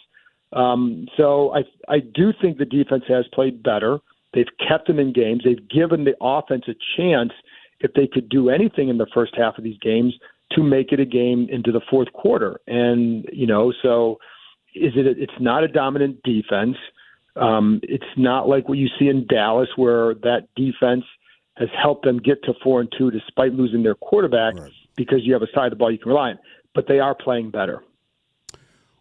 Um, 0.53 1.07
so 1.17 1.53
I 1.55 1.63
I 1.89 1.99
do 2.01 2.33
think 2.41 2.59
the 2.59 2.65
defense 2.65 3.05
has 3.09 3.25
played 3.33 3.63
better. 3.63 3.99
They've 4.37 4.69
kept 4.69 4.87
them 4.87 4.99
in 4.99 5.15
games. 5.15 5.43
They've 5.45 5.69
given 5.71 6.05
the 6.05 6.15
offense 6.21 6.65
a 6.69 6.75
chance 6.97 7.33
if 7.81 7.95
they 7.95 8.07
could 8.07 8.29
do 8.29 8.51
anything 8.51 8.91
in 8.91 8.99
the 8.99 9.07
first 9.15 9.33
half 9.35 9.57
of 9.57 9.65
these 9.65 9.79
games 9.79 10.15
to 10.53 10.63
make 10.63 10.93
it 10.93 11.01
a 11.01 11.07
game 11.07 11.49
into 11.51 11.73
the 11.73 11.81
fourth 11.91 12.13
quarter. 12.13 12.61
And 12.67 13.27
you 13.33 13.47
know, 13.47 13.73
so 13.83 14.19
is 14.75 14.93
it? 14.95 15.07
It's 15.19 15.33
not 15.41 15.65
a 15.65 15.69
dominant 15.69 16.23
defense. 16.23 16.77
Um, 17.35 17.81
it's 17.83 18.05
not 18.19 18.47
like 18.47 18.69
what 18.69 18.77
you 18.77 18.89
see 18.99 19.09
in 19.09 19.27
Dallas, 19.27 19.69
where 19.77 20.15
that 20.17 20.49
defense 20.55 21.05
has 21.57 21.69
helped 21.83 22.05
them 22.05 22.19
get 22.19 22.45
to 22.45 22.53
four 22.63 22.83
and 22.83 22.93
two 22.97 23.11
despite 23.11 23.55
losing 23.55 23.83
their 23.83 23.95
quarterback 23.95 24.55
because 24.97 25.21
you 25.23 25.33
have 25.33 25.43
a 25.43 25.51
side 25.55 25.67
of 25.67 25.71
the 25.71 25.77
ball 25.77 25.91
you 25.91 25.99
can 25.99 26.11
rely 26.11 26.31
on. 26.31 26.39
But 26.75 26.89
they 26.89 27.01
are 27.01 27.15
playing 27.15 27.51
better. 27.51 27.83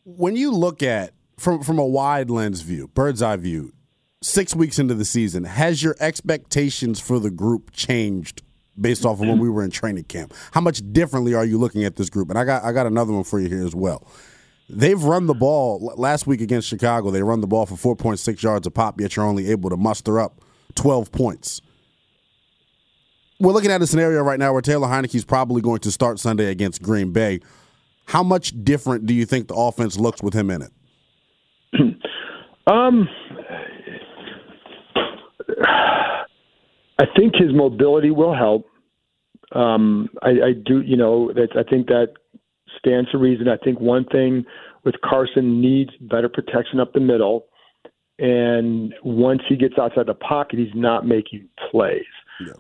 When 0.06 0.38
you 0.38 0.52
look 0.52 0.82
at 0.82 1.12
from 1.38 1.62
from 1.62 1.78
a 1.78 1.86
wide 1.86 2.30
lens 2.30 2.62
view, 2.62 2.88
bird's 2.88 3.22
eye 3.22 3.36
view, 3.36 3.74
six 4.26 4.56
weeks 4.56 4.80
into 4.80 4.96
the 4.96 5.06
season, 5.06 5.44
has 5.44 5.84
your 5.84 5.96
expectations 6.00 7.00
for 7.00 7.20
the 7.20 7.30
group 7.30 7.72
changed 7.72 8.42
based 8.80 9.06
off 9.06 9.22
of 9.22 9.28
when 9.28 9.40
we 9.40 9.50
were 9.50 9.64
in 9.64 9.72
training 9.72 10.04
camp? 10.06 10.34
How 10.52 10.62
much 10.62 10.82
differently 10.92 11.34
are 11.34 11.46
you 11.46 11.58
looking 11.58 11.86
at 11.86 11.96
this 11.96 12.10
group? 12.10 12.30
And 12.30 12.40
I 12.40 12.44
got 12.44 12.64
I 12.64 12.72
got 12.72 12.88
another 12.88 13.14
one 13.14 13.24
for 13.24 13.40
you 13.40 13.48
here 13.48 13.66
as 13.66 13.76
well. 13.76 14.08
They've 14.68 15.02
run 15.02 15.28
the 15.28 15.36
ball 15.36 15.94
last 15.96 16.26
week 16.26 16.42
against 16.42 16.68
Chicago. 16.68 17.12
They 17.12 17.22
run 17.22 17.42
the 17.42 17.48
ball 17.48 17.68
for 17.68 17.96
4.6 17.96 18.42
yards 18.42 18.66
a 18.66 18.72
pop, 18.72 19.00
yet 19.00 19.16
you're 19.16 19.26
only 19.26 19.52
able 19.52 19.70
to 19.70 19.78
muster 19.78 20.20
up 20.20 20.42
12 20.74 21.12
points. 21.12 21.62
We're 23.40 23.52
looking 23.52 23.70
at 23.70 23.82
a 23.84 23.88
scenario 23.88 24.22
right 24.22 24.40
now 24.40 24.54
where 24.54 24.64
Taylor 24.64 24.88
Heinicke's 24.88 25.24
probably 25.24 25.62
going 25.62 25.82
to 25.82 25.92
start 25.92 26.20
Sunday 26.20 26.50
against 26.50 26.82
Green 26.82 27.12
Bay. 27.12 27.42
How 28.06 28.24
much 28.24 28.54
different 28.64 29.06
do 29.06 29.14
you 29.14 29.26
think 29.26 29.50
the 29.50 29.56
offense 29.56 30.00
looks 30.00 30.24
with 30.24 30.34
him 30.34 30.50
in 30.50 30.64
it? 30.64 32.02
Um, 32.68 33.08
I 36.98 37.06
think 37.16 37.34
his 37.36 37.54
mobility 37.54 38.12
will 38.12 38.34
help. 38.34 38.68
Um, 39.52 40.10
I, 40.22 40.30
I 40.30 40.54
do, 40.54 40.82
you 40.82 40.98
know, 40.98 41.32
that 41.34 41.50
I 41.56 41.70
think 41.70 41.88
that 41.88 42.14
stands 42.80 43.12
to 43.12 43.18
reason. 43.18 43.48
I 43.48 43.58
think 43.58 43.80
one 43.80 44.06
thing 44.06 44.46
with 44.84 44.96
Carson 45.04 45.62
needs 45.62 45.92
better 46.02 46.30
protection 46.30 46.80
up 46.80 46.94
the 46.94 47.00
middle, 47.00 47.48
and 48.18 48.94
once 49.04 49.42
he 49.48 49.56
gets 49.56 49.76
outside 49.80 50.08
the 50.08 50.14
pocket, 50.14 50.60
he's 50.60 50.74
not 50.74 51.06
making 51.06 51.48
plays. 51.70 52.04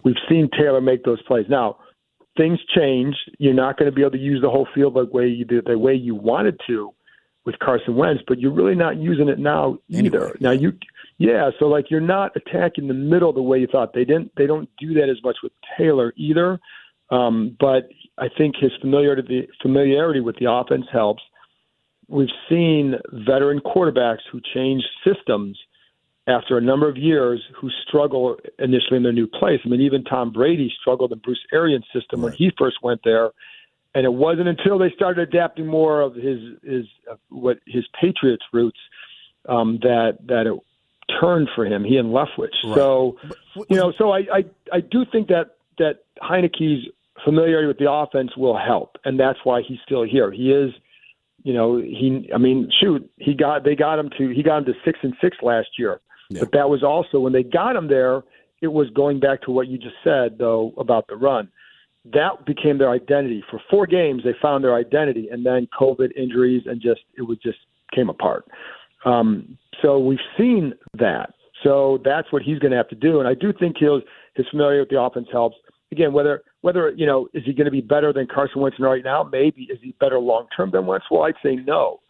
We've 0.04 0.16
seen 0.30 0.50
Taylor 0.58 0.82
make 0.82 1.04
those 1.04 1.22
plays. 1.24 1.46
Now, 1.50 1.78
things 2.38 2.60
change. 2.76 3.16
You're 3.40 3.54
not 3.54 3.78
going 3.78 3.90
to 3.90 3.96
be 3.96 4.02
able 4.02 4.12
to 4.12 4.18
use 4.18 4.42
the 4.42 4.50
whole 4.50 4.68
field 4.74 4.96
the 4.96 5.06
way 5.06 5.28
you 5.28 5.46
the 5.46 5.78
way 5.78 5.94
you 5.94 6.16
wanted 6.16 6.60
to 6.68 6.94
with 7.46 7.60
Carson 7.60 7.96
Wentz, 7.96 8.24
but 8.28 8.40
you're 8.40 8.52
really 8.52 8.76
not 8.76 8.98
using 8.98 9.30
it 9.30 9.40
now 9.40 9.78
either. 9.90 10.36
Now 10.40 10.52
you, 10.52 10.74
yeah, 11.18 11.52
so 11.60 11.68
like 11.68 11.92
you're 11.92 12.02
not 12.02 12.36
attacking 12.36 12.88
the 12.88 12.94
middle 12.94 13.32
the 13.32 13.42
way 13.42 13.60
you 13.60 13.68
thought. 13.68 13.94
They 13.94 14.06
didn't. 14.06 14.32
They 14.36 14.48
don't 14.48 14.70
do 14.80 14.94
that 14.96 15.10
as 15.10 15.18
much 15.24 15.38
with 15.44 15.52
Taylor 15.78 16.14
either. 16.18 16.60
Um, 17.12 17.56
but 17.60 17.89
I 18.18 18.28
think 18.36 18.56
his 18.60 18.72
familiarity 18.82 19.48
familiarity 19.62 20.22
with 20.22 20.38
the 20.38 20.52
offense 20.52 20.86
helps. 20.91 21.22
We've 22.08 22.28
seen 22.50 22.96
veteran 23.12 23.60
quarterbacks 23.60 24.22
who 24.32 24.41
change 24.54 24.84
systems 25.04 25.58
after 26.28 26.58
a 26.58 26.62
number 26.62 26.89
of 26.89 26.98
years 26.98 27.41
who 27.56 27.70
struggle 27.88 28.38
initially 28.58 28.98
in 28.98 29.04
their 29.04 29.14
new 29.14 29.28
place. 29.28 29.60
I 29.64 29.70
mean, 29.70 29.82
even 29.82 30.04
Tom 30.04 30.32
Brady 30.32 30.74
struggled 30.82 31.12
in 31.12 31.20
Bruce 31.20 31.43
Arians' 31.54 31.86
system 31.93 32.22
when 32.22 32.34
he 32.34 32.52
first 32.58 32.78
went 32.82 33.02
there, 33.04 33.30
and 33.96 34.06
it 34.06 34.14
wasn't 34.14 34.48
until 34.48 34.78
they 34.78 34.91
started 34.91 35.28
adapting 35.28 35.66
more 35.66 36.02
of 36.02 36.14
his 36.14 36.39
his 36.64 36.86
uh, 37.10 37.16
what 37.30 37.58
his 37.66 37.86
Patriots 38.00 38.43
roots 38.54 38.80
um, 39.50 39.80
that 39.82 40.20
that 40.28 40.46
it 40.46 40.60
turned 41.20 41.50
for 41.56 41.66
him. 41.66 41.84
He 41.84 41.98
and 41.98 42.10
Leftwich. 42.10 42.54
So 42.76 43.18
you 43.70 43.78
know, 43.78 43.93
so 43.98 44.12
I, 44.12 44.20
I 44.20 44.46
I 44.72 44.80
do 44.82 45.06
think 45.12 45.30
that 45.30 45.56
that 45.80 46.04
Heinicke's 46.22 46.88
familiarity 47.24 47.68
with 47.68 47.78
the 47.78 47.91
offense 47.91 48.36
will 48.38 48.58
help, 48.58 48.98
and 49.06 49.20
that's 49.20 49.39
why 49.43 49.62
he's 49.68 49.80
still 49.86 50.04
here. 50.04 50.32
He 50.32 50.52
is 50.52 50.72
You 51.43 51.54
know, 51.54 51.78
he. 51.78 52.30
I 52.34 52.38
mean, 52.38 52.70
shoot, 52.82 53.10
he 53.18 53.34
got 53.34 53.64
they 53.64 53.76
got 53.76 54.00
him 54.00 54.10
to 54.18 54.30
he 54.30 54.41
got 54.43 54.58
him 54.60 54.66
to 54.66 54.74
six 54.84 55.00
and 55.04 55.14
six 55.22 55.38
last 55.41 55.70
year. 55.78 56.02
Yeah. 56.30 56.41
But 56.41 56.52
that 56.54 56.70
was 56.70 56.84
also 56.84 57.20
when 57.20 57.34
they 57.34 57.43
got 57.43 57.76
him 57.76 57.88
there. 57.88 58.24
It 58.62 58.72
was 58.74 58.89
going 58.89 59.20
back 59.20 59.43
to 59.43 59.52
what 59.52 59.68
you 59.68 59.78
just 59.78 59.98
said 60.04 60.38
though 60.39 60.74
about 60.78 61.06
the 61.08 61.16
run. 61.16 61.50
That 62.14 62.45
became 62.45 62.78
their 62.78 62.91
identity. 62.91 63.43
For 63.49 63.60
four 63.70 63.88
games, 63.88 64.24
they 64.24 64.36
found 64.41 64.64
their 64.64 64.76
identity, 64.76 65.30
and 65.32 65.45
then 65.45 65.68
COVID 65.80 66.16
injuries 66.16 66.64
and 66.66 66.82
just 66.82 67.01
it 67.18 67.24
was 67.24 67.38
just 67.43 67.58
came 67.93 68.10
apart. 68.10 68.45
Um, 69.06 69.58
so 69.82 69.99
we've 69.99 70.20
seen 70.38 70.74
that. 70.97 71.34
So 71.64 71.99
that's 72.03 72.32
what 72.32 72.41
he's 72.41 72.60
going 72.60 72.72
to 72.72 72.78
have 72.78 72.89
to 72.89 72.95
do, 72.95 73.20
and 73.20 73.28
I 73.28 73.34
do 73.34 73.53
think 73.58 73.78
he'll 73.80 74.01
his 74.36 74.45
familiarity 74.49 74.82
with 74.82 74.89
the 74.89 75.01
offense 75.01 75.28
helps. 75.32 75.56
Again, 75.91 76.14
whether 76.14 76.43
whether 76.62 76.91
you 76.91 77.06
know 77.06 77.28
is 77.34 77.43
he 77.45 77.53
going 77.53 77.66
to 77.66 77.72
be 77.72 77.82
better 77.82 78.12
than 78.12 78.28
Carson 78.28 78.62
Wentz 78.62 78.78
right 78.80 79.03
now? 79.03 79.24
Maybe 79.24 79.64
is 79.64 79.80
he 79.82 79.95
better 79.99 80.20
long 80.20 80.47
term 80.56 80.72
than 80.72 80.86
Wentz? 80.86 81.06
Well, 81.10 81.24
I'd 81.24 81.36
say 81.41 81.56
no, 81.56 82.01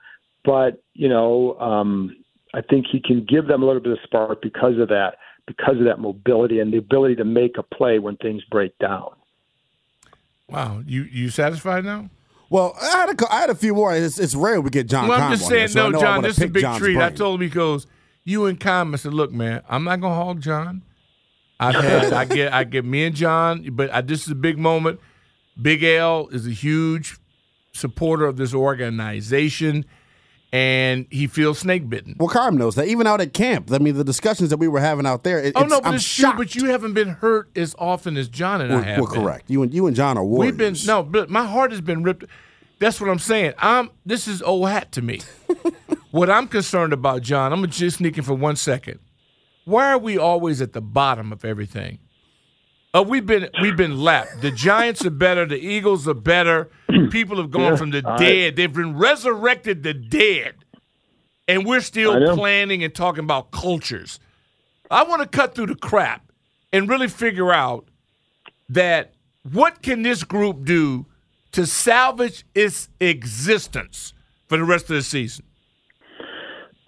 but 0.43 0.81
you 0.93 1.07
know 1.07 1.57
um, 1.59 2.15
I 2.53 2.61
think 2.61 2.85
he 2.91 2.99
can 2.99 3.25
give 3.29 3.47
them 3.47 3.61
a 3.61 3.65
little 3.65 3.81
bit 3.81 3.91
of 3.91 3.99
spark 4.03 4.41
because 4.41 4.79
of 4.79 4.87
that, 4.89 5.15
because 5.45 5.77
of 5.77 5.85
that 5.85 5.99
mobility 5.99 6.59
and 6.59 6.73
the 6.73 6.77
ability 6.77 7.15
to 7.15 7.25
make 7.25 7.57
a 7.57 7.63
play 7.63 7.99
when 7.99 8.15
things 8.17 8.41
break 8.49 8.77
down. 8.79 9.09
Wow, 10.49 10.83
you 10.85 11.03
you 11.03 11.29
satisfied 11.29 11.85
now? 11.85 12.09
Well, 12.49 12.75
I 12.79 12.85
had 12.97 13.21
a, 13.21 13.33
I 13.33 13.39
had 13.41 13.49
a 13.49 13.55
few 13.55 13.73
more. 13.73 13.95
It's, 13.95 14.19
it's 14.19 14.35
rare 14.35 14.61
we 14.61 14.69
get 14.69 14.87
John. 14.87 15.07
Well, 15.07 15.19
I'm 15.19 15.31
just 15.31 15.47
saying, 15.47 15.69
here, 15.69 15.89
no, 15.89 15.99
John, 15.99 16.21
this 16.21 16.37
is 16.37 16.43
a 16.43 16.47
big 16.47 16.61
John's 16.61 16.77
treat. 16.77 16.97
I 16.97 17.09
told 17.09 17.39
him 17.39 17.47
he 17.47 17.53
goes, 17.53 17.87
you 18.23 18.45
and 18.45 18.59
Con. 18.59 18.93
I 18.93 18.97
said, 18.97 19.13
look, 19.13 19.31
man, 19.31 19.61
I'm 19.67 19.83
not 19.83 19.99
gonna 19.99 20.15
hog 20.15 20.41
John. 20.41 20.83
I've 21.59 21.75
had, 21.83 22.13
I 22.13 22.25
get, 22.25 22.53
I 22.53 22.63
get 22.63 22.85
me 22.85 23.05
and 23.05 23.15
John, 23.15 23.67
but 23.71 23.91
I, 23.91 24.01
this 24.01 24.23
is 24.23 24.31
a 24.31 24.35
big 24.35 24.57
moment. 24.57 24.99
Big 25.59 25.83
L 25.83 26.27
is 26.29 26.45
a 26.45 26.51
huge 26.51 27.17
supporter 27.73 28.25
of 28.25 28.37
this 28.37 28.53
organization, 28.53 29.85
and 30.53 31.05
he 31.09 31.27
feels 31.27 31.59
snake 31.59 31.89
bitten. 31.89 32.15
Well, 32.17 32.29
Carm 32.29 32.57
knows 32.57 32.75
that. 32.75 32.87
Even 32.87 33.07
out 33.07 33.19
at 33.21 33.33
camp, 33.33 33.71
I 33.71 33.77
mean, 33.79 33.95
the 33.95 34.03
discussions 34.03 34.49
that 34.51 34.57
we 34.57 34.67
were 34.67 34.79
having 34.79 35.05
out 35.05 35.23
there. 35.23 35.39
It, 35.39 35.53
Oh 35.55 35.61
it's, 35.63 35.69
no, 35.71 35.81
but 35.81 35.87
I'm 35.93 35.99
shocked. 35.99 36.37
true. 36.37 36.45
But 36.45 36.55
you 36.55 36.65
haven't 36.69 36.93
been 36.93 37.09
hurt 37.09 37.49
as 37.55 37.75
often 37.77 38.15
as 38.17 38.29
John 38.29 38.61
and 38.61 38.71
I 38.71 38.75
We're, 38.77 38.83
have. 38.83 38.99
we're 39.01 39.07
correct. 39.07 39.49
You 39.49 39.63
and 39.63 39.73
you 39.73 39.87
and 39.87 39.95
John 39.95 40.17
are 40.17 40.23
warriors. 40.23 40.51
We've 40.53 40.57
been 40.57 40.75
no, 40.85 41.03
but 41.03 41.29
my 41.29 41.45
heart 41.45 41.71
has 41.71 41.81
been 41.81 42.03
ripped. 42.03 42.25
That's 42.79 42.99
what 43.01 43.09
I'm 43.09 43.19
saying. 43.19 43.53
I'm 43.57 43.89
this 44.05 44.27
is 44.27 44.41
old 44.41 44.69
hat 44.69 44.91
to 44.93 45.01
me. 45.01 45.21
what 46.11 46.29
I'm 46.29 46.47
concerned 46.47 46.93
about, 46.93 47.21
John, 47.21 47.51
I'm 47.51 47.67
just 47.69 47.97
sneaking 47.97 48.23
for 48.23 48.33
one 48.33 48.55
second. 48.55 48.99
Why 49.65 49.91
are 49.91 49.97
we 49.97 50.17
always 50.17 50.61
at 50.61 50.73
the 50.73 50.81
bottom 50.81 51.31
of 51.33 51.43
everything? 51.43 51.99
Uh, 52.95 53.03
we've 53.03 53.25
been 53.25 53.49
we've 53.61 53.75
been 53.75 53.99
lapped. 53.99 54.39
The 54.41 54.51
Giants 54.51 55.05
are 55.05 55.09
better. 55.09 55.45
The 55.45 55.57
Eagles 55.57 56.07
are 56.07 56.13
better. 56.13 56.69
People 57.11 57.37
have 57.37 57.51
gone 57.51 57.73
Yeah, 57.73 57.75
from 57.75 57.91
the 57.91 58.01
right. 58.01 58.17
dead. 58.17 58.55
They've 58.55 58.71
been 58.71 58.97
resurrected 58.97 59.83
the 59.83 59.93
dead, 59.93 60.55
and 61.45 61.65
we're 61.65 61.81
still 61.81 62.35
planning 62.35 62.85
and 62.85 62.95
talking 62.95 63.25
about 63.25 63.51
cultures. 63.51 64.19
I 64.89 65.03
want 65.03 65.21
to 65.23 65.27
cut 65.27 65.55
through 65.55 65.65
the 65.65 65.75
crap 65.75 66.31
and 66.71 66.87
really 66.87 67.09
figure 67.09 67.51
out 67.51 67.89
that 68.69 69.13
what 69.51 69.81
can 69.81 70.03
this 70.03 70.23
group 70.23 70.63
do 70.63 71.05
to 71.51 71.65
salvage 71.65 72.45
its 72.55 72.87
existence 73.01 74.13
for 74.47 74.57
the 74.57 74.63
rest 74.63 74.89
of 74.89 74.95
the 74.95 75.03
season? 75.03 75.43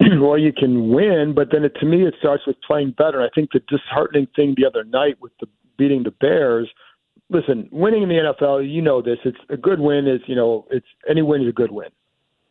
well, 0.00 0.38
you 0.38 0.54
can 0.54 0.88
win, 0.88 1.34
but 1.34 1.48
then 1.52 1.64
it, 1.64 1.74
to 1.80 1.86
me, 1.86 2.06
it 2.06 2.14
starts 2.18 2.46
with 2.46 2.56
playing 2.66 2.94
better. 2.96 3.20
I 3.20 3.28
think 3.34 3.50
the 3.52 3.60
disheartening 3.68 4.28
thing 4.34 4.54
the 4.56 4.64
other 4.64 4.84
night 4.84 5.20
with 5.20 5.32
the 5.40 5.48
beating 5.78 6.02
the 6.02 6.10
Bears. 6.10 6.68
Listen, 7.30 7.68
winning 7.70 8.02
in 8.02 8.08
the 8.08 8.14
NFL, 8.16 8.70
you 8.70 8.82
know 8.82 9.00
this. 9.00 9.18
It's 9.24 9.38
a 9.48 9.56
good 9.56 9.80
win. 9.80 10.06
Is 10.06 10.20
you 10.26 10.34
know, 10.34 10.66
it's 10.70 10.86
any 11.08 11.22
win 11.22 11.42
is 11.42 11.48
a 11.48 11.52
good 11.52 11.70
win. 11.70 11.88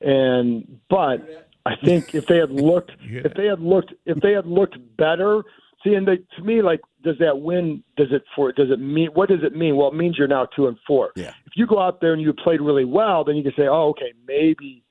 And 0.01 0.79
but 0.89 1.49
I 1.65 1.75
think 1.83 2.15
if 2.15 2.25
they 2.27 2.37
had 2.37 2.51
looked, 2.51 2.91
if 3.01 3.33
they 3.33 3.45
had 3.45 3.59
looked, 3.59 3.93
if 4.05 4.19
they 4.21 4.31
had 4.33 4.47
looked 4.47 4.77
better. 4.97 5.43
See, 5.83 5.93
and 5.93 6.07
they, 6.07 6.17
to 6.35 6.43
me, 6.43 6.63
like, 6.63 6.81
does 7.03 7.17
that 7.19 7.39
win? 7.39 7.83
Does 7.97 8.07
it 8.11 8.23
for? 8.35 8.51
Does 8.51 8.71
it 8.71 8.79
mean? 8.79 9.09
What 9.13 9.29
does 9.29 9.43
it 9.43 9.55
mean? 9.55 9.75
Well, 9.75 9.89
it 9.89 9.93
means 9.93 10.17
you're 10.17 10.27
now 10.27 10.47
two 10.55 10.67
and 10.67 10.75
four. 10.87 11.11
Yeah. 11.15 11.33
If 11.45 11.53
you 11.55 11.67
go 11.67 11.79
out 11.79 12.01
there 12.01 12.13
and 12.13 12.21
you 12.21 12.33
played 12.33 12.61
really 12.61 12.83
well, 12.83 13.23
then 13.23 13.35
you 13.35 13.43
can 13.43 13.53
say, 13.55 13.67
oh, 13.67 13.89
okay, 13.89 14.11
maybe 14.27 14.83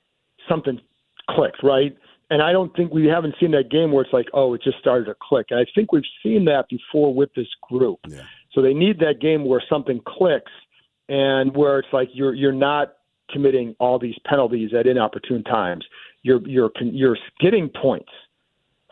something 0.49 0.81
clicked, 1.29 1.63
right? 1.65 1.97
And 2.29 2.43
I 2.43 2.51
don't 2.53 2.75
think 2.75 2.93
we 2.93 3.07
haven't 3.07 3.37
seen 3.39 3.53
that 3.53 3.71
game 3.71 3.93
where 3.93 4.03
it's 4.05 4.13
like, 4.13 4.27
oh, 4.35 4.53
it 4.55 4.63
just 4.63 4.79
started 4.79 5.05
to 5.05 5.15
click. 5.21 5.47
And 5.51 5.61
I 5.61 5.67
think 5.75 5.93
we've 5.93 6.03
seen 6.23 6.45
that 6.47 6.69
before 6.69 7.15
with 7.15 7.33
this 7.35 7.47
group. 7.63 8.01
Yeah. 8.09 8.23
So 8.53 8.63
they 8.63 8.75
need 8.75 8.99
that 9.01 9.21
game 9.21 9.45
where 9.45 9.63
something 9.69 10.01
clicks 10.07 10.51
and 11.09 11.55
where 11.57 11.79
it's 11.79 11.93
like 11.93 12.09
you're 12.13 12.35
you're 12.35 12.53
not 12.53 12.95
committing 13.31 13.77
all 13.79 13.99
these 13.99 14.17
penalties 14.25 14.71
at 14.75 14.87
inopportune 14.87 15.45
times. 15.45 15.85
You're 16.23 16.41
you're 16.49 16.71
you're 16.81 17.19
getting 17.39 17.69
points. 17.69 18.11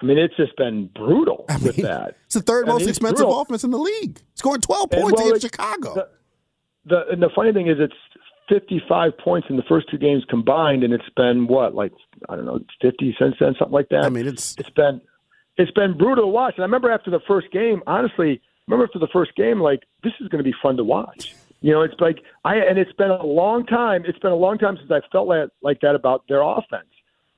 I 0.00 0.06
mean, 0.06 0.18
it's 0.18 0.36
just 0.36 0.56
been 0.56 0.90
brutal 0.94 1.46
I 1.48 1.56
with 1.58 1.76
that. 1.76 2.16
It's 2.26 2.34
the 2.34 2.42
third 2.42 2.68
I 2.68 2.72
most 2.72 2.80
mean, 2.80 2.88
expensive 2.90 3.18
brutal. 3.24 3.40
offense 3.40 3.64
in 3.64 3.70
the 3.70 3.78
league. 3.78 4.20
Scoring 4.34 4.60
12 4.60 4.88
And, 4.92 5.02
points 5.02 5.18
well, 5.20 5.28
against 5.28 5.44
it- 5.44 5.52
Chicago. 5.52 5.94
The, 5.94 6.08
the 6.86 7.08
and 7.12 7.22
the 7.22 7.30
funny 7.34 7.52
thing 7.52 7.68
is, 7.68 7.76
it's 7.80 7.94
55 8.48 9.16
points 9.18 9.46
in 9.48 9.56
the 9.56 9.62
first 9.62 9.88
two 9.90 9.96
games 9.96 10.24
combined, 10.28 10.84
and 10.84 10.92
it's 10.92 11.08
been 11.16 11.46
what, 11.46 11.74
like 11.74 11.92
I 12.28 12.36
don't 12.36 12.44
know, 12.44 12.60
50 12.80 13.16
since 13.18 13.34
then, 13.40 13.54
something 13.58 13.72
like 13.72 13.88
that. 13.90 14.04
I 14.04 14.08
mean, 14.08 14.26
it's 14.26 14.56
it's 14.58 14.70
been 14.70 15.00
it's 15.56 15.70
been 15.72 15.96
brutal 15.96 16.24
to 16.24 16.28
watch. 16.28 16.54
And 16.56 16.62
I 16.62 16.66
remember 16.66 16.90
after 16.90 17.10
the 17.10 17.20
first 17.26 17.50
game, 17.52 17.82
honestly, 17.86 18.40
remember 18.66 18.84
after 18.84 18.98
the 18.98 19.08
first 19.12 19.34
game, 19.36 19.60
like 19.60 19.80
this 20.02 20.12
is 20.20 20.28
going 20.28 20.42
to 20.42 20.48
be 20.48 20.54
fun 20.62 20.76
to 20.76 20.84
watch. 20.84 21.34
You 21.60 21.72
know, 21.72 21.82
it's 21.82 21.98
like 22.00 22.18
I 22.44 22.56
and 22.56 22.78
it's 22.78 22.92
been 22.92 23.10
a 23.10 23.24
long 23.24 23.66
time. 23.66 24.04
It's 24.06 24.18
been 24.18 24.32
a 24.32 24.36
long 24.36 24.58
time 24.58 24.76
since 24.76 24.90
I 24.90 25.00
felt 25.10 25.28
like, 25.28 25.48
like 25.62 25.80
that 25.80 25.94
about 25.94 26.24
their 26.28 26.42
offense. 26.42 26.88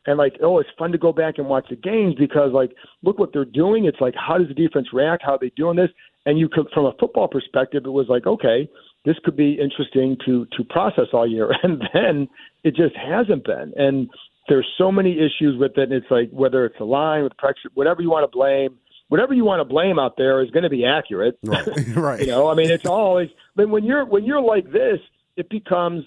And 0.06 0.18
like, 0.18 0.36
oh, 0.40 0.60
it's 0.60 0.70
fun 0.78 0.92
to 0.92 0.98
go 0.98 1.12
back 1.12 1.38
and 1.38 1.48
watch 1.48 1.66
the 1.68 1.76
games 1.76 2.14
because 2.16 2.52
like, 2.52 2.70
look 3.02 3.18
what 3.18 3.32
they're 3.32 3.44
doing. 3.44 3.86
It's 3.86 4.00
like, 4.00 4.14
how 4.14 4.38
does 4.38 4.46
the 4.46 4.54
defense 4.54 4.88
react? 4.92 5.24
How 5.24 5.32
are 5.32 5.38
they 5.40 5.50
doing 5.56 5.76
this? 5.76 5.90
And 6.26 6.38
you 6.38 6.48
could, 6.48 6.66
from 6.72 6.86
a 6.86 6.92
football 6.98 7.28
perspective, 7.28 7.84
it 7.86 7.90
was 7.90 8.06
like, 8.08 8.26
okay, 8.26 8.68
this 9.04 9.16
could 9.24 9.36
be 9.36 9.52
interesting 9.52 10.16
to 10.26 10.46
to 10.56 10.64
process 10.64 11.06
all 11.12 11.26
year. 11.26 11.50
And 11.62 11.82
then 11.94 12.28
it 12.64 12.74
just 12.74 12.96
hasn't 12.96 13.44
been. 13.44 13.72
And 13.76 14.10
there's 14.48 14.66
so 14.78 14.90
many 14.92 15.12
issues 15.18 15.58
with 15.58 15.72
it. 15.78 15.84
And 15.84 15.92
it's 15.92 16.10
like 16.10 16.30
whether 16.30 16.64
it's 16.64 16.78
a 16.80 16.84
line 16.84 17.22
with 17.24 17.36
pressure, 17.36 17.70
whatever 17.74 18.02
you 18.02 18.10
want 18.10 18.30
to 18.30 18.34
blame, 18.36 18.78
whatever 19.08 19.34
you 19.34 19.44
want 19.44 19.60
to 19.60 19.64
blame 19.64 19.98
out 19.98 20.16
there 20.16 20.42
is 20.42 20.50
going 20.50 20.62
to 20.64 20.70
be 20.70 20.84
accurate. 20.84 21.38
right. 21.44 21.66
right. 21.96 22.20
you 22.20 22.26
know, 22.28 22.48
I 22.48 22.54
mean, 22.54 22.70
it's 22.70 22.86
always. 22.86 23.28
But 23.54 23.68
when 23.68 23.84
you're 23.84 24.04
when 24.04 24.24
you're 24.24 24.40
like 24.40 24.70
this, 24.72 25.00
it 25.36 25.48
becomes. 25.48 26.04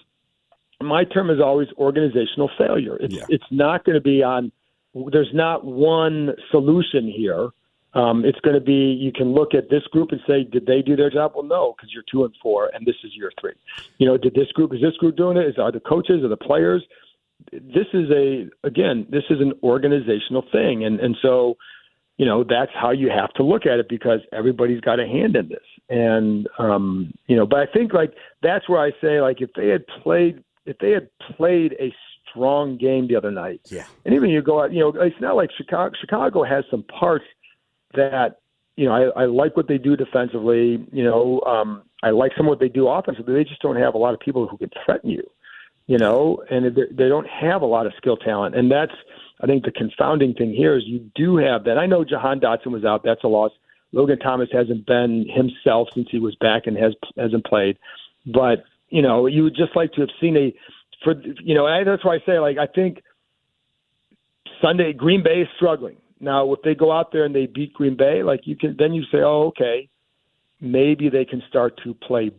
My 0.82 1.04
term 1.04 1.28
is 1.28 1.40
always 1.40 1.68
organizational 1.76 2.50
failure. 2.56 2.96
It's 2.96 3.14
Yeah. 3.14 3.24
it's 3.28 3.44
not 3.50 3.84
going 3.84 3.96
to 3.96 4.00
be 4.00 4.22
on. 4.22 4.50
There's 4.94 5.32
not 5.34 5.64
one 5.64 6.34
solution 6.50 7.06
here. 7.06 7.50
Um, 7.92 8.24
it's 8.24 8.38
going 8.40 8.54
to 8.54 8.60
be 8.60 8.72
you 8.98 9.12
can 9.12 9.34
look 9.34 9.52
at 9.52 9.68
this 9.68 9.82
group 9.90 10.10
and 10.12 10.20
say, 10.26 10.44
did 10.44 10.64
they 10.64 10.80
do 10.80 10.96
their 10.96 11.10
job? 11.10 11.32
Well, 11.34 11.44
no, 11.44 11.74
because 11.76 11.92
you're 11.92 12.04
two 12.10 12.24
and 12.24 12.32
four, 12.40 12.70
and 12.72 12.86
this 12.86 12.94
is 13.04 13.14
year 13.14 13.30
three. 13.40 13.52
You 13.98 14.06
know, 14.06 14.16
did 14.16 14.32
this 14.34 14.50
group 14.52 14.72
is 14.72 14.80
this 14.80 14.96
group 14.96 15.16
doing 15.16 15.36
it? 15.36 15.46
Is 15.46 15.58
are 15.58 15.70
the 15.72 15.80
coaches 15.80 16.22
or 16.24 16.28
the 16.28 16.36
players? 16.36 16.82
This 17.52 17.86
is 17.92 18.10
a 18.10 18.48
again, 18.64 19.06
this 19.10 19.24
is 19.30 19.40
an 19.40 19.52
organizational 19.62 20.44
thing, 20.52 20.84
and 20.84 21.00
and 21.00 21.16
so 21.22 21.56
you 22.16 22.26
know 22.26 22.44
that's 22.44 22.72
how 22.74 22.90
you 22.90 23.08
have 23.10 23.32
to 23.34 23.42
look 23.42 23.64
at 23.66 23.78
it 23.78 23.88
because 23.88 24.20
everybody's 24.32 24.80
got 24.80 25.00
a 25.00 25.06
hand 25.06 25.36
in 25.36 25.48
this. 25.48 25.64
And 25.88 26.48
um 26.58 27.12
you 27.26 27.34
know 27.36 27.46
but 27.46 27.58
i 27.60 27.66
think 27.66 27.92
like 27.92 28.12
that's 28.42 28.68
where 28.68 28.80
i 28.80 28.90
say 29.00 29.20
like 29.20 29.40
if 29.40 29.50
they 29.54 29.68
had 29.68 29.84
played 30.02 30.44
if 30.66 30.78
they 30.78 30.90
had 30.90 31.08
played 31.36 31.72
a 31.80 31.92
strong 32.28 32.76
game 32.76 33.08
the 33.08 33.16
other 33.16 33.30
night 33.32 33.60
Yeah. 33.70 33.86
and 34.04 34.14
even 34.14 34.30
you 34.30 34.40
go 34.42 34.62
out 34.62 34.72
you 34.72 34.78
know 34.80 34.92
it's 35.02 35.20
not 35.20 35.34
like 35.34 35.50
chicago 35.56 35.92
chicago 36.00 36.44
has 36.44 36.64
some 36.70 36.84
parts 36.84 37.24
that 37.94 38.38
you 38.76 38.84
know 38.86 38.92
i 38.92 39.22
i 39.22 39.24
like 39.24 39.56
what 39.56 39.66
they 39.66 39.78
do 39.78 39.96
defensively. 39.96 40.86
You 40.92 41.02
know 41.04 41.40
um 41.46 41.82
i 42.04 42.10
like 42.10 42.32
some 42.36 42.46
of 42.46 42.50
what 42.50 42.60
they 42.60 42.68
do 42.68 42.86
offensively. 42.86 43.34
They 43.34 43.44
just 43.44 43.62
don't 43.62 43.76
have 43.76 43.94
a 43.94 43.98
lot 43.98 44.14
of 44.14 44.20
people 44.20 44.46
who 44.46 44.56
can 44.58 44.70
threaten 44.84 45.10
you 45.10 45.24
you 45.90 45.98
know, 45.98 46.40
and 46.48 46.72
they 46.92 47.08
don't 47.08 47.26
have 47.26 47.62
a 47.62 47.66
lot 47.66 47.84
of 47.84 47.92
skill 47.96 48.16
talent, 48.16 48.54
and 48.54 48.70
that's 48.70 48.94
I 49.40 49.46
think 49.46 49.64
the 49.64 49.72
confounding 49.72 50.34
thing 50.34 50.54
here 50.54 50.76
is 50.76 50.84
you 50.86 51.10
do 51.16 51.36
have 51.38 51.64
that. 51.64 51.78
I 51.78 51.86
know 51.86 52.04
Jahan 52.04 52.38
Dotson 52.38 52.68
was 52.68 52.84
out; 52.84 53.02
that's 53.02 53.24
a 53.24 53.26
loss. 53.26 53.50
Logan 53.90 54.20
Thomas 54.20 54.48
hasn't 54.52 54.86
been 54.86 55.26
himself 55.28 55.88
since 55.92 56.06
he 56.08 56.20
was 56.20 56.36
back 56.36 56.68
and 56.68 56.76
has 56.76 56.94
hasn't 57.18 57.44
played, 57.44 57.76
but 58.24 58.62
you 58.90 59.02
know, 59.02 59.26
you 59.26 59.42
would 59.42 59.56
just 59.56 59.74
like 59.74 59.92
to 59.94 60.00
have 60.02 60.10
seen 60.20 60.36
a 60.36 60.54
for 61.02 61.20
you 61.42 61.56
know, 61.56 61.66
and 61.66 61.88
that's 61.88 62.04
why 62.04 62.14
I 62.14 62.18
say 62.24 62.38
like 62.38 62.56
I 62.56 62.68
think 62.68 63.02
Sunday 64.62 64.92
Green 64.92 65.24
Bay 65.24 65.40
is 65.40 65.48
struggling 65.56 65.96
now. 66.20 66.52
If 66.52 66.62
they 66.62 66.76
go 66.76 66.92
out 66.92 67.10
there 67.10 67.24
and 67.24 67.34
they 67.34 67.46
beat 67.46 67.72
Green 67.72 67.96
Bay, 67.96 68.22
like 68.22 68.42
you 68.44 68.54
can 68.54 68.76
then 68.78 68.94
you 68.94 69.02
say, 69.10 69.22
oh, 69.22 69.48
okay, 69.48 69.88
maybe 70.60 71.08
they 71.08 71.24
can 71.24 71.42
start 71.48 71.80
to 71.82 71.94
play 71.94 72.30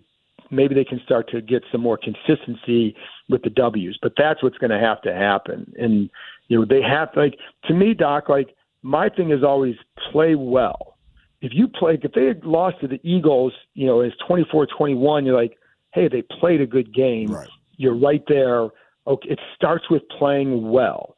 maybe 0.51 0.75
they 0.75 0.83
can 0.83 1.01
start 1.03 1.29
to 1.29 1.41
get 1.41 1.63
some 1.71 1.81
more 1.81 1.97
consistency 1.97 2.95
with 3.31 3.41
the 3.43 3.49
W's. 3.49 3.97
But 4.01 4.13
that's 4.17 4.43
what's 4.43 4.57
going 4.57 4.71
to 4.71 4.79
have 4.79 5.01
to 5.03 5.13
happen. 5.13 5.73
And 5.77 6.09
you 6.47 6.59
know, 6.59 6.65
they 6.65 6.81
have 6.81 7.09
like 7.15 7.37
to 7.65 7.73
me, 7.73 7.93
Doc. 7.93 8.29
Like 8.29 8.55
my 8.83 9.09
thing 9.09 9.31
is 9.31 9.43
always 9.43 9.75
play 10.11 10.35
well. 10.35 10.97
If 11.41 11.53
you 11.55 11.67
play, 11.67 11.97
if 12.01 12.11
they 12.11 12.25
had 12.25 12.45
lost 12.45 12.81
to 12.81 12.87
the 12.87 12.99
Eagles, 13.03 13.53
you 13.73 13.87
know, 13.87 14.01
it's 14.01 14.15
24-21, 14.29 15.25
You're 15.25 15.35
like, 15.35 15.57
hey, 15.93 16.07
they 16.07 16.21
played 16.21 16.61
a 16.61 16.67
good 16.67 16.93
game. 16.93 17.33
Right. 17.33 17.47
You're 17.77 17.97
right 17.97 18.23
there. 18.27 18.69
Okay, 19.07 19.29
it 19.29 19.39
starts 19.55 19.89
with 19.89 20.03
playing 20.19 20.69
well. 20.69 21.15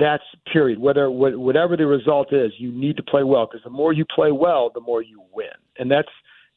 That's 0.00 0.24
period. 0.52 0.80
Whether 0.80 1.06
wh- 1.06 1.38
whatever 1.38 1.76
the 1.76 1.86
result 1.86 2.32
is, 2.32 2.52
you 2.58 2.72
need 2.72 2.96
to 2.96 3.04
play 3.04 3.22
well 3.22 3.46
because 3.46 3.62
the 3.62 3.70
more 3.70 3.92
you 3.92 4.04
play 4.04 4.32
well, 4.32 4.70
the 4.74 4.80
more 4.80 5.02
you 5.02 5.22
win, 5.32 5.46
and 5.78 5.88
that's 5.90 6.08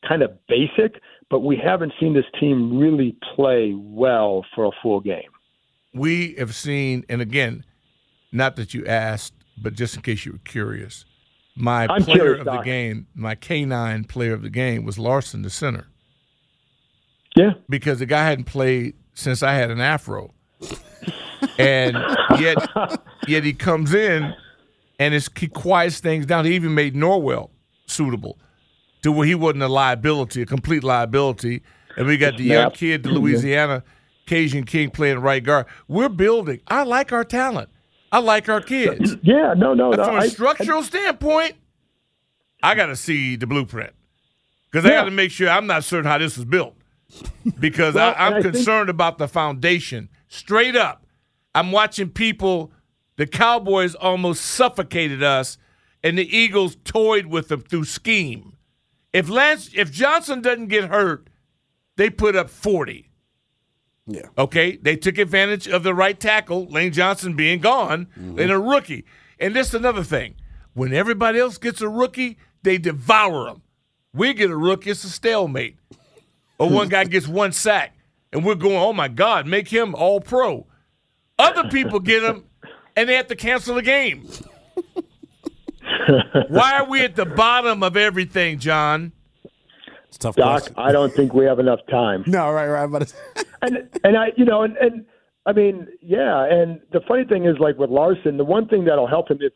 kind 0.07 0.23
of 0.23 0.31
basic. 0.47 1.01
But 1.29 1.39
we 1.39 1.57
haven't 1.57 1.93
seen 1.99 2.13
this 2.13 2.25
team 2.39 2.77
really 2.77 3.17
play 3.35 3.73
well 3.75 4.45
for 4.53 4.65
a 4.65 4.71
full 4.81 4.99
game. 4.99 5.29
We 5.93 6.35
have 6.37 6.53
seen, 6.53 7.03
and 7.09 7.21
again, 7.21 7.63
not 8.31 8.57
that 8.57 8.73
you 8.73 8.85
asked, 8.85 9.33
but 9.57 9.73
just 9.73 9.95
in 9.95 10.01
case 10.01 10.25
you 10.25 10.33
were 10.33 10.37
curious, 10.39 11.05
my 11.55 11.87
I'm 11.87 12.03
player 12.03 12.17
curious, 12.17 12.39
of 12.41 12.45
the 12.45 12.61
game, 12.61 13.07
my 13.15 13.35
K9 13.35 14.07
player 14.07 14.33
of 14.33 14.41
the 14.41 14.49
game 14.49 14.85
was 14.85 14.99
Larsen, 14.99 15.41
the 15.41 15.49
center. 15.49 15.87
Yeah. 17.35 17.53
Because 17.69 17.99
the 17.99 18.05
guy 18.05 18.25
hadn't 18.25 18.45
played 18.45 18.95
since 19.13 19.41
I 19.41 19.53
had 19.53 19.71
an 19.71 19.79
afro. 19.79 20.33
And 21.57 21.97
yet 22.39 22.57
yet 23.27 23.43
he 23.43 23.53
comes 23.53 23.93
in 23.93 24.33
and 24.99 25.13
it's, 25.13 25.29
he 25.37 25.47
quiets 25.47 25.99
things 25.99 26.25
down. 26.25 26.45
He 26.45 26.55
even 26.55 26.73
made 26.73 26.95
Norwell 26.95 27.49
suitable 27.87 28.37
to 29.05 29.11
where 29.11 29.27
he 29.27 29.35
wasn't 29.35 29.61
a 29.61 29.67
liability, 29.67 30.41
a 30.41 30.47
complete 30.47 30.83
liability. 30.83 31.61
And 31.95 32.07
we 32.07 32.17
got 32.17 32.37
the 32.37 32.43
young 32.43 32.71
kid, 32.71 33.03
the 33.03 33.09
mm-hmm. 33.09 33.19
Louisiana 33.19 33.83
Cajun 34.25 34.63
King 34.63 34.89
playing 34.89 35.19
right 35.19 35.43
guard. 35.43 35.67
We're 35.87 36.09
building. 36.09 36.59
I 36.67 36.81
like 36.81 37.13
our 37.13 37.23
talent. 37.23 37.69
I 38.11 38.17
like 38.17 38.49
our 38.49 38.61
kids. 38.61 39.15
Yeah, 39.21 39.53
no, 39.55 39.75
no, 39.75 39.91
no. 39.91 40.03
From 40.03 40.15
a 40.15 40.21
I- 40.21 40.27
structural 40.27 40.81
standpoint, 40.81 41.53
I 42.63 42.73
got 42.73 42.87
to 42.87 42.95
see 42.95 43.35
the 43.35 43.45
blueprint 43.45 43.93
because 44.71 44.87
I 44.87 44.89
got 44.89 45.03
to 45.03 45.11
make 45.11 45.29
sure 45.29 45.49
I'm 45.49 45.67
not 45.67 45.83
certain 45.83 46.09
how 46.09 46.17
this 46.17 46.35
was 46.35 46.45
built 46.45 46.73
because 47.59 47.93
Well, 47.93 48.15
I, 48.17 48.25
I'm 48.25 48.27
and 48.33 48.35
I 48.37 48.41
think- 48.41 48.55
concerned 48.55 48.89
about 48.89 49.19
the 49.19 49.27
foundation. 49.27 50.09
Straight 50.29 50.75
up, 50.75 51.05
I'm 51.53 51.71
watching 51.71 52.09
people. 52.09 52.71
The 53.17 53.27
Cowboys 53.27 53.93
almost 53.93 54.43
suffocated 54.43 55.21
us, 55.21 55.59
and 56.03 56.17
the 56.17 56.35
Eagles 56.35 56.75
toyed 56.83 57.27
with 57.27 57.49
them 57.49 57.61
through 57.61 57.85
scheme. 57.85 58.54
If 59.15 59.29
Lance, 59.29 59.69
if 59.73 59.93
Johnson 59.93 60.41
doesn't 60.41 60.67
get 60.67 60.89
hurt, 60.89 61.29
they 61.95 62.09
put 62.09 62.35
up 62.35 62.49
40. 62.49 63.09
Yeah. 64.07 64.23
Okay, 64.37 64.75
they 64.75 64.97
took 64.97 65.17
advantage 65.17 65.69
of 65.69 65.83
the 65.83 65.93
right 65.93 66.19
tackle, 66.19 66.65
Lane 66.65 66.91
Johnson 66.91 67.33
being 67.33 67.59
gone, 67.59 68.07
mm-hmm. 68.07 68.37
and 68.37 68.51
a 68.51 68.59
rookie. 68.59 69.05
And 69.39 69.55
this 69.55 69.69
is 69.69 69.73
another 69.73 70.03
thing: 70.03 70.35
when 70.73 70.93
everybody 70.93 71.39
else 71.39 71.57
gets 71.57 71.79
a 71.79 71.87
rookie, 71.87 72.37
they 72.63 72.77
devour 72.77 73.45
them. 73.45 73.61
We 74.13 74.33
get 74.33 74.51
a 74.51 74.57
rookie, 74.57 74.89
it's 74.89 75.05
a 75.05 75.09
stalemate. 75.09 75.77
Or 76.59 76.69
one 76.69 76.89
guy 76.89 77.05
gets 77.05 77.27
one 77.27 77.53
sack, 77.53 77.95
and 78.33 78.43
we're 78.43 78.55
going, 78.55 78.75
"Oh 78.75 78.91
my 78.91 79.07
God, 79.07 79.47
make 79.47 79.69
him 79.69 79.95
all 79.95 80.19
pro." 80.19 80.67
Other 81.39 81.69
people 81.69 82.01
get 82.01 82.21
him, 82.21 82.43
and 82.97 83.07
they 83.07 83.15
have 83.15 83.27
to 83.27 83.35
cancel 83.37 83.75
the 83.75 83.81
game. 83.81 84.27
Why 86.49 86.79
are 86.79 86.87
we 86.87 87.01
at 87.01 87.15
the 87.15 87.25
bottom 87.25 87.83
of 87.83 87.97
everything, 87.97 88.59
John? 88.59 89.11
It's 90.07 90.17
a 90.17 90.19
tough 90.19 90.35
Doc, 90.35 90.61
question. 90.61 90.75
I 90.77 90.91
don't 90.91 91.13
think 91.13 91.33
we 91.33 91.45
have 91.45 91.59
enough 91.59 91.79
time. 91.89 92.23
No, 92.27 92.51
right, 92.51 92.67
right. 92.67 92.87
But 92.89 93.13
and 93.61 93.89
and 94.03 94.17
I, 94.17 94.27
you 94.37 94.45
know, 94.45 94.63
and, 94.63 94.77
and 94.77 95.05
I 95.45 95.53
mean, 95.53 95.87
yeah. 96.01 96.45
And 96.45 96.79
the 96.91 97.01
funny 97.07 97.25
thing 97.25 97.45
is, 97.45 97.55
like 97.59 97.77
with 97.77 97.89
Larsen, 97.89 98.37
the 98.37 98.45
one 98.45 98.67
thing 98.67 98.85
that'll 98.85 99.07
help 99.07 99.29
him 99.29 99.37
is 99.41 99.51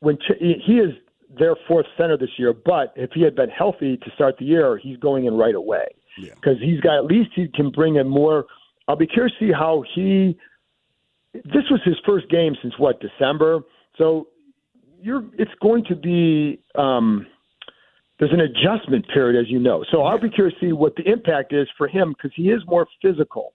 when 0.00 0.16
Ch- 0.16 0.38
he 0.38 0.54
he 0.64 0.74
is 0.74 0.92
their 1.38 1.56
fourth 1.66 1.86
center 1.98 2.16
this 2.16 2.30
year. 2.38 2.52
But 2.52 2.92
if 2.96 3.10
he 3.12 3.22
had 3.22 3.34
been 3.34 3.50
healthy 3.50 3.96
to 3.96 4.10
start 4.14 4.36
the 4.38 4.44
year, 4.44 4.78
he's 4.78 4.96
going 4.98 5.26
in 5.26 5.34
right 5.34 5.54
away 5.54 5.86
because 6.18 6.58
he's 6.60 6.80
got 6.80 6.96
at 6.98 7.04
least 7.04 7.30
he 7.34 7.48
can 7.48 7.70
bring 7.70 7.96
in 7.96 8.08
more. 8.08 8.46
I'll 8.88 8.96
be 8.96 9.06
curious 9.06 9.34
to 9.40 9.48
see 9.48 9.52
how 9.52 9.84
he. 9.94 10.38
This 11.34 11.64
was 11.70 11.80
his 11.84 11.96
first 12.06 12.30
game 12.30 12.54
since 12.62 12.74
what 12.78 13.00
December, 13.00 13.60
so 13.98 14.28
you're. 15.06 15.24
It's 15.38 15.54
going 15.62 15.84
to 15.84 15.96
be. 15.96 16.60
um 16.74 17.26
there's 18.18 18.32
an 18.32 18.40
adjustment 18.40 19.06
period, 19.12 19.38
as 19.38 19.50
you 19.50 19.58
know. 19.58 19.84
So 19.90 20.02
I'll 20.04 20.18
be 20.18 20.30
curious 20.30 20.58
to 20.60 20.68
see 20.68 20.72
what 20.72 20.96
the 20.96 21.02
impact 21.02 21.52
is 21.52 21.68
for 21.76 21.86
him 21.86 22.14
because 22.16 22.32
he 22.34 22.50
is 22.50 22.62
more 22.66 22.86
physical. 23.02 23.52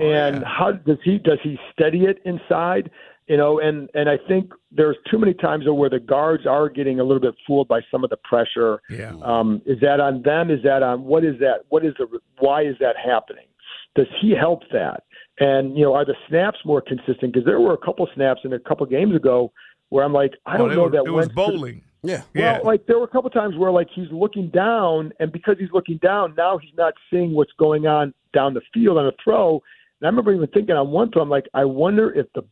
and 0.00 0.44
how 0.44 0.72
does 0.72 0.98
he 1.04 1.18
does 1.18 1.38
he 1.42 1.58
steady 1.72 2.04
it 2.04 2.18
inside? 2.24 2.90
You 3.28 3.36
know, 3.36 3.60
and 3.60 3.88
and 3.94 4.08
I 4.08 4.18
think 4.26 4.52
there's 4.72 4.96
too 5.08 5.18
many 5.18 5.34
times 5.34 5.64
where 5.68 5.90
the 5.90 6.00
guards 6.00 6.44
are 6.46 6.68
getting 6.68 6.98
a 6.98 7.04
little 7.04 7.20
bit 7.20 7.34
fooled 7.46 7.68
by 7.68 7.80
some 7.90 8.02
of 8.02 8.10
the 8.10 8.16
pressure. 8.24 8.80
Yeah. 8.90 9.12
Um, 9.22 9.62
is 9.66 9.78
that 9.80 10.00
on 10.00 10.22
them? 10.22 10.50
Is 10.50 10.62
that 10.64 10.82
on 10.82 11.04
what 11.04 11.24
is 11.24 11.38
that? 11.38 11.60
What 11.68 11.84
is 11.84 11.94
the 11.98 12.06
why 12.38 12.62
is 12.62 12.76
that 12.80 12.96
happening? 12.96 13.46
Does 13.94 14.08
he 14.20 14.34
help 14.34 14.62
that? 14.72 15.04
And 15.38 15.76
you 15.76 15.84
know, 15.84 15.94
are 15.94 16.04
the 16.04 16.16
snaps 16.28 16.58
more 16.64 16.80
consistent? 16.80 17.32
Because 17.32 17.44
there 17.44 17.60
were 17.60 17.74
a 17.74 17.78
couple 17.78 18.08
snaps 18.14 18.40
in 18.44 18.52
a 18.52 18.58
couple 18.58 18.84
games 18.86 19.14
ago 19.14 19.52
where 19.90 20.04
I'm 20.04 20.12
like, 20.12 20.32
I 20.46 20.54
Oh, 20.54 20.58
don't 20.58 20.68
they 20.70 20.74
know 20.76 20.82
were- 20.84 20.90
that 20.90 21.04
it 21.06 21.10
was 21.10 21.26
Wentz- 21.26 21.34
bowling. 21.34 21.82
Yeah. 22.02 22.22
well, 22.34 22.60
like 22.64 22.86
there 22.86 22.98
were 22.98 23.04
a 23.04 23.08
couple 23.08 23.28
times 23.28 23.56
where 23.58 23.70
like 23.70 23.88
he's 23.94 24.10
looking 24.10 24.48
down, 24.48 25.12
and 25.20 25.30
because 25.30 25.56
he's 25.58 25.70
looking 25.72 25.98
down, 25.98 26.34
now 26.36 26.56
he's 26.56 26.72
not 26.78 26.94
seeing 27.10 27.34
what's 27.34 27.52
going 27.58 27.86
on 27.86 28.14
down 28.32 28.54
the 28.54 28.62
field 28.72 28.96
on 28.96 29.06
a 29.06 29.12
throw. 29.22 29.60
And 30.00 30.06
I 30.06 30.08
remember 30.08 30.32
even 30.32 30.46
thinking 30.48 30.74
on 30.74 30.88
one 30.90 31.10
throw, 31.12 31.20
I'm 31.20 31.28
like, 31.28 31.46
I 31.52 31.66
wonder 31.66 32.10
if 32.14 32.26
the 32.34 32.42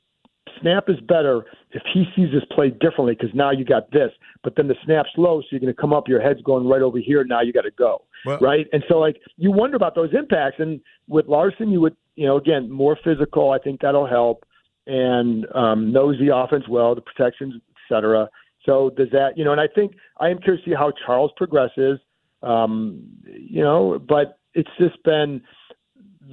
snap 0.60 0.84
is 0.88 0.98
better 1.00 1.46
if 1.70 1.82
he 1.94 2.04
sees 2.16 2.30
this 2.32 2.42
play 2.50 2.68
differently 2.70 3.14
because 3.14 3.34
now 3.34 3.50
you 3.50 3.64
got 3.64 3.90
this, 3.90 4.10
but 4.42 4.54
then 4.56 4.66
the 4.68 4.74
snap's 4.84 5.10
low, 5.16 5.40
so 5.40 5.46
you're 5.52 5.60
going 5.60 5.72
to 5.74 5.80
come 5.80 5.92
up, 5.94 6.08
your 6.08 6.20
head's 6.20 6.42
going 6.42 6.66
right 6.66 6.82
over 6.82 6.98
here. 6.98 7.22
Now 7.24 7.40
you 7.40 7.52
got 7.52 7.62
to 7.62 7.70
go, 7.70 8.02
Well- 8.26 8.38
right? 8.40 8.66
And 8.74 8.82
so 8.88 8.98
like 8.98 9.16
you 9.38 9.50
wonder 9.50 9.76
about 9.76 9.94
those 9.94 10.10
impacts. 10.12 10.56
And 10.58 10.80
with 11.06 11.26
Larsen, 11.26 11.70
you 11.70 11.80
would, 11.80 11.96
you 12.16 12.26
know, 12.26 12.36
again 12.36 12.70
more 12.70 12.98
physical. 13.02 13.50
I 13.52 13.58
think 13.58 13.80
that'll 13.80 14.06
help, 14.06 14.44
and 14.88 15.46
um, 15.54 15.92
knows 15.92 16.16
the 16.18 16.34
offense 16.34 16.64
well, 16.68 16.94
the 16.94 17.00
protections, 17.00 17.54
et 17.54 17.94
cetera. 17.94 18.28
So 18.64 18.90
does 18.90 19.08
that, 19.12 19.36
you 19.36 19.44
know, 19.44 19.52
and 19.52 19.60
I 19.60 19.68
think 19.72 19.92
I 20.18 20.28
am 20.28 20.38
curious 20.38 20.64
to 20.64 20.70
see 20.70 20.74
how 20.74 20.92
Charles 21.06 21.30
progresses, 21.36 22.00
um, 22.42 23.04
you 23.24 23.62
know, 23.62 24.00
but 24.06 24.38
it's 24.54 24.70
just 24.78 25.02
been 25.04 25.42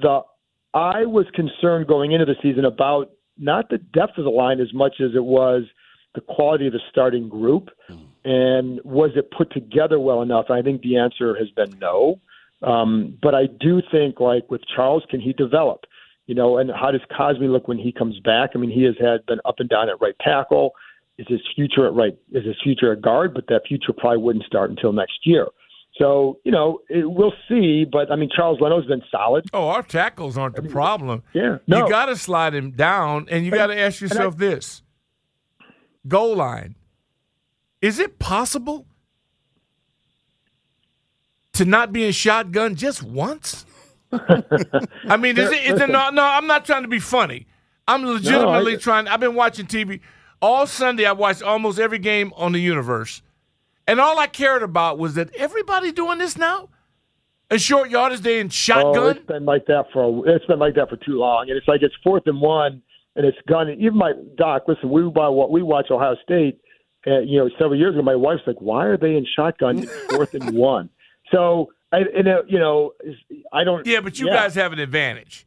the, 0.01 0.21
I 0.73 1.05
was 1.05 1.25
concerned 1.33 1.87
going 1.87 2.11
into 2.11 2.25
the 2.25 2.35
season 2.41 2.65
about 2.65 3.11
not 3.37 3.69
the 3.69 3.77
depth 3.77 4.17
of 4.17 4.23
the 4.23 4.31
line 4.31 4.59
as 4.59 4.73
much 4.73 4.95
as 4.99 5.11
it 5.15 5.23
was 5.23 5.63
the 6.15 6.21
quality 6.21 6.67
of 6.67 6.73
the 6.73 6.79
starting 6.89 7.29
group 7.29 7.69
and 8.25 8.81
was 8.83 9.11
it 9.15 9.29
put 9.31 9.51
together 9.51 9.99
well 9.99 10.21
enough? 10.21 10.49
I 10.49 10.61
think 10.61 10.81
the 10.81 10.97
answer 10.97 11.35
has 11.37 11.49
been 11.51 11.77
no. 11.79 12.19
Um, 12.63 13.17
but 13.21 13.35
I 13.35 13.45
do 13.45 13.81
think 13.91 14.19
like 14.19 14.49
with 14.49 14.61
Charles, 14.75 15.03
can 15.09 15.21
he 15.21 15.31
develop? 15.33 15.85
You 16.27 16.35
know, 16.35 16.57
and 16.57 16.71
how 16.71 16.91
does 16.91 17.01
Cosme 17.15 17.43
look 17.43 17.67
when 17.67 17.77
he 17.77 17.91
comes 17.91 18.19
back? 18.19 18.51
I 18.55 18.57
mean, 18.57 18.71
he 18.71 18.83
has 18.83 18.95
had 18.99 19.25
been 19.27 19.39
up 19.45 19.59
and 19.59 19.69
down 19.69 19.89
at 19.89 20.01
right 20.01 20.15
tackle. 20.21 20.73
Is 21.17 21.27
his 21.29 21.41
future 21.55 21.85
at 21.85 21.93
right? 21.93 22.17
Is 22.31 22.45
his 22.45 22.55
future 22.63 22.91
at 22.91 23.01
guard? 23.01 23.33
But 23.33 23.47
that 23.47 23.61
future 23.67 23.93
probably 23.95 24.21
wouldn't 24.21 24.45
start 24.45 24.69
until 24.69 24.91
next 24.91 25.19
year. 25.23 25.47
So 25.97 26.39
you 26.43 26.51
know, 26.51 26.79
it, 26.89 27.09
we'll 27.09 27.33
see. 27.47 27.85
But 27.85 28.11
I 28.11 28.15
mean, 28.15 28.29
Charles 28.35 28.59
Leno's 28.59 28.85
been 28.85 29.03
solid. 29.09 29.45
Oh, 29.53 29.67
our 29.69 29.83
tackles 29.83 30.37
aren't 30.37 30.55
the 30.55 30.63
problem. 30.63 31.23
Yeah, 31.33 31.59
no. 31.67 31.85
You 31.85 31.89
got 31.89 32.07
to 32.07 32.15
slide 32.15 32.53
him 32.53 32.71
down, 32.71 33.27
and 33.29 33.45
you 33.45 33.51
got 33.51 33.67
to 33.67 33.79
ask 33.79 34.01
yourself 34.01 34.37
this: 34.37 34.81
goal 36.07 36.35
line. 36.35 36.75
Is 37.81 37.99
it 37.99 38.19
possible 38.19 38.87
to 41.53 41.65
not 41.65 41.93
be 41.93 42.05
in 42.05 42.11
shotgun 42.11 42.75
just 42.75 43.03
once? 43.03 43.65
I 45.09 45.17
mean, 45.17 45.37
is 45.37 45.51
it? 45.51 45.63
Is 45.73 45.81
it 45.81 45.89
no, 45.89 46.09
no, 46.09 46.23
I'm 46.23 46.47
not 46.47 46.65
trying 46.65 46.83
to 46.83 46.87
be 46.87 46.99
funny. 46.99 47.47
I'm 47.87 48.05
legitimately 48.05 48.77
trying. 48.77 49.07
I've 49.07 49.19
been 49.19 49.35
watching 49.35 49.65
TV 49.67 49.99
all 50.41 50.65
Sunday. 50.67 51.05
I 51.05 51.11
watched 51.11 51.43
almost 51.43 51.79
every 51.79 51.99
game 51.99 52.31
on 52.35 52.51
the 52.51 52.59
universe, 52.59 53.21
and 53.87 53.99
all 53.99 54.17
I 54.19 54.27
cared 54.27 54.63
about 54.63 54.97
was 54.97 55.15
that 55.15 55.33
everybody 55.35 55.91
doing 55.91 56.17
this 56.19 56.37
now. 56.37 56.69
A 57.51 57.59
short 57.59 57.91
yardage, 57.91 58.21
they 58.21 58.39
in 58.39 58.47
Oh, 58.47 58.49
shotgun. 58.49 59.17
it's 59.17 59.25
been 59.27 59.45
like 59.45 59.67
that 59.67 59.85
for 59.93 60.03
a, 60.03 60.35
it's 60.35 60.45
been 60.45 60.57
like 60.57 60.73
that 60.75 60.89
for 60.89 60.97
too 60.97 61.19
long, 61.19 61.45
and 61.49 61.57
it's 61.57 61.67
like 61.67 61.83
it's 61.83 61.93
fourth 62.03 62.23
and 62.25 62.41
one, 62.41 62.81
and 63.15 63.23
it's 63.25 63.37
gun. 63.47 63.69
Even 63.69 63.95
my 63.97 64.13
doc, 64.35 64.63
listen, 64.67 64.89
we 64.89 65.03
buy 65.11 65.29
what 65.29 65.51
we 65.51 65.61
watch 65.61 65.91
Ohio 65.91 66.15
State. 66.23 66.59
Uh, 67.05 67.19
you 67.19 67.37
know, 67.37 67.47
several 67.59 67.75
years 67.75 67.93
ago, 67.93 68.01
my 68.01 68.15
wife's 68.15 68.41
like, 68.47 68.55
"Why 68.59 68.85
are 68.85 68.97
they 68.97 69.15
in 69.15 69.27
shotgun 69.35 69.77
It's 69.83 69.91
fourth 70.15 70.33
and 70.33 70.55
one?" 70.57 70.89
So, 71.31 71.69
I, 71.95 72.17
and 72.17 72.27
uh, 72.27 72.43
you 72.47 72.59
know, 72.59 72.91
I 73.53 73.63
don't. 73.63 73.85
Yeah, 73.85 74.01
but 74.01 74.19
you 74.19 74.27
yeah. 74.27 74.33
guys 74.35 74.55
have 74.55 74.73
an 74.73 74.79
advantage. 74.79 75.45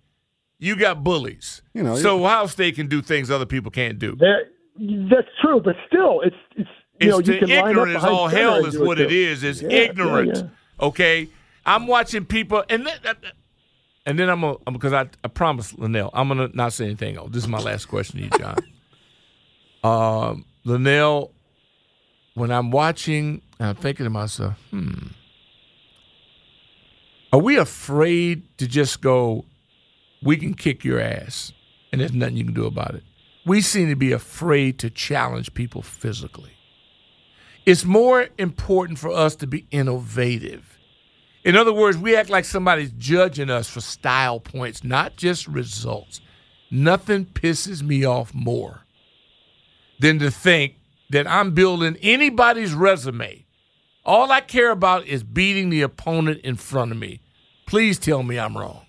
You 0.58 0.76
got 0.76 1.04
bullies. 1.04 1.62
You 1.74 1.82
know, 1.82 1.96
so 1.96 2.24
Ohio 2.24 2.46
State 2.46 2.74
can 2.76 2.86
do 2.88 3.00
things 3.02 3.30
other 3.30 3.46
people 3.46 3.70
can't 3.70 3.98
do. 3.98 4.16
That's 4.16 5.28
true, 5.40 5.60
but 5.60 5.76
still, 5.86 6.20
it's 6.22 6.36
it's 6.56 6.68
you 7.00 7.08
It's 7.08 7.10
know, 7.10 7.18
you 7.18 7.40
the 7.40 7.46
can 7.46 7.48
line 7.50 7.58
up 7.60 7.68
ignorant 7.70 7.90
is 7.90 7.94
behind 7.96 8.14
all 8.14 8.28
hell 8.28 8.54
and 8.56 8.66
is 8.66 8.78
what 8.78 8.98
it 9.00 9.12
is. 9.12 9.44
is. 9.44 9.62
It's 9.62 9.62
Yeah, 9.62 9.68
yeah, 9.78 9.84
ignorant. 9.90 10.36
yeah. 10.36 10.86
Okay, 10.86 11.28
I'm 11.66 11.86
watching 11.86 12.24
people, 12.24 12.64
and 12.68 12.86
then, 12.86 12.96
and 14.06 14.18
then 14.18 14.28
I'm 14.30 14.40
gonna 14.40 14.56
because 14.72 14.92
I 14.92 15.08
I 15.24 15.28
promise 15.28 15.74
Linnell 15.76 16.10
I'm 16.14 16.28
gonna 16.28 16.48
not 16.54 16.72
say 16.72 16.86
anything 16.86 17.16
else. 17.16 17.30
This 17.32 17.42
is 17.44 17.48
my 17.48 17.58
last 17.58 17.86
question 17.86 18.18
to 18.18 18.24
you, 18.24 18.30
John. 18.38 18.56
um, 19.84 20.44
Linnell, 20.64 21.32
when 22.34 22.50
I'm 22.50 22.70
watching, 22.70 23.42
I'm 23.60 23.74
thinking 23.76 24.04
to 24.04 24.10
myself, 24.10 24.54
hmm, 24.70 25.08
are 27.32 27.40
we 27.40 27.56
afraid 27.56 28.58
to 28.58 28.66
just 28.66 29.00
go? 29.00 29.44
We 30.22 30.36
can 30.36 30.54
kick 30.54 30.84
your 30.84 31.00
ass. 31.00 31.52
and 31.92 32.00
there's 32.00 32.12
nothing 32.12 32.36
you 32.36 32.44
can 32.44 32.54
do 32.54 32.66
about 32.66 32.94
it. 32.94 33.02
We 33.46 33.62
seem 33.62 33.88
to 33.88 33.96
be 33.96 34.12
afraid 34.12 34.78
to 34.80 34.90
challenge 34.90 35.54
people 35.54 35.80
physically. 35.80 36.52
It's 37.64 37.84
more 37.84 38.28
important 38.38 38.98
for 38.98 39.10
us 39.10 39.36
to 39.36 39.46
be 39.46 39.66
innovative. 39.70 40.78
In 41.44 41.56
other 41.56 41.72
words, 41.72 41.96
we 41.96 42.14
act 42.16 42.28
like 42.28 42.44
somebody's 42.44 42.92
judging 42.98 43.48
us 43.48 43.68
for 43.70 43.80
style 43.80 44.40
points, 44.40 44.84
not 44.84 45.16
just 45.16 45.46
results. 45.46 46.20
Nothing 46.70 47.24
pisses 47.24 47.82
me 47.82 48.04
off 48.04 48.34
more 48.34 48.80
than 49.98 50.18
to 50.18 50.30
think 50.30 50.74
that 51.10 51.26
I'm 51.26 51.52
building 51.52 51.96
anybody's 52.02 52.74
resume. 52.74 53.46
All 54.08 54.32
I 54.32 54.40
care 54.40 54.70
about 54.70 55.06
is 55.06 55.22
beating 55.22 55.68
the 55.68 55.82
opponent 55.82 56.40
in 56.40 56.56
front 56.56 56.92
of 56.92 56.96
me. 56.96 57.20
Please 57.66 57.98
tell 57.98 58.22
me 58.22 58.38
I'm 58.38 58.56
wrong. 58.56 58.86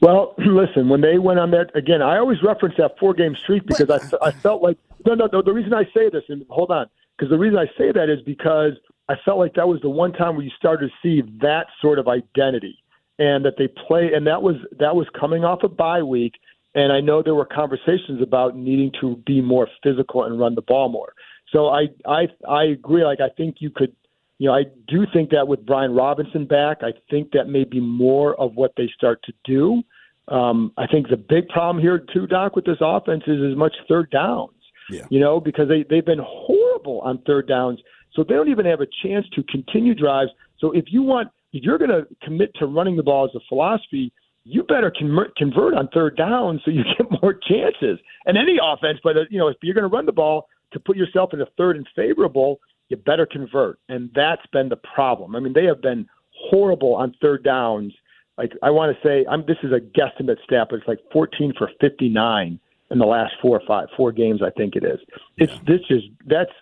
Well, 0.00 0.34
listen, 0.38 0.88
when 0.88 1.02
they 1.02 1.18
went 1.18 1.38
on 1.38 1.52
that 1.52 1.70
again, 1.76 2.02
I 2.02 2.18
always 2.18 2.42
reference 2.42 2.74
that 2.78 2.98
four 2.98 3.14
game 3.14 3.36
streak 3.44 3.64
because 3.64 3.88
I, 3.88 4.00
I 4.26 4.32
felt 4.32 4.60
like 4.60 4.76
no, 5.06 5.14
no, 5.14 5.28
no. 5.32 5.40
The 5.40 5.52
reason 5.52 5.72
I 5.72 5.84
say 5.94 6.10
this, 6.10 6.24
and 6.28 6.44
hold 6.50 6.72
on, 6.72 6.86
because 7.16 7.30
the 7.30 7.38
reason 7.38 7.58
I 7.58 7.66
say 7.78 7.92
that 7.92 8.10
is 8.10 8.20
because 8.26 8.72
I 9.08 9.14
felt 9.24 9.38
like 9.38 9.54
that 9.54 9.68
was 9.68 9.80
the 9.82 9.88
one 9.88 10.12
time 10.12 10.34
where 10.34 10.44
you 10.44 10.50
started 10.58 10.90
to 10.90 10.92
see 11.00 11.22
that 11.40 11.66
sort 11.80 12.00
of 12.00 12.08
identity, 12.08 12.76
and 13.20 13.44
that 13.44 13.54
they 13.56 13.68
play, 13.68 14.10
and 14.12 14.26
that 14.26 14.42
was 14.42 14.56
that 14.80 14.96
was 14.96 15.06
coming 15.16 15.44
off 15.44 15.62
a 15.62 15.68
bye 15.68 16.02
week, 16.02 16.32
and 16.74 16.92
I 16.92 17.00
know 17.00 17.22
there 17.22 17.36
were 17.36 17.46
conversations 17.46 18.20
about 18.20 18.56
needing 18.56 18.90
to 19.00 19.14
be 19.24 19.40
more 19.40 19.68
physical 19.80 20.24
and 20.24 20.40
run 20.40 20.56
the 20.56 20.62
ball 20.62 20.88
more. 20.88 21.12
So 21.56 21.68
I 21.68 21.86
I 22.06 22.26
I 22.46 22.64
agree. 22.64 23.02
Like 23.02 23.20
I 23.20 23.30
think 23.34 23.56
you 23.60 23.70
could 23.70 23.94
you 24.38 24.48
know, 24.48 24.54
I 24.54 24.64
do 24.86 25.06
think 25.14 25.30
that 25.30 25.48
with 25.48 25.64
Brian 25.64 25.94
Robinson 25.94 26.44
back, 26.44 26.78
I 26.82 26.92
think 27.10 27.30
that 27.32 27.48
may 27.48 27.64
be 27.64 27.80
more 27.80 28.38
of 28.38 28.54
what 28.54 28.72
they 28.76 28.90
start 28.94 29.22
to 29.24 29.32
do. 29.44 29.82
Um, 30.28 30.72
I 30.76 30.86
think 30.86 31.08
the 31.08 31.16
big 31.16 31.48
problem 31.48 31.82
here 31.82 32.04
too, 32.12 32.26
Doc, 32.26 32.54
with 32.54 32.66
this 32.66 32.76
offense 32.82 33.22
is 33.26 33.38
as 33.50 33.56
much 33.56 33.74
third 33.88 34.10
downs. 34.10 34.50
Yeah. 34.90 35.06
You 35.08 35.20
know, 35.20 35.40
because 35.40 35.68
they 35.68 35.84
they've 35.88 36.04
been 36.04 36.22
horrible 36.22 37.00
on 37.00 37.22
third 37.26 37.48
downs, 37.48 37.80
so 38.12 38.22
they 38.22 38.34
don't 38.34 38.50
even 38.50 38.66
have 38.66 38.82
a 38.82 38.86
chance 39.02 39.24
to 39.34 39.42
continue 39.44 39.94
drives. 39.94 40.30
So 40.58 40.72
if 40.72 40.84
you 40.88 41.02
want, 41.02 41.28
if 41.54 41.64
you're 41.64 41.78
going 41.78 41.90
to 41.90 42.06
commit 42.22 42.54
to 42.56 42.66
running 42.66 42.96
the 42.96 43.02
ball 43.02 43.24
as 43.24 43.34
a 43.34 43.40
philosophy, 43.48 44.12
you 44.44 44.62
better 44.62 44.92
convert, 44.96 45.34
convert 45.36 45.74
on 45.74 45.88
third 45.92 46.16
down 46.16 46.60
so 46.64 46.70
you 46.70 46.82
get 46.98 47.10
more 47.22 47.34
chances. 47.34 47.98
And 48.26 48.36
any 48.36 48.58
offense, 48.62 48.98
but 49.02 49.16
you 49.30 49.38
know, 49.38 49.48
if 49.48 49.56
you're 49.62 49.74
going 49.74 49.88
to 49.88 49.94
run 49.94 50.06
the 50.06 50.12
ball 50.12 50.46
to 50.72 50.80
put 50.80 50.96
yourself 50.96 51.32
in 51.32 51.40
a 51.40 51.46
third 51.56 51.76
and 51.76 51.86
favorable, 51.94 52.60
you 52.88 52.96
better 52.96 53.26
convert. 53.26 53.78
And 53.88 54.10
that's 54.14 54.46
been 54.52 54.68
the 54.68 54.76
problem. 54.76 55.36
I 55.36 55.40
mean, 55.40 55.52
they 55.52 55.64
have 55.64 55.82
been 55.82 56.06
horrible 56.50 56.94
on 56.94 57.14
third 57.20 57.44
downs. 57.44 57.92
Like 58.38 58.52
I 58.62 58.70
want 58.70 58.96
to 58.96 59.08
say, 59.08 59.24
I'm 59.28 59.44
this 59.46 59.56
is 59.62 59.72
a 59.72 59.80
guesstimate 59.80 60.42
stat, 60.44 60.68
but 60.70 60.76
it's 60.76 60.88
like 60.88 61.00
14 61.12 61.54
for 61.56 61.70
59 61.80 62.60
in 62.90 62.98
the 62.98 63.06
last 63.06 63.34
four 63.42 63.56
or 63.58 63.66
five 63.66 63.88
four 63.96 64.12
games. 64.12 64.42
I 64.42 64.50
think 64.50 64.76
it 64.76 64.84
is. 64.84 65.00
It's 65.36 65.52
this 65.66 65.80
is 65.90 66.02
that's 66.26 66.52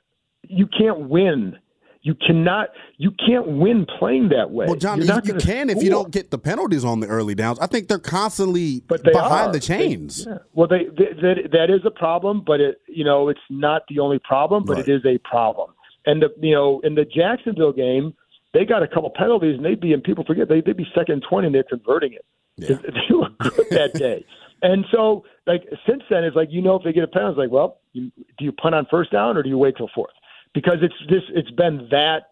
you 0.42 0.66
can't 0.66 1.08
win. 1.08 1.58
You 2.06 2.14
cannot. 2.14 2.68
You 2.98 3.12
can't 3.12 3.46
win 3.48 3.86
playing 3.98 4.28
that 4.28 4.50
way. 4.50 4.66
Well, 4.66 4.76
John, 4.76 4.98
You're 5.00 5.16
you, 5.16 5.22
you 5.24 5.34
can 5.40 5.70
if 5.70 5.82
you 5.82 5.88
don't 5.88 6.10
get 6.12 6.30
the 6.30 6.36
penalties 6.38 6.84
on 6.84 7.00
the 7.00 7.06
early 7.06 7.34
downs. 7.34 7.58
I 7.60 7.66
think 7.66 7.88
they're 7.88 7.98
constantly 7.98 8.82
But 8.86 9.02
they 9.04 9.12
behind 9.12 9.48
are. 9.48 9.52
the 9.52 9.58
chains. 9.60 10.26
They- 10.26 10.30
yeah. 10.32 10.38
Well, 10.52 10.68
they, 10.68 10.84
they 10.84 11.14
that 11.22 11.36
that 11.52 11.70
is 11.70 11.80
a 11.86 11.90
problem, 11.90 12.42
but 12.46 12.60
it 12.60 12.76
you 12.86 13.04
know 13.04 13.30
it's 13.30 13.40
not 13.48 13.82
the 13.88 14.00
only 14.00 14.18
problem, 14.18 14.64
but 14.64 14.76
Right. 14.76 14.86
it 14.88 14.92
is 14.94 15.04
a 15.06 15.16
problem. 15.26 15.70
And 16.04 16.20
the 16.22 16.28
you 16.40 16.54
know 16.54 16.80
in 16.84 16.94
the 16.94 17.06
Jacksonville 17.06 17.72
game, 17.72 18.12
they 18.52 18.66
got 18.66 18.82
a 18.82 18.86
couple 18.86 19.08
penalties, 19.16 19.56
and 19.56 19.64
they'd 19.64 19.80
be 19.80 19.94
and 19.94 20.04
people 20.04 20.24
forget 20.24 20.46
they 20.50 20.60
they'd 20.60 20.76
be 20.76 20.86
second 20.94 21.14
and 21.14 21.24
twenty, 21.26 21.46
and 21.46 21.54
they're 21.54 21.62
converting 21.64 22.12
it. 22.12 22.24
Yeah. 22.58 22.76
They 23.08 23.14
were 23.14 23.30
good 23.38 23.66
that 23.70 23.94
day. 23.94 24.26
And 24.62 24.84
so, 24.92 25.24
like 25.46 25.62
since 25.88 26.02
then, 26.10 26.22
it's 26.24 26.36
like 26.36 26.48
you 26.50 26.60
know 26.60 26.76
if 26.76 26.84
they 26.84 26.92
get 26.92 27.04
a 27.04 27.06
penalty, 27.08 27.32
it's 27.32 27.38
like, 27.38 27.50
well, 27.50 27.78
you, 27.94 28.12
do 28.38 28.44
you 28.44 28.52
punt 28.52 28.74
on 28.74 28.86
first 28.90 29.10
down 29.10 29.38
or 29.38 29.42
do 29.42 29.48
you 29.48 29.56
wait 29.58 29.76
till 29.78 29.88
fourth? 29.94 30.12
Because 30.54 30.78
it's 30.82 30.94
this, 31.10 31.22
it's 31.30 31.50
been 31.50 31.88
that 31.90 32.30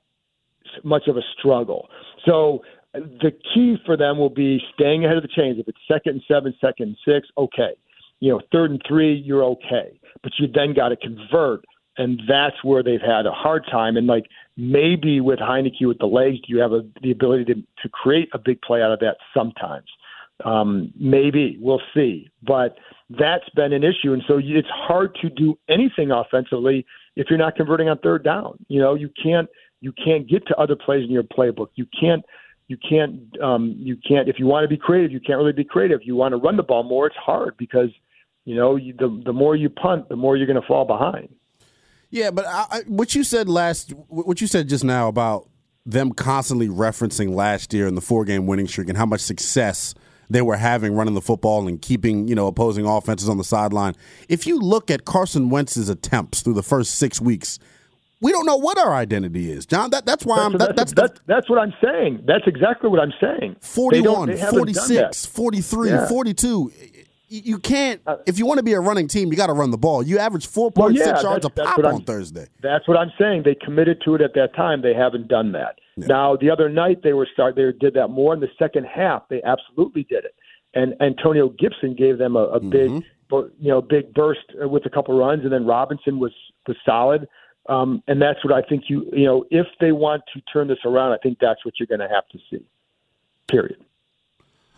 much 0.84 1.08
of 1.08 1.16
a 1.16 1.22
struggle. 1.38 1.88
So 2.24 2.62
the 2.94 3.32
key 3.52 3.76
for 3.84 3.96
them 3.96 4.18
will 4.18 4.30
be 4.30 4.60
staying 4.74 5.04
ahead 5.04 5.16
of 5.16 5.22
the 5.22 5.28
chains. 5.28 5.58
If 5.58 5.68
it's 5.68 5.78
second 5.88 6.12
and 6.12 6.22
seven, 6.28 6.54
second 6.60 6.88
and 6.88 6.96
six, 7.04 7.28
okay. 7.36 7.74
You 8.20 8.32
know, 8.32 8.40
third 8.52 8.70
and 8.70 8.82
three, 8.86 9.14
you're 9.14 9.44
okay. 9.44 9.98
But 10.22 10.32
you 10.38 10.46
then 10.46 10.74
got 10.74 10.90
to 10.90 10.96
convert, 10.96 11.64
and 11.98 12.20
that's 12.28 12.62
where 12.62 12.82
they've 12.82 13.00
had 13.00 13.26
a 13.26 13.32
hard 13.32 13.64
time. 13.70 13.96
And 13.96 14.06
like 14.06 14.26
maybe 14.56 15.20
with 15.20 15.40
Heinicke 15.40 15.86
with 15.88 15.98
the 15.98 16.06
legs, 16.06 16.38
do 16.46 16.54
you 16.54 16.60
have 16.60 16.72
a, 16.72 16.84
the 17.02 17.10
ability 17.10 17.46
to 17.46 17.54
to 17.54 17.88
create 17.88 18.28
a 18.32 18.38
big 18.38 18.60
play 18.62 18.82
out 18.82 18.92
of 18.92 19.00
that 19.00 19.16
sometimes? 19.34 19.86
Um, 20.44 20.92
maybe 20.98 21.56
we'll 21.60 21.82
see, 21.94 22.30
but 22.42 22.76
that's 23.10 23.48
been 23.54 23.72
an 23.72 23.84
issue, 23.84 24.12
and 24.12 24.22
so 24.26 24.40
it's 24.42 24.68
hard 24.68 25.14
to 25.22 25.28
do 25.30 25.58
anything 25.68 26.10
offensively 26.10 26.86
if 27.16 27.26
you're 27.28 27.38
not 27.38 27.56
converting 27.56 27.88
on 27.88 27.98
third 27.98 28.24
down. 28.24 28.58
You 28.68 28.80
know, 28.80 28.94
you 28.94 29.10
can't 29.22 29.48
you 29.80 29.92
can't 29.92 30.28
get 30.28 30.46
to 30.46 30.56
other 30.56 30.76
plays 30.76 31.04
in 31.04 31.10
your 31.10 31.22
playbook. 31.22 31.68
You 31.74 31.86
can't 31.98 32.24
you 32.68 32.76
can't 32.76 33.20
um, 33.42 33.74
you 33.78 33.96
can't 33.96 34.28
if 34.28 34.38
you 34.38 34.46
want 34.46 34.64
to 34.64 34.68
be 34.68 34.76
creative, 34.76 35.12
you 35.12 35.20
can't 35.20 35.38
really 35.38 35.52
be 35.52 35.64
creative. 35.64 36.00
You 36.02 36.16
want 36.16 36.32
to 36.32 36.38
run 36.38 36.56
the 36.56 36.62
ball 36.62 36.82
more, 36.82 37.06
it's 37.06 37.16
hard 37.16 37.56
because 37.58 37.90
you 38.44 38.54
know 38.54 38.76
you, 38.76 38.94
the 38.94 39.22
the 39.24 39.32
more 39.32 39.54
you 39.56 39.68
punt, 39.68 40.08
the 40.08 40.16
more 40.16 40.36
you're 40.36 40.46
going 40.46 40.60
to 40.60 40.66
fall 40.66 40.84
behind. 40.84 41.28
Yeah, 42.10 42.30
but 42.30 42.44
I, 42.46 42.82
what 42.86 43.14
you 43.14 43.24
said 43.24 43.48
last, 43.48 43.92
what 44.08 44.42
you 44.42 44.46
said 44.46 44.68
just 44.68 44.84
now 44.84 45.08
about 45.08 45.48
them 45.86 46.12
constantly 46.12 46.68
referencing 46.68 47.34
last 47.34 47.72
year 47.72 47.86
and 47.86 47.96
the 47.96 48.02
four 48.02 48.24
game 48.24 48.46
winning 48.46 48.68
streak 48.68 48.88
and 48.88 48.98
how 48.98 49.06
much 49.06 49.20
success 49.20 49.94
they 50.32 50.42
were 50.42 50.56
having 50.56 50.94
running 50.94 51.14
the 51.14 51.20
football 51.20 51.68
and 51.68 51.80
keeping 51.80 52.28
you 52.28 52.34
know 52.34 52.46
opposing 52.46 52.86
offenses 52.86 53.28
on 53.28 53.38
the 53.38 53.44
sideline. 53.44 53.94
If 54.28 54.46
you 54.46 54.58
look 54.58 54.90
at 54.90 55.04
Carson 55.04 55.50
Wentz's 55.50 55.88
attempts 55.88 56.42
through 56.42 56.54
the 56.54 56.62
first 56.62 56.94
six 56.94 57.20
weeks, 57.20 57.58
we 58.22 58.30
don't 58.30 58.46
know 58.46 58.56
what 58.56 58.78
our 58.78 58.94
identity 58.94 59.50
is, 59.50 59.66
John. 59.66 59.90
That, 59.90 60.06
that's 60.06 60.24
why 60.24 60.38
I'm. 60.38 60.52
That, 60.52 60.76
that's, 60.76 60.92
that's, 60.92 61.20
that's, 61.26 61.50
what 61.50 61.58
I'm 61.58 61.74
saying. 61.82 62.22
That's 62.24 62.46
exactly 62.46 62.88
what 62.88 63.00
I'm 63.00 63.12
saying. 63.20 63.56
They 63.60 63.66
41, 63.66 64.28
they 64.28 64.36
haven't 64.38 64.58
46, 64.58 65.26
43, 65.26 65.88
Yeah. 65.88 65.96
Uh, 66.02 66.08
42. 66.08 66.72
You 67.32 67.58
can't. 67.58 68.02
If 68.26 68.38
you 68.38 68.44
want 68.44 68.58
to 68.58 68.62
be 68.62 68.74
a 68.74 68.80
running 68.80 69.08
team, 69.08 69.30
you 69.30 69.36
got 69.36 69.46
to 69.46 69.54
run 69.54 69.70
the 69.70 69.78
ball. 69.78 70.02
You 70.02 70.18
average 70.18 70.46
four 70.46 70.70
Well, 70.76 70.90
yeah, 70.90 71.04
six 71.04 71.22
yards 71.22 71.46
a 71.46 71.50
pop 71.50 71.78
on 71.78 71.84
I'm- 71.86 72.00
Thursday. 72.02 72.46
That's 72.62 72.86
what 72.86 72.98
I'm 72.98 73.10
saying. 73.18 73.44
They 73.44 73.54
committed 73.54 74.02
to 74.04 74.14
it 74.14 74.20
at 74.20 74.34
that 74.34 74.54
time. 74.54 74.82
They 74.82 74.94
haven't 74.94 75.28
done 75.28 75.52
that. 75.52 75.78
Now 75.96 76.36
the 76.36 76.50
other 76.50 76.68
night 76.68 77.02
they 77.02 77.12
were 77.12 77.28
start 77.32 77.54
they 77.56 77.70
did 77.72 77.94
that 77.94 78.08
more 78.08 78.32
in 78.34 78.40
the 78.40 78.48
second 78.58 78.84
half. 78.84 79.28
They 79.28 79.42
absolutely 79.42 80.04
did 80.04 80.24
it. 80.24 80.34
And 80.74 80.94
Antonio 81.02 81.50
Gibson 81.50 81.94
gave 81.94 82.18
them 82.18 82.34
a, 82.34 82.44
a 82.44 82.60
big, 82.60 82.90
you 82.90 83.52
know, 83.60 83.82
big 83.82 84.14
burst 84.14 84.40
uh, 84.62 84.68
with 84.68 84.86
a 84.86 84.90
couple 84.90 85.18
runs, 85.18 85.42
and 85.44 85.52
then 85.52 85.66
Robinson 85.66 86.18
was 86.18 86.32
was 86.66 86.76
solid. 86.84 87.28
Um, 87.68 88.02
and 88.08 88.20
that's 88.20 88.44
what 88.44 88.52
I 88.52 88.66
think 88.66 88.84
you 88.88 89.06
you 89.12 89.26
know 89.26 89.44
if 89.50 89.66
they 89.80 89.92
want 89.92 90.22
to 90.34 90.40
turn 90.52 90.68
this 90.68 90.78
around, 90.84 91.12
I 91.12 91.18
think 91.18 91.38
that's 91.40 91.64
what 91.64 91.74
you're 91.78 91.86
going 91.86 92.00
to 92.00 92.08
have 92.08 92.26
to 92.28 92.38
see. 92.50 92.64
Period. 93.48 93.84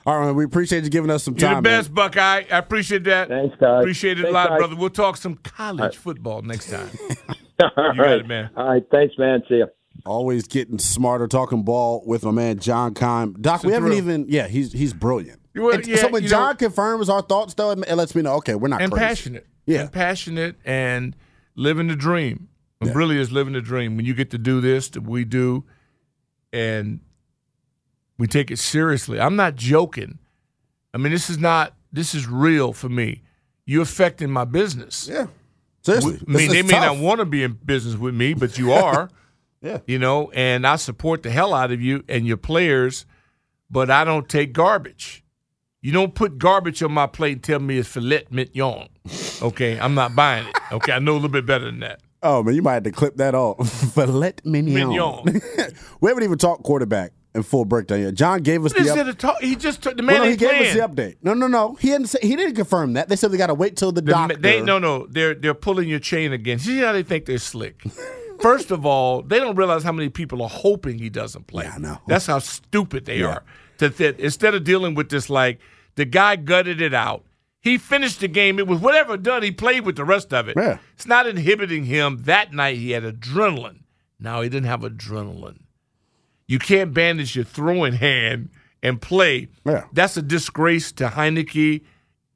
All 0.07 0.21
right, 0.21 0.33
we 0.33 0.45
appreciate 0.45 0.85
you 0.85 0.91
giving 0.91 1.11
us 1.11 1.23
some 1.23 1.35
time. 1.35 1.41
You're 1.41 1.55
time. 1.55 1.63
the 1.63 1.69
man. 1.71 1.79
best, 1.81 1.95
Buckeye. 1.95 2.45
I 2.51 2.59
appreciate 2.59 3.05
that. 3.05 3.29
Thanks, 3.29 3.57
guys. 3.59 3.81
Appreciate 3.81 4.19
it 4.19 4.27
a 4.27 4.31
lot, 4.31 4.51
guys. 4.51 4.59
brother. 4.59 4.77
We'll 4.77 4.91
talk 4.91 5.17
some 5.17 5.37
college 5.37 5.97
football 5.97 6.43
next 6.43 6.71
time. 6.71 6.91
All 6.99 7.37
You 7.61 7.71
got 7.77 7.99
right. 7.99 8.19
it, 8.21 8.27
man. 8.27 8.51
All 8.57 8.69
right. 8.69 8.83
Thanks, 8.91 9.15
man. 9.17 9.43
See 9.49 9.59
ya. 9.59 9.67
Always 10.05 10.47
getting 10.47 10.79
smarter, 10.79 11.27
talking 11.27 11.63
ball 11.63 12.03
with 12.05 12.25
my 12.25 12.33
man 12.33 12.59
John 12.59 12.93
Keim. 12.95 13.33
Doc, 13.41 13.57
It's 13.61 13.65
we 13.65 13.73
haven't 13.73 13.91
thrill. 13.91 13.99
even. 13.99 14.27
Yeah, 14.29 14.49
he's 14.49 14.73
he's 14.73 14.93
brilliant. 14.93 15.41
Well, 15.55 15.73
And 15.75 15.87
yeah, 15.87 15.97
so 15.97 16.09
when 16.09 16.27
John 16.27 16.51
know- 16.51 16.57
confirms 16.57 17.09
our 17.09 17.23
thoughts, 17.23 17.55
though, 17.55 17.71
it, 17.71 17.79
it 17.89 17.95
lets 17.95 18.15
me 18.15 18.21
know. 18.23 18.35
Okay, 18.35 18.57
we're 18.57 18.69
not 18.69 18.83
and 18.83 18.93
crazy. 18.93 19.07
passionate. 19.07 19.47
Yeah. 19.67 19.83
And 19.83 19.93
passionate 19.93 20.57
and 20.67 21.17
living 21.55 21.87
the 21.87 21.97
dream. 21.97 22.49
It 22.83 22.95
really 22.95 23.19
is 23.19 23.33
living 23.33 23.55
the 23.55 23.63
dream. 23.63 23.97
When 23.97 24.05
you 24.05 24.13
get 24.13 24.31
to 24.33 24.39
do 24.39 24.61
this 24.61 24.91
that 24.91 25.05
we 25.05 25.25
do 25.25 25.65
and 26.53 27.01
we 28.19 28.27
take 28.27 28.51
it 28.51 28.59
seriously. 28.59 29.21
I'm 29.21 29.37
not 29.37 29.57
joking. 29.57 30.19
I 30.93 30.99
mean, 30.99 31.13
this 31.13 31.29
is 31.29 31.39
not 31.39 31.75
this 31.93 32.15
is 32.15 32.27
real 32.27 32.73
for 32.73 32.89
me. 32.89 33.23
You 33.67 33.81
affecting 33.81 34.31
my 34.31 34.45
business. 34.45 35.09
Yeah, 35.11 35.27
seriously. 35.83 36.21
I 36.29 36.31
mean, 36.31 36.51
they 36.51 36.63
may 36.63 36.73
tough. 36.73 36.97
not 36.97 36.99
want 36.99 37.21
to 37.21 37.25
be 37.25 37.43
in 37.43 37.53
business 37.53 37.97
with 37.97 38.15
me, 38.15 38.35
but 38.35 38.59
you 38.59 38.73
are. 38.73 39.11
Yeah. 39.65 39.79
You 39.87 39.99
know, 39.99 40.31
and 40.35 40.67
I 40.67 40.77
support 40.77 41.23
the 41.23 41.31
hell 41.31 41.55
out 41.55 41.73
of 41.73 41.81
you 41.81 42.05
and 42.07 42.27
your 42.27 42.37
players, 42.37 43.07
but 43.71 43.91
I 43.91 44.05
don't 44.05 44.29
take 44.29 44.53
garbage. 44.53 45.25
You 45.81 45.91
don't 45.91 46.15
put 46.15 46.37
garbage 46.37 46.83
on 46.83 46.93
my 46.93 47.07
plate 47.07 47.33
and 47.33 47.43
tell 47.43 47.61
me 47.61 47.79
it's 47.79 47.89
filet 47.89 48.27
mignon. 48.31 48.89
Okay, 49.41 49.81
I'm 49.81 49.95
not 49.95 50.15
buying 50.15 50.47
it. 50.47 50.55
Okay, 50.71 50.93
I 50.93 50.99
know 50.99 51.13
a 51.13 51.15
little 51.15 51.31
bit 51.31 51.47
better 51.47 51.65
than 51.65 51.81
that. 51.81 52.01
Oh 52.23 52.43
man, 52.43 52.55
you 52.55 52.61
might 52.61 52.75
have 52.75 52.83
to 52.83 52.91
clip 52.91 53.17
that 53.17 53.35
off. 53.35 53.67
filet 53.95 54.35
mignon. 54.45 54.75
Mignon. 54.75 55.25
we 56.03 56.11
haven't 56.11 56.25
even 56.25 56.37
talked 56.37 56.63
quarterback 56.63 57.13
in 57.35 57.43
full 57.43 57.65
breakdown 57.65 58.01
yet. 58.01 58.15
John 58.15 58.43
gave 58.43 58.65
us 58.65 58.73
the. 58.73 59.15
talk? 59.19 59.41
He 59.41 59.57
just 59.57 59.83
took 59.83 59.97
the 59.97 60.03
man 60.03 60.15
well, 60.17 60.25
no, 60.25 60.31
he 60.31 60.37
gave 60.37 60.49
playing. 60.51 60.67
us 60.67 60.75
the 60.75 60.81
update. 61.03 61.17
No, 61.23 61.35
no, 61.35 61.47
no. 61.47 61.75
He 61.75 61.89
didn't 61.89 62.07
say 62.09 62.19
he 62.23 62.37
didn't 62.37 62.55
confirm 62.55 62.93
that. 62.95 63.09
They 63.09 63.17
said 63.17 63.31
they 63.33 63.37
got 63.37 63.49
to 63.49 63.55
wait 63.55 63.77
till 63.77 63.93
the, 63.93 64.01
The- 64.01 64.13
doctor. 64.13 64.37
They 64.37 64.61
no 64.63 64.79
no. 64.79 65.07
They're 65.09 65.35
they're 65.35 65.55
pulling 65.55 65.89
your 65.89 65.99
chain 65.99 66.33
again. 66.33 66.59
See 66.59 66.79
how 66.79 66.93
they 66.93 67.03
think 67.03 67.27
they're 67.27 67.39
slick. 67.39 67.83
First 68.41 68.71
of 68.71 68.85
all, 68.85 69.23
they 69.23 69.39
don't 69.39 69.57
realize 69.57 69.83
how 69.85 69.93
many 69.93 70.09
people 70.11 70.43
are 70.43 70.49
hoping 70.49 70.99
he 70.99 71.09
doesn't 71.09 71.47
play. 71.47 71.65
Yeah, 71.65 71.75
I 71.77 71.79
know. 71.79 71.99
That's 72.07 72.27
how 72.27 72.41
stupid 72.41 73.05
they 73.07 73.19
Yeah. 73.21 73.27
are. 73.37 73.43
That, 73.79 73.97
that 73.99 74.21
instead 74.21 74.55
of 74.55 74.65
dealing 74.65 74.95
with 74.95 75.09
this, 75.09 75.31
like 75.31 75.61
the 75.95 76.05
guy 76.05 76.37
gutted 76.37 76.81
it 76.81 76.93
out, 76.95 77.25
He 77.61 77.79
finished 77.79 78.21
the 78.21 78.29
game. 78.29 78.59
It 78.59 78.67
was 78.67 78.81
whatever 78.81 79.17
done. 79.17 79.43
He 79.43 79.51
played 79.51 79.87
with 79.87 79.97
the 79.97 80.05
rest 80.05 80.33
of 80.35 80.49
it. 80.49 80.57
Yeah. 80.57 80.79
It's 80.95 81.07
not 81.07 81.27
inhibiting 81.27 81.85
him. 81.87 82.19
That 82.25 82.53
night 82.53 82.77
he 82.77 82.91
had 82.91 83.03
adrenaline. 83.05 83.81
Now 84.21 84.43
he 84.43 84.49
didn't 84.49 84.67
have 84.69 84.81
adrenaline. 84.83 85.61
You 86.47 86.59
can't 86.59 86.93
bandage 86.93 87.35
your 87.37 87.45
throwing 87.45 87.95
hand 87.95 88.51
and 88.83 89.01
play. 89.01 89.49
Yeah. 89.65 89.85
That's 89.93 90.17
a 90.17 90.23
disgrace 90.23 90.93
to 90.93 91.09
Heinicke 91.09 91.83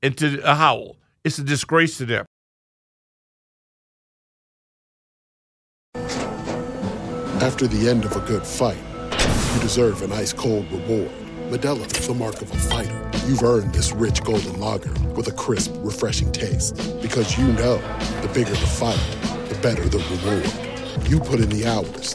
and 0.03 0.17
to 0.19 0.41
Howell. 0.43 0.97
It's 1.25 1.39
a 1.39 1.45
disgrace 1.45 1.99
to 1.99 2.07
them. 2.07 2.25
After 7.41 7.67
the 7.67 7.89
end 7.89 8.05
of 8.05 8.17
a 8.17 8.21
good 8.21 8.45
fight, 8.47 8.79
you 9.55 9.61
deserve 9.61 10.03
an 10.03 10.13
ice 10.13 10.33
cold 10.33 10.71
reward. 10.73 11.11
Modelo 11.51 11.87
is 11.87 12.07
the 12.07 12.15
mark 12.15 12.43
of 12.43 12.51
a 12.53 12.57
fighter. 12.57 13.11
You've 13.27 13.43
earned 13.43 13.73
this 13.73 13.93
rich 13.93 14.23
golden 14.23 14.59
lager 14.59 14.93
with 15.15 15.29
a 15.29 15.33
crisp, 15.33 15.73
refreshing 15.79 16.33
taste. 16.33 16.77
Because 17.01 17.39
you 17.39 17.47
know 17.47 17.79
the 18.23 18.31
bigger 18.35 18.51
the 18.51 18.57
fight, 18.57 18.99
the 19.49 19.55
better 19.63 19.89
the 19.89 19.99
reward. 19.99 21.09
You 21.09 21.21
put 21.21 21.41
in 21.41 21.49
the 21.49 21.67
hours, 21.67 22.15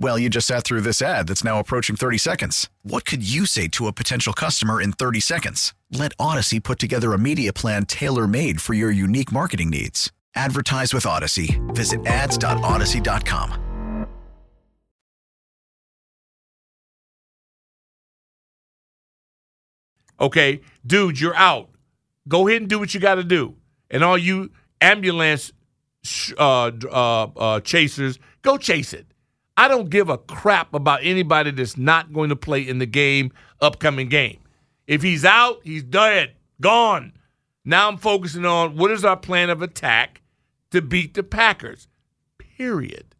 Well, 0.00 0.16
you 0.16 0.30
just 0.30 0.46
sat 0.46 0.62
through 0.62 0.82
this 0.82 1.02
ad 1.02 1.26
that's 1.26 1.42
now 1.42 1.58
approaching 1.58 1.96
30 1.96 2.18
seconds. 2.18 2.70
What 2.82 3.04
could 3.04 3.28
you 3.28 3.46
say 3.46 3.66
to 3.68 3.88
a 3.88 3.92
potential 3.92 4.32
customer 4.32 4.80
in 4.80 4.92
30 4.92 5.18
seconds? 5.18 5.74
Let 5.90 6.16
Audacy 6.18 6.62
put 6.62 6.78
together 6.78 7.12
a 7.12 7.18
media 7.18 7.52
plan 7.52 7.84
tailor 7.84 8.28
made 8.28 8.60
for 8.62 8.74
your 8.74 8.92
unique 8.92 9.32
marketing 9.32 9.70
needs. 9.70 10.12
Advertise 10.36 10.94
with 10.94 11.02
Audacy. 11.02 11.58
Visit 11.74 12.06
ads.audacy.com. 12.06 13.64
Okay, 20.20 20.60
dude, 20.86 21.20
you're 21.20 21.36
out. 21.36 21.70
Go 22.28 22.46
ahead 22.46 22.62
and 22.62 22.70
do 22.70 22.78
what 22.78 22.92
you 22.94 23.00
got 23.00 23.16
to 23.16 23.24
do. 23.24 23.54
And 23.90 24.04
all 24.04 24.18
you 24.18 24.50
ambulance 24.80 25.52
uh, 26.38 26.70
uh, 26.90 27.22
uh, 27.36 27.60
chasers, 27.60 28.18
go 28.42 28.58
chase 28.58 28.92
it. 28.92 29.06
I 29.58 29.66
don't 29.66 29.90
give 29.90 30.08
a 30.08 30.18
crap 30.18 30.72
about 30.72 31.00
anybody 31.02 31.50
that's 31.50 31.76
not 31.76 32.12
going 32.12 32.28
to 32.28 32.36
play 32.36 32.60
in 32.60 32.78
the 32.78 32.86
game, 32.86 33.32
upcoming 33.60 34.08
game. 34.08 34.38
If 34.86 35.02
he's 35.02 35.24
out, 35.24 35.58
he's 35.64 35.82
dead, 35.82 36.34
gone. 36.60 37.12
Now 37.64 37.88
I'm 37.88 37.96
focusing 37.96 38.46
on 38.46 38.76
what 38.76 38.92
is 38.92 39.04
our 39.04 39.16
plan 39.16 39.50
of 39.50 39.60
attack 39.60 40.22
to 40.70 40.80
beat 40.80 41.14
the 41.14 41.24
Packers. 41.24 41.88
Period. 42.38 43.16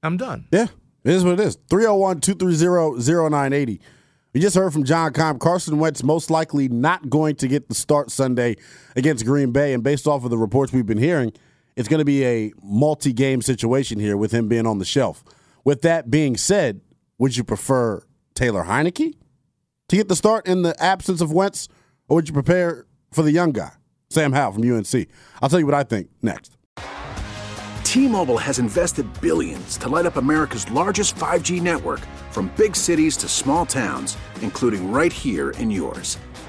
I'm 0.00 0.16
done. 0.16 0.46
Yeah, 0.52 0.68
it 1.02 1.10
is 1.12 1.24
what 1.24 1.40
it 1.40 1.40
is. 1.40 1.58
301 1.70 2.20
230 2.20 3.28
0980. 3.28 3.80
We 4.32 4.40
just 4.40 4.54
heard 4.54 4.72
from 4.72 4.84
John 4.84 5.12
Keim. 5.12 5.40
Carson 5.40 5.80
Wentz 5.80 6.04
most 6.04 6.30
likely 6.30 6.68
not 6.68 7.10
going 7.10 7.34
to 7.36 7.48
get 7.48 7.68
the 7.68 7.74
start 7.74 8.12
Sunday 8.12 8.54
against 8.94 9.26
Green 9.26 9.50
Bay. 9.50 9.72
And 9.72 9.82
based 9.82 10.06
off 10.06 10.22
of 10.22 10.30
the 10.30 10.38
reports 10.38 10.72
we've 10.72 10.86
been 10.86 10.98
hearing, 10.98 11.32
it's 11.76 11.88
going 11.88 11.98
to 11.98 12.04
be 12.04 12.24
a 12.24 12.52
multi 12.62 13.12
game 13.12 13.42
situation 13.42 14.00
here 14.00 14.16
with 14.16 14.32
him 14.32 14.48
being 14.48 14.66
on 14.66 14.78
the 14.78 14.84
shelf. 14.84 15.22
With 15.64 15.82
that 15.82 16.10
being 16.10 16.36
said, 16.36 16.80
would 17.18 17.36
you 17.36 17.44
prefer 17.44 18.02
Taylor 18.34 18.64
Heinicke 18.64 19.14
to 19.88 19.96
get 19.96 20.08
the 20.08 20.16
start 20.16 20.46
in 20.46 20.62
the 20.62 20.80
absence 20.82 21.20
of 21.20 21.32
Wentz, 21.32 21.68
or 22.08 22.16
would 22.16 22.28
you 22.28 22.34
prepare 22.34 22.86
for 23.12 23.22
the 23.22 23.32
young 23.32 23.52
guy, 23.52 23.72
Sam 24.10 24.32
Howell 24.32 24.52
from 24.52 24.70
UNC? 24.70 25.08
I'll 25.40 25.48
tell 25.48 25.60
you 25.60 25.66
what 25.66 25.74
I 25.74 25.84
think 25.84 26.08
next. 26.22 26.56
T-Mobile 27.84 28.38
has 28.38 28.58
invested 28.58 29.06
billions 29.20 29.76
to 29.78 29.88
light 29.88 30.06
up 30.06 30.16
America's 30.16 30.70
largest 30.70 31.14
5G 31.14 31.62
network 31.62 32.00
from 32.30 32.52
big 32.56 32.76
cities 32.76 33.16
to 33.18 33.28
small 33.28 33.64
towns, 33.64 34.18
including 34.42 34.92
right 34.92 35.12
here 35.12 35.50
in 35.52 35.70
yours. 35.70 36.18